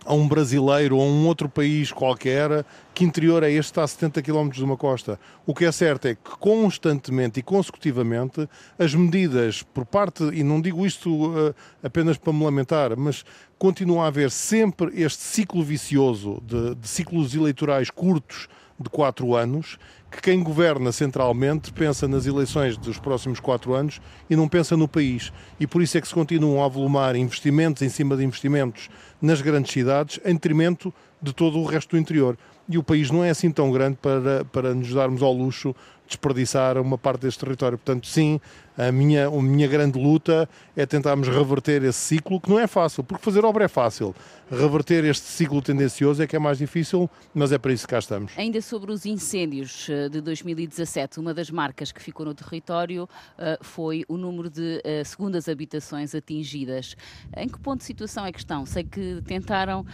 a 0.06 0.14
um 0.14 0.26
brasileiro 0.26 0.96
ou 0.96 1.02
a 1.02 1.04
um 1.04 1.26
outro 1.26 1.48
país 1.48 1.92
qualquer 1.92 2.64
que 2.94 3.04
interior 3.04 3.42
é 3.42 3.50
este 3.50 3.72
está 3.72 3.82
a 3.82 3.86
70 3.86 4.22
km 4.22 4.48
de 4.48 4.64
uma 4.64 4.76
costa. 4.76 5.20
O 5.44 5.52
que 5.52 5.64
é 5.64 5.72
certo 5.72 6.06
é 6.06 6.14
que 6.14 6.30
constantemente 6.38 7.40
e 7.40 7.42
consecutivamente 7.42 8.48
as 8.78 8.94
medidas 8.94 9.62
por 9.62 9.84
parte, 9.84 10.22
e 10.32 10.42
não 10.42 10.60
digo 10.60 10.86
isto 10.86 11.10
uh, 11.10 11.54
apenas 11.82 12.16
para 12.16 12.32
me 12.32 12.44
lamentar, 12.44 12.96
mas 12.96 13.24
continua 13.58 14.04
a 14.04 14.06
haver 14.06 14.30
sempre 14.30 14.90
este 15.00 15.22
ciclo 15.22 15.62
vicioso 15.62 16.40
de, 16.46 16.74
de 16.74 16.88
ciclos 16.88 17.34
eleitorais 17.34 17.90
curtos 17.90 18.48
de 18.78 18.88
quatro 18.88 19.34
anos 19.34 19.78
que 20.16 20.22
quem 20.22 20.42
governa 20.42 20.90
centralmente 20.92 21.70
pensa 21.72 22.08
nas 22.08 22.26
eleições 22.26 22.76
dos 22.78 22.98
próximos 22.98 23.38
quatro 23.38 23.74
anos 23.74 24.00
e 24.30 24.34
não 24.34 24.48
pensa 24.48 24.76
no 24.76 24.88
país. 24.88 25.30
E 25.60 25.66
por 25.66 25.82
isso 25.82 25.98
é 25.98 26.00
que 26.00 26.08
se 26.08 26.14
continuam 26.14 26.62
a 26.62 26.64
avolumar 26.64 27.14
investimentos 27.14 27.82
em 27.82 27.88
cima 27.90 28.16
de 28.16 28.24
investimentos 28.24 28.88
nas 29.20 29.42
grandes 29.42 29.72
cidades, 29.72 30.18
em 30.24 30.32
detrimento 30.32 30.92
de 31.20 31.34
todo 31.34 31.58
o 31.58 31.64
resto 31.64 31.90
do 31.90 31.98
interior. 31.98 32.36
E 32.66 32.78
o 32.78 32.82
país 32.82 33.10
não 33.10 33.22
é 33.22 33.30
assim 33.30 33.50
tão 33.50 33.70
grande 33.70 33.98
para, 34.00 34.44
para 34.46 34.74
nos 34.74 34.92
darmos 34.92 35.22
ao 35.22 35.32
luxo 35.32 35.76
desperdiçar 36.06 36.78
uma 36.78 36.96
parte 36.96 37.20
deste 37.22 37.40
território. 37.40 37.76
Portanto, 37.76 38.06
sim, 38.06 38.40
a 38.76 38.92
minha, 38.92 39.28
a 39.28 39.42
minha 39.42 39.66
grande 39.66 39.98
luta 39.98 40.48
é 40.76 40.84
tentarmos 40.84 41.28
reverter 41.28 41.82
esse 41.82 41.98
ciclo, 41.98 42.40
que 42.40 42.50
não 42.50 42.58
é 42.58 42.66
fácil, 42.66 43.02
porque 43.02 43.24
fazer 43.24 43.44
obra 43.44 43.64
é 43.64 43.68
fácil. 43.68 44.14
Reverter 44.50 45.04
este 45.04 45.24
ciclo 45.24 45.60
tendencioso 45.60 46.22
é 46.22 46.26
que 46.26 46.36
é 46.36 46.38
mais 46.38 46.58
difícil, 46.58 47.10
mas 47.34 47.50
é 47.50 47.58
para 47.58 47.72
isso 47.72 47.84
que 47.84 47.90
cá 47.90 47.98
estamos. 47.98 48.32
Ainda 48.36 48.60
sobre 48.60 48.92
os 48.92 49.04
incêndios 49.04 49.88
eh, 49.90 50.08
de 50.08 50.20
2017, 50.20 51.18
uma 51.18 51.34
das 51.34 51.50
marcas 51.50 51.90
que 51.90 52.00
ficou 52.00 52.24
no 52.24 52.32
território 52.32 53.08
eh, 53.38 53.58
foi 53.60 54.04
o 54.06 54.16
número 54.16 54.48
de 54.48 54.80
eh, 54.84 55.02
segundas 55.02 55.48
habitações 55.48 56.14
atingidas. 56.14 56.96
Em 57.36 57.48
que 57.48 57.58
ponto 57.58 57.78
de 57.78 57.86
situação 57.86 58.24
é 58.24 58.30
que 58.30 58.38
estão? 58.38 58.64
Sei 58.66 58.84
que 58.84 59.20
tentaram 59.26 59.84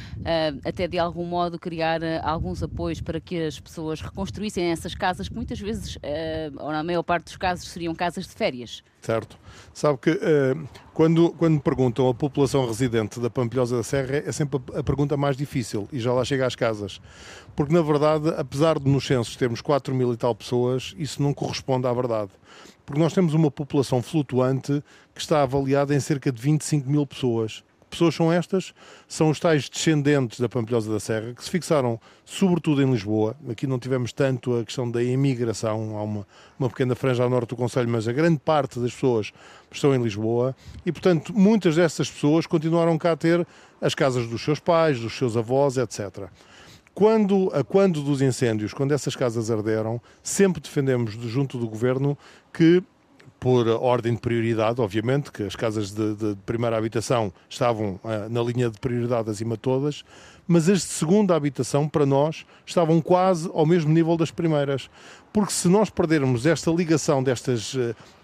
até 0.64 0.86
de 0.86 0.98
algum 0.98 1.24
modo 1.24 1.58
criar 1.58 2.00
alguns 2.22 2.62
apoios 2.62 3.00
para 3.00 3.20
que 3.20 3.46
as 3.46 3.58
pessoas 3.58 4.00
reconstruíssem 4.00 4.64
essas 4.66 4.94
casas 4.94 5.28
que 5.28 5.34
muitas 5.34 5.58
vezes, 5.58 5.98
ou 6.58 6.70
na 6.70 6.82
maior 6.82 7.02
parte 7.02 7.24
dos 7.24 7.36
casos, 7.36 7.68
seriam 7.68 7.94
casas 7.94 8.26
de 8.26 8.34
férias. 8.34 8.71
Certo. 9.00 9.36
Sabe 9.74 9.98
que 9.98 10.10
uh, 10.10 10.68
quando, 10.94 11.32
quando 11.32 11.60
perguntam 11.60 12.08
a 12.08 12.14
população 12.14 12.66
residente 12.66 13.18
da 13.18 13.28
Pampilhosa 13.28 13.76
da 13.76 13.82
Serra 13.82 14.18
é 14.18 14.30
sempre 14.30 14.60
a 14.74 14.82
pergunta 14.82 15.16
mais 15.16 15.36
difícil 15.36 15.88
e 15.92 15.98
já 15.98 16.12
lá 16.12 16.24
chega 16.24 16.46
às 16.46 16.54
casas. 16.54 17.00
Porque, 17.56 17.74
na 17.74 17.82
verdade, 17.82 18.28
apesar 18.36 18.78
de 18.78 18.88
nos 18.88 19.04
censos 19.04 19.34
termos 19.34 19.60
4 19.60 19.92
mil 19.92 20.12
e 20.12 20.16
tal 20.16 20.34
pessoas, 20.34 20.94
isso 20.96 21.20
não 21.20 21.34
corresponde 21.34 21.86
à 21.88 21.92
verdade. 21.92 22.30
Porque 22.86 23.00
nós 23.00 23.12
temos 23.12 23.34
uma 23.34 23.50
população 23.50 24.00
flutuante 24.00 24.82
que 25.12 25.20
está 25.20 25.42
avaliada 25.42 25.94
em 25.94 26.00
cerca 26.00 26.30
de 26.30 26.40
25 26.40 26.88
mil 26.88 27.04
pessoas 27.04 27.64
pessoas 27.92 28.14
são 28.14 28.32
estas? 28.32 28.74
São 29.06 29.30
os 29.30 29.38
tais 29.38 29.68
descendentes 29.68 30.40
da 30.40 30.48
Pampilhosa 30.48 30.92
da 30.92 30.98
Serra, 30.98 31.32
que 31.32 31.44
se 31.44 31.50
fixaram 31.50 32.00
sobretudo 32.24 32.82
em 32.82 32.90
Lisboa. 32.90 33.36
Aqui 33.48 33.66
não 33.66 33.78
tivemos 33.78 34.12
tanto 34.12 34.58
a 34.58 34.64
questão 34.64 34.90
da 34.90 35.02
imigração, 35.02 35.96
há 35.96 36.02
uma, 36.02 36.26
uma 36.58 36.68
pequena 36.68 36.94
franja 36.94 37.22
ao 37.22 37.30
norte 37.30 37.50
do 37.50 37.56
Conselho, 37.56 37.88
mas 37.88 38.08
a 38.08 38.12
grande 38.12 38.38
parte 38.38 38.80
das 38.80 38.92
pessoas 38.92 39.32
estão 39.70 39.94
em 39.94 40.02
Lisboa. 40.02 40.56
E, 40.84 40.90
portanto, 40.90 41.32
muitas 41.32 41.76
dessas 41.76 42.10
pessoas 42.10 42.46
continuaram 42.46 42.98
cá 42.98 43.12
a 43.12 43.16
ter 43.16 43.46
as 43.80 43.94
casas 43.94 44.26
dos 44.26 44.42
seus 44.42 44.58
pais, 44.58 44.98
dos 44.98 45.16
seus 45.16 45.36
avós, 45.36 45.76
etc. 45.76 46.28
Quando, 46.94 47.50
a 47.54 47.64
quando 47.64 48.02
dos 48.02 48.20
incêndios, 48.20 48.74
quando 48.74 48.92
essas 48.92 49.16
casas 49.16 49.50
arderam, 49.50 50.00
sempre 50.22 50.60
defendemos 50.60 51.12
junto 51.12 51.58
do 51.58 51.68
governo 51.68 52.16
que 52.52 52.82
por 53.42 53.66
ordem 53.66 54.14
de 54.14 54.20
prioridade, 54.20 54.80
obviamente, 54.80 55.32
que 55.32 55.42
as 55.42 55.56
casas 55.56 55.90
de, 55.90 56.14
de 56.14 56.36
primeira 56.46 56.78
habitação 56.78 57.32
estavam 57.50 57.98
uh, 58.04 58.28
na 58.30 58.40
linha 58.40 58.70
de 58.70 58.78
prioridade 58.78 59.28
acima 59.28 59.56
de 59.56 59.60
todas, 59.60 60.04
mas 60.46 60.68
as 60.68 60.80
de 60.80 60.86
segunda 60.86 61.34
habitação, 61.34 61.88
para 61.88 62.04
nós, 62.04 62.44
estavam 62.66 63.00
quase 63.00 63.50
ao 63.52 63.64
mesmo 63.64 63.92
nível 63.92 64.16
das 64.16 64.30
primeiras. 64.30 64.90
Porque 65.32 65.52
se 65.52 65.68
nós 65.68 65.88
perdermos 65.88 66.44
esta 66.44 66.70
ligação 66.70 67.22
destas 67.22 67.74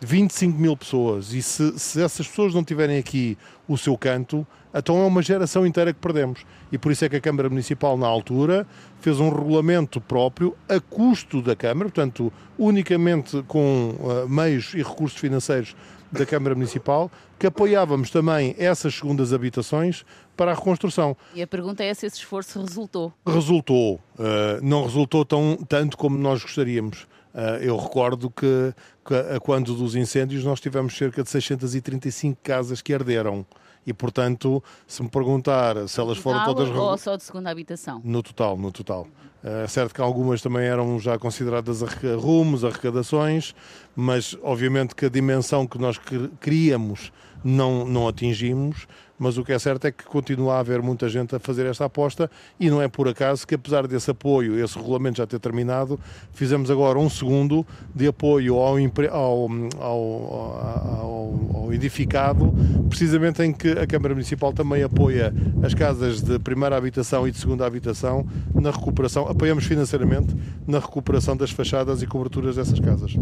25 0.01 0.55
eh, 0.57 0.61
mil 0.61 0.77
pessoas 0.77 1.33
e 1.33 1.41
se, 1.41 1.79
se 1.79 2.03
essas 2.03 2.29
pessoas 2.29 2.55
não 2.55 2.63
tiverem 2.63 2.99
aqui 2.99 3.39
o 3.67 3.79
seu 3.79 3.97
canto, 3.97 4.47
então 4.75 5.01
é 5.03 5.07
uma 5.07 5.23
geração 5.23 5.67
inteira 5.67 5.93
que 5.93 6.01
perdemos. 6.01 6.45
E 6.71 6.77
por 6.77 6.93
isso 6.93 7.05
é 7.05 7.09
que 7.09 7.17
a 7.17 7.21
Câmara 7.21 7.49
Municipal, 7.49 7.97
na 7.97 8.07
altura, 8.07 8.67
fez 9.01 9.19
um 9.21 9.31
regulamento 9.31 10.01
próprio 10.01 10.55
a 10.69 10.79
custo 10.79 11.41
da 11.41 11.57
Câmara, 11.57 11.89
portanto, 11.89 12.33
unicamente 12.59 13.43
com 13.49 13.95
uh, 13.99 14.29
meios 14.29 14.75
e 14.75 14.79
recursos 14.79 15.19
financeiros 15.19 15.75
da 16.11 16.25
Câmara 16.27 16.55
Municipal 16.55 17.11
que 17.39 17.47
apoiávamos 17.47 18.11
também 18.11 18.55
essas 18.59 18.95
segundas 18.95 19.33
habitações 19.33 20.05
para 20.37 20.53
a 20.53 20.55
reconstrução. 20.55 21.17
E 21.35 21.43
a 21.43 21.47
pergunta 21.47 21.85
é 21.85 21.93
se 21.95 22.07
esse 22.07 22.17
esforço 22.17 22.61
resultou. 22.61 23.13
Resultou. 23.27 24.01
Uh, 24.19 24.61
não 24.63 24.85
resultou 24.85 25.25
tão, 25.25 25.57
tanto 25.69 25.97
como 25.97 26.19
nós 26.19 26.43
gostaríamos. 26.43 27.07
Uh, 27.35 27.63
eu 27.63 27.77
recordo 27.77 28.31
que, 28.31 28.75
que, 29.05 29.15
a 29.15 29.39
quando 29.39 29.75
dos 29.75 29.95
incêndios 29.95 30.45
nós 30.45 30.61
tivemos 30.61 30.97
cerca 30.97 31.23
de 31.23 31.31
635 31.31 32.39
casas 32.43 32.83
que 32.83 32.93
arderam. 32.93 33.47
E, 33.87 33.93
portanto, 33.93 34.63
se 34.87 35.03
me 35.03 35.09
perguntar 35.09 35.89
se 35.89 36.01
elas 36.01 36.19
foram 36.19 36.45
todas... 36.45 36.69
Ou 36.69 36.99
só 36.99 37.17
de 37.17 37.23
segunda 37.23 37.51
habitação? 37.51 38.01
No 38.05 38.23
total, 38.23 38.57
no 38.57 38.71
total. 38.71 39.07
É 39.43 39.67
certo 39.69 39.95
que 39.95 40.01
algumas 40.01 40.43
também 40.43 40.67
eram 40.67 40.99
já 40.99 41.19
consideradas 41.19 41.81
rumos, 42.21 42.65
arrecadações, 42.65 43.55
mas 43.95 44.37
obviamente 44.43 44.95
que 44.95 45.07
a 45.07 45.09
dimensão 45.09 45.67
que 45.67 45.79
nós 45.79 45.99
queríamos 46.41 47.13
não, 47.45 47.85
não 47.85 48.09
atingimos, 48.09 48.89
mas 49.19 49.37
o 49.37 49.45
que 49.45 49.53
é 49.53 49.59
certo 49.59 49.87
é 49.87 49.93
que 49.93 50.05
continua 50.05 50.55
a 50.55 50.61
haver 50.61 50.81
muita 50.81 51.09
gente 51.09 51.35
a 51.35 51.39
fazer 51.39 51.67
esta 51.67 51.85
aposta 51.85 52.31
e 52.59 52.71
não 52.71 52.81
é 52.81 52.89
por 52.89 53.09
acaso 53.09 53.47
que, 53.47 53.55
apesar 53.55 53.87
desse 53.87 54.11
apoio, 54.11 54.63
esse 54.63 54.77
regulamento 54.77 55.19
já 55.19 55.27
ter 55.27 55.39
terminado, 55.39 55.99
fizemos 56.33 56.71
agora 56.71 56.99
um 56.99 57.09
segundo 57.09 57.67
de 57.95 58.07
apoio 58.07 58.57
ao, 58.57 58.77
ao, 59.11 59.49
ao, 59.81 61.41
ao 61.55 61.73
edificado, 61.73 62.53
precisamente 62.89 63.43
em 63.43 63.53
que 63.53 63.71
a 63.73 63.87
Câmara 63.87 64.15
Municipal 64.15 64.53
também 64.53 64.83
apoia 64.83 65.33
as 65.63 65.75
casas 65.75 66.23
de 66.23 66.39
primeira 66.39 66.77
habitação 66.77 67.27
e 67.27 67.31
de 67.31 67.39
segunda 67.39 67.67
habitação 67.67 68.27
na 68.55 68.71
recuperação, 68.71 69.29
apoiamos 69.29 69.65
financeiramente 69.65 70.35
na 70.67 70.79
recuperação 70.79 71.37
das 71.37 71.51
fachadas 71.51 72.03
e 72.03 72.07
coberturas 72.07 72.57
dessas 72.57 72.79
casas. 72.81 73.17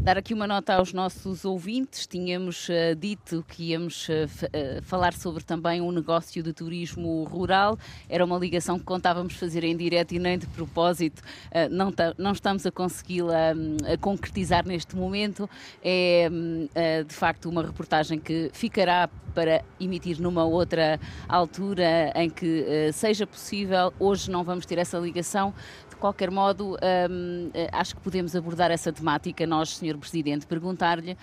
Dar 0.00 0.16
aqui 0.16 0.32
uma 0.32 0.46
nota 0.46 0.76
aos 0.76 0.94
nossos 0.94 1.44
ouvintes, 1.44 2.06
tínhamos 2.06 2.70
uh, 2.70 2.96
dito 2.96 3.44
que 3.46 3.64
íamos 3.64 4.08
uh, 4.08 4.12
uh, 4.12 4.82
falar 4.82 5.12
sobre 5.12 5.44
também 5.44 5.82
um 5.82 5.92
negócio 5.92 6.42
de 6.42 6.54
turismo 6.54 7.22
rural. 7.24 7.78
Era 8.08 8.24
uma 8.24 8.38
ligação 8.38 8.78
que 8.78 8.84
contávamos 8.86 9.34
fazer 9.34 9.62
em 9.62 9.76
direto 9.76 10.12
e 10.12 10.18
nem 10.18 10.38
de 10.38 10.46
propósito. 10.46 11.22
Não, 11.70 11.92
não 12.16 12.32
estamos 12.32 12.64
a 12.64 12.70
consegui-la 12.70 13.52
hum, 13.54 13.76
concretizar 14.00 14.66
neste 14.66 14.96
momento. 14.96 15.48
É 15.84 16.30
ah, 16.74 17.02
de 17.02 17.14
facto 17.14 17.50
uma 17.50 17.62
reportagem 17.62 18.18
que 18.18 18.50
ficará 18.54 19.08
para 19.30 19.64
emitir 19.78 20.20
numa 20.20 20.44
outra 20.44 21.00
altura 21.28 22.12
em 22.14 22.28
que 22.28 22.66
uh, 22.88 22.92
seja 22.92 23.26
possível. 23.26 23.92
Hoje 23.98 24.30
não 24.30 24.44
vamos 24.44 24.66
ter 24.66 24.78
essa 24.78 24.98
ligação, 24.98 25.54
qualquer 26.00 26.30
modo, 26.30 26.76
um, 27.10 27.50
eh, 27.52 27.68
acho 27.70 27.94
que 27.94 28.00
podemos 28.00 28.34
abordar 28.34 28.70
essa 28.70 28.90
temática, 28.90 29.46
nós, 29.46 29.76
Sr. 29.76 29.98
Presidente, 29.98 30.46
perguntar-lhe 30.46 31.12
uh, 31.12 31.16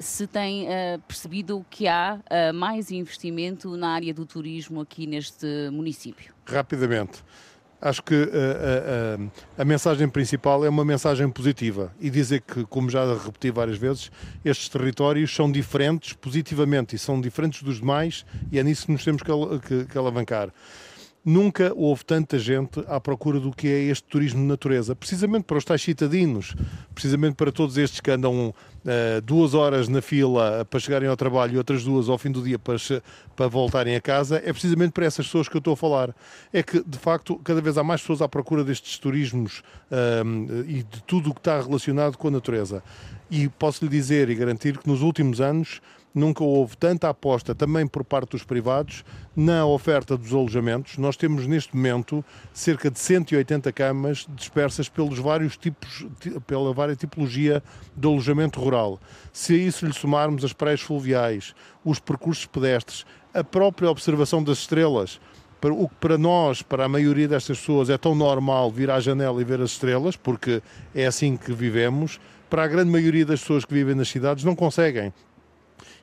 se 0.00 0.26
tem 0.26 0.68
uh, 0.68 1.00
percebido 1.06 1.66
que 1.68 1.88
há 1.88 2.20
mais 2.54 2.92
investimento 2.92 3.76
na 3.76 3.90
área 3.90 4.14
do 4.14 4.24
turismo 4.24 4.80
aqui 4.80 5.06
neste 5.06 5.68
município. 5.70 6.32
Rapidamente. 6.46 7.24
Acho 7.82 8.02
que 8.02 8.14
a, 8.14 9.58
a, 9.58 9.62
a, 9.62 9.64
mensagem 9.64 10.06
principal 10.06 10.64
é 10.66 10.68
uma 10.68 10.84
mensagem 10.84 11.30
positiva 11.30 11.90
e 11.98 12.10
dizer 12.10 12.42
que, 12.42 12.64
como 12.66 12.90
já 12.90 13.14
repeti 13.14 13.50
várias 13.50 13.78
vezes, 13.78 14.12
estes 14.44 14.68
territórios 14.68 15.34
são 15.34 15.50
diferentes 15.50 16.12
positivamente 16.12 16.94
e 16.94 16.98
são 16.98 17.18
diferentes 17.18 17.62
dos 17.62 17.80
demais 17.80 18.26
e 18.52 18.58
é 18.58 18.62
nisso 18.62 18.84
que 18.84 18.92
nos 18.92 19.02
temos 19.02 19.22
que, 19.22 19.30
que, 19.66 19.84
que 19.86 19.96
alavancar. 19.96 20.50
Nunca 21.22 21.72
houve 21.76 22.02
tanta 22.02 22.38
gente 22.38 22.82
à 22.88 22.98
procura 22.98 23.38
do 23.38 23.50
que 23.50 23.68
é 23.68 23.82
este 23.82 24.04
turismo 24.04 24.40
de 24.40 24.46
natureza, 24.46 24.96
precisamente 24.96 25.44
para 25.44 25.58
os 25.58 25.64
tais 25.66 25.82
citadinos, 25.82 26.54
precisamente 26.94 27.34
para 27.34 27.52
todos 27.52 27.76
estes 27.76 28.00
que 28.00 28.10
andam 28.10 28.48
uh, 28.48 29.20
duas 29.22 29.52
horas 29.52 29.86
na 29.86 30.00
fila 30.00 30.64
para 30.64 30.80
chegarem 30.80 31.06
ao 31.06 31.16
trabalho 31.18 31.54
e 31.54 31.58
outras 31.58 31.84
duas 31.84 32.08
ao 32.08 32.16
fim 32.16 32.30
do 32.30 32.42
dia 32.42 32.58
para, 32.58 32.76
para 33.36 33.48
voltarem 33.48 33.94
a 33.96 34.00
casa, 34.00 34.38
é 34.38 34.50
precisamente 34.50 34.92
para 34.92 35.04
essas 35.04 35.26
pessoas 35.26 35.46
que 35.46 35.54
eu 35.54 35.58
estou 35.58 35.74
a 35.74 35.76
falar. 35.76 36.16
É 36.54 36.62
que, 36.62 36.82
de 36.82 36.98
facto, 36.98 37.36
cada 37.44 37.60
vez 37.60 37.76
há 37.76 37.84
mais 37.84 38.00
pessoas 38.00 38.22
à 38.22 38.28
procura 38.28 38.64
destes 38.64 38.98
turismos 38.98 39.58
uh, 39.90 40.64
e 40.66 40.82
de 40.82 41.02
tudo 41.06 41.30
o 41.30 41.34
que 41.34 41.40
está 41.40 41.60
relacionado 41.60 42.16
com 42.16 42.28
a 42.28 42.30
natureza. 42.30 42.82
E 43.30 43.46
posso 43.46 43.84
lhe 43.84 43.90
dizer 43.90 44.30
e 44.30 44.34
garantir 44.34 44.78
que 44.78 44.88
nos 44.88 45.02
últimos 45.02 45.38
anos 45.38 45.82
nunca 46.14 46.42
houve 46.42 46.76
tanta 46.76 47.08
aposta 47.08 47.54
também 47.54 47.86
por 47.86 48.04
parte 48.04 48.30
dos 48.30 48.42
privados 48.42 49.04
na 49.34 49.64
oferta 49.64 50.16
dos 50.16 50.32
alojamentos. 50.32 50.98
Nós 50.98 51.16
temos 51.16 51.46
neste 51.46 51.74
momento 51.74 52.24
cerca 52.52 52.90
de 52.90 52.98
180 52.98 53.72
camas 53.72 54.26
dispersas 54.28 54.88
pelos 54.88 55.18
vários 55.18 55.56
tipos, 55.56 56.06
pela 56.46 56.72
vária 56.72 56.96
tipologia 56.96 57.62
de 57.96 58.06
alojamento 58.06 58.60
rural. 58.60 59.00
Se 59.32 59.54
a 59.54 59.58
isso 59.58 59.86
lhe 59.86 59.92
somarmos 59.92 60.44
as 60.44 60.52
praias 60.52 60.80
fluviais, 60.80 61.54
os 61.84 61.98
percursos 61.98 62.46
pedestres, 62.46 63.06
a 63.32 63.44
própria 63.44 63.90
observação 63.90 64.42
das 64.42 64.58
estrelas, 64.58 65.20
o 65.62 65.88
que 65.88 65.94
para 65.96 66.16
nós, 66.16 66.62
para 66.62 66.86
a 66.86 66.88
maioria 66.88 67.28
destas 67.28 67.58
pessoas, 67.58 67.90
é 67.90 67.98
tão 67.98 68.14
normal 68.14 68.70
vir 68.70 68.90
à 68.90 68.98
janela 68.98 69.40
e 69.40 69.44
ver 69.44 69.60
as 69.60 69.72
estrelas, 69.72 70.16
porque 70.16 70.62
é 70.94 71.06
assim 71.06 71.36
que 71.36 71.52
vivemos, 71.52 72.18
para 72.48 72.64
a 72.64 72.66
grande 72.66 72.90
maioria 72.90 73.24
das 73.24 73.40
pessoas 73.40 73.64
que 73.64 73.72
vivem 73.72 73.94
nas 73.94 74.08
cidades 74.08 74.42
não 74.42 74.56
conseguem 74.56 75.12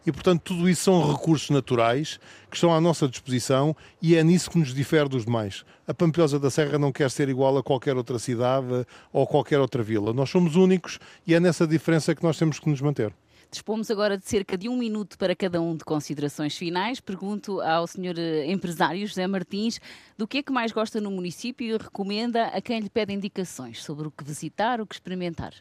e, 0.05 0.11
portanto, 0.11 0.41
tudo 0.41 0.69
isso 0.69 0.83
são 0.83 1.11
recursos 1.11 1.49
naturais 1.49 2.19
que 2.49 2.55
estão 2.55 2.73
à 2.73 2.79
nossa 2.79 3.07
disposição 3.07 3.75
e 4.01 4.15
é 4.15 4.23
nisso 4.23 4.49
que 4.49 4.57
nos 4.57 4.73
difere 4.73 5.09
dos 5.09 5.25
demais. 5.25 5.63
A 5.87 5.93
Pampilhosa 5.93 6.39
da 6.39 6.49
Serra 6.49 6.77
não 6.77 6.91
quer 6.91 7.09
ser 7.11 7.29
igual 7.29 7.57
a 7.57 7.63
qualquer 7.63 7.95
outra 7.95 8.19
cidade 8.19 8.85
ou 9.11 9.27
qualquer 9.27 9.59
outra 9.59 9.83
vila. 9.83 10.13
Nós 10.13 10.29
somos 10.29 10.55
únicos 10.55 10.99
e 11.25 11.33
é 11.33 11.39
nessa 11.39 11.65
diferença 11.65 12.13
que 12.15 12.23
nós 12.23 12.37
temos 12.37 12.59
que 12.59 12.69
nos 12.69 12.81
manter. 12.81 13.13
Dispomos 13.49 13.89
agora 13.89 14.17
de 14.17 14.27
cerca 14.27 14.57
de 14.57 14.67
um 14.67 14.75
minuto 14.75 15.17
para 15.17 15.33
cada 15.33 15.61
um 15.61 15.75
de 15.75 15.85
considerações 15.85 16.57
finais. 16.57 16.99
Pergunto 16.99 17.61
ao 17.61 17.87
senhor 17.87 18.17
eh, 18.19 18.51
empresário 18.51 19.07
José 19.07 19.25
Martins 19.25 19.79
do 20.17 20.27
que 20.27 20.39
é 20.39 20.43
que 20.43 20.51
mais 20.51 20.73
gosta 20.73 20.99
no 20.99 21.09
município 21.09 21.65
e 21.65 21.77
recomenda 21.77 22.47
a 22.47 22.61
quem 22.61 22.79
lhe 22.79 22.89
pede 22.89 23.13
indicações 23.13 23.81
sobre 23.81 24.07
o 24.07 24.11
que 24.11 24.23
visitar, 24.23 24.81
o 24.81 24.85
que 24.85 24.95
experimentar. 24.95 25.53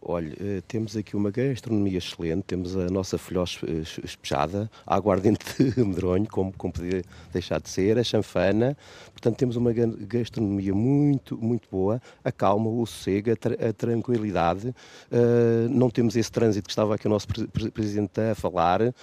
Olha, 0.00 0.32
eh, 0.40 0.62
temos 0.68 0.96
aqui 0.96 1.16
uma 1.16 1.30
gastronomia 1.30 1.98
excelente, 1.98 2.44
temos 2.44 2.76
a 2.76 2.88
nossa 2.88 3.18
filhós 3.18 3.58
eh, 3.66 3.82
espejada, 4.04 4.70
a 4.86 4.94
aguardente 4.94 5.62
de 5.62 5.82
medronho, 5.84 6.26
como, 6.28 6.52
como 6.52 6.72
podia 6.72 7.02
deixar 7.32 7.60
de 7.60 7.68
ser, 7.68 7.98
a 7.98 8.04
chanfana, 8.04 8.76
portanto 9.10 9.36
temos 9.36 9.56
uma 9.56 9.72
gastronomia 9.72 10.72
muito, 10.72 11.36
muito 11.36 11.68
boa, 11.70 12.00
a 12.22 12.30
calma, 12.30 12.70
o 12.70 12.86
sossego, 12.86 13.32
a, 13.32 13.36
tra 13.36 13.54
a 13.54 13.72
tranquilidade, 13.72 14.68
uh, 14.68 15.68
não 15.68 15.90
temos 15.90 16.16
esse 16.16 16.30
trânsito 16.30 16.66
que 16.66 16.72
estava 16.72 16.94
aqui 16.94 17.06
o 17.06 17.10
nosso 17.10 17.26
Presidente 17.72 18.20
a 18.20 18.34
falar, 18.34 18.80
uh, 18.82 18.94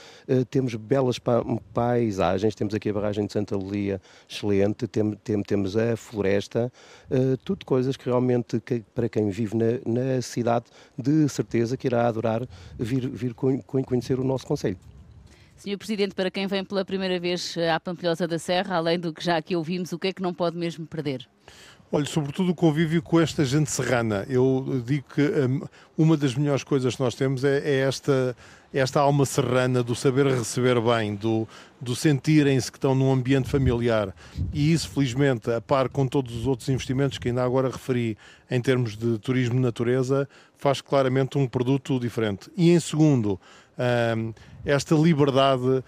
temos 0.50 0.76
belas 0.76 1.20
pa 1.20 1.43
paisagens, 1.74 2.56
temos 2.56 2.74
aqui 2.74 2.89
a 2.89 2.93
barragem 2.93 3.26
de 3.26 3.34
Santa 3.34 3.56
Lulia 3.58 4.02
excelente, 4.30 4.88
tem, 4.88 5.12
tem, 5.24 5.43
temos 5.43 5.76
a 5.76 5.98
floresta, 5.98 6.72
uh, 7.12 7.38
tudo 7.43 7.66
coisas 7.66 7.98
que 7.98 8.06
realmente, 8.06 8.60
que, 8.62 8.82
para 8.93 9.10
quem 9.10 9.30
vive 9.30 9.56
na, 9.56 9.66
na 9.86 10.22
cidade, 10.22 10.66
de 10.98 11.28
certeza 11.30 11.78
que 11.78 11.88
irá 11.88 12.08
adorar 12.08 12.48
vir, 12.78 13.10
vir 13.10 13.34
conhecer 13.34 14.20
o 14.20 14.24
nosso 14.24 14.46
Conselho. 14.46 14.78
Senhor 15.58 15.78
Presidente, 15.78 16.14
para 16.14 16.30
quem 16.30 16.48
vem 16.48 16.66
pela 16.66 16.84
primeira 16.84 17.18
vez 17.20 17.56
à 17.74 17.80
Pampilhosa 17.80 18.28
da 18.28 18.38
Serra, 18.38 18.76
além 18.76 19.00
do 19.00 19.14
que 19.14 19.24
já 19.24 19.38
aqui 19.38 19.56
ouvimos, 19.56 19.93
o 19.93 20.00
que 20.00 20.08
é 20.08 20.14
que 20.14 20.22
não 20.22 20.34
pode 20.34 20.58
mesmo 20.58 20.86
perder? 20.86 21.28
Olha, 21.96 22.06
sobretudo 22.06 22.52
o 22.52 22.54
convívio 22.54 23.02
com 23.02 23.22
esta 23.22 23.46
gente 23.46 23.72
serrana. 23.72 24.26
Eu 24.28 24.84
digo 24.86 25.06
que 25.16 25.22
um, 25.22 25.62
uma 25.98 26.18
das 26.18 26.36
melhores 26.36 26.62
coisas 26.62 26.93
que 26.93 27.02
nós 27.02 27.16
temos 27.16 27.46
é, 27.46 27.60
é, 27.60 27.80
esta, 27.88 28.36
esta 28.74 29.00
alma 29.00 29.26
serrana 29.26 29.82
do 29.82 29.96
saber 29.96 30.28
receber 30.28 30.78
bem, 30.82 31.16
do, 31.16 31.48
do 31.80 31.96
sentirem-se 31.96 32.70
que 32.70 32.78
estão 32.78 32.93
num 32.93 33.14
ambiente 33.14 33.50
familiar. 33.50 34.14
E 34.52 34.74
isso, 34.74 34.89
felizmente, 34.89 35.50
a 35.50 35.62
par 35.62 35.88
com 35.88 36.06
todos 36.06 36.36
os 36.36 36.46
outros 36.46 36.68
investimentos 36.68 37.18
que 37.18 37.30
ainda 37.30 37.46
agora 37.46 37.70
referi 37.70 38.18
em 38.52 38.60
termos 38.60 38.98
de 38.98 39.18
turismo 39.20 39.56
de 39.56 39.62
natureza, 39.62 40.28
faz 40.58 40.82
claramente 40.82 41.38
um 41.38 41.48
produto 41.48 41.98
diferente. 41.98 42.52
E 42.58 42.72
em 42.72 42.80
segundo, 42.82 43.39
um, 44.18 44.34
esta 44.66 44.96
liberdade 44.96 45.82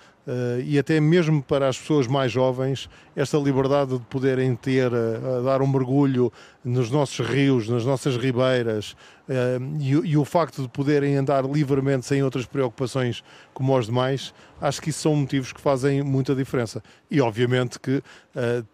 e 0.66 0.78
até 0.78 1.00
mesmo 1.00 1.42
para 1.42 1.70
as 1.70 1.78
pessoas 1.78 2.06
mais 2.06 2.32
jovens, 2.32 2.90
esta 3.18 3.38
liberdade 3.38 3.98
de 3.98 4.06
poderem 4.06 4.56
ter, 4.56 4.92
uh, 4.94 5.44
dar 5.44 5.60
um 5.60 5.68
mergulho 5.68 6.32
nos 6.64 6.92
nossos 6.92 7.26
rios, 7.26 7.68
nas 7.68 7.84
nossas 7.84 8.16
ribeiras, 8.16 8.92
uh, 9.28 9.80
e, 9.80 10.12
e, 10.12 10.18
o 10.18 10.24
facto 10.24 10.62
de 10.62 10.70
poderem 10.70 11.16
andar 11.16 11.44
livremente 11.44 12.06
sem 12.06 12.22
outras 12.22 12.46
preocupações 12.46 13.24
como 13.56 13.76
os 13.76 13.88
demais, 13.88 14.36
acho 14.62 14.80
que 14.80 14.92
isso 14.92 15.00
são 15.00 15.16
motivos 15.16 15.52
que 15.52 15.60
fazem 15.60 16.04
muita 16.04 16.36
diferença. 16.36 16.84
E 17.10 17.20
obviamente 17.20 17.80
que 17.80 18.04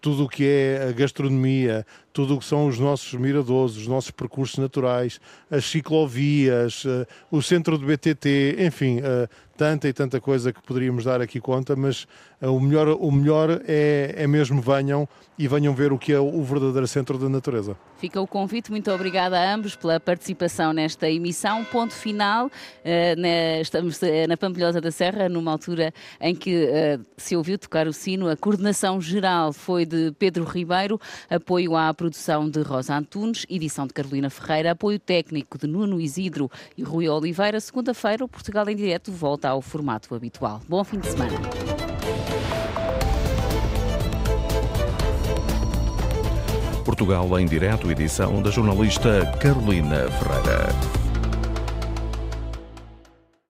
tudo 0.01 0.25
o 0.25 0.29
que 0.29 0.45
é 0.45 0.87
a 0.89 0.91
gastronomia, 0.91 1.85
tudo 2.13 2.35
o 2.35 2.39
que 2.39 2.45
são 2.45 2.67
os 2.67 2.79
nossos 2.79 3.11
miradores, 3.19 3.75
os 3.75 3.87
nossos 3.87 4.11
percursos 4.11 4.59
naturais, 4.59 5.19
as 5.49 5.65
ciclovias, 5.65 6.83
o 7.31 7.41
centro 7.41 7.77
do 7.77 7.85
BTT, 7.85 8.57
enfim, 8.59 9.01
tanta 9.57 9.87
e 9.87 9.93
tanta 9.93 10.21
coisa 10.21 10.53
que 10.53 10.61
poderíamos 10.61 11.03
dar 11.03 11.21
aqui 11.21 11.39
conta, 11.39 11.75
mas 11.75 12.07
o 12.49 12.59
melhor, 12.59 12.87
o 12.89 13.11
melhor 13.11 13.61
é, 13.67 14.13
é 14.17 14.27
mesmo 14.27 14.61
venham 14.61 15.07
e 15.37 15.47
venham 15.47 15.73
ver 15.73 15.91
o 15.91 15.97
que 15.97 16.13
é 16.13 16.19
o 16.19 16.43
verdadeiro 16.43 16.87
centro 16.87 17.17
da 17.17 17.27
natureza. 17.27 17.75
Fica 17.97 18.21
o 18.21 18.27
convite, 18.27 18.69
muito 18.69 18.91
obrigada 18.91 19.39
a 19.39 19.53
ambos 19.53 19.75
pela 19.75 19.99
participação 19.99 20.73
nesta 20.73 21.09
emissão. 21.09 21.63
Ponto 21.65 21.93
final, 21.93 22.47
uh, 22.47 23.61
estamos 23.61 23.99
uh, 24.01 24.05
na 24.27 24.37
Pampilhosa 24.37 24.79
da 24.79 24.91
Serra, 24.91 25.27
numa 25.27 25.51
altura 25.51 25.93
em 26.21 26.35
que 26.35 26.69
se 27.17 27.35
ouviu 27.35 27.57
tocar 27.57 27.87
o 27.87 27.93
sino. 27.93 28.29
A 28.29 28.35
coordenação 28.35 29.01
geral 29.01 29.53
foi 29.53 29.85
de 29.85 30.11
Pedro 30.19 30.43
Ribeiro, 30.43 30.99
apoio 31.29 31.75
à 31.75 31.93
produção 31.93 32.49
de 32.49 32.61
Rosa 32.61 32.95
Antunes, 32.95 33.45
edição 33.49 33.87
de 33.87 33.93
Carolina 33.93 34.29
Ferreira, 34.29 34.71
apoio 34.71 34.99
técnico 34.99 35.57
de 35.57 35.67
Nuno 35.67 35.99
Isidro 35.99 36.49
e 36.77 36.83
Rui 36.83 37.07
Oliveira. 37.07 37.59
Segunda-feira, 37.59 38.23
o 38.25 38.27
Portugal 38.27 38.67
em 38.69 38.75
Direto 38.75 39.11
volta 39.11 39.49
ao 39.49 39.61
formato 39.61 40.13
habitual. 40.13 40.61
Bom 40.67 40.83
fim 40.83 40.99
de 40.99 41.07
semana. 41.07 41.92
Portugal 46.83 47.39
em 47.39 47.45
Direto, 47.45 47.89
edição 47.89 48.41
da 48.41 48.51
jornalista 48.51 49.25
Carolina 49.39 50.09
Ferreira. 50.11 51.02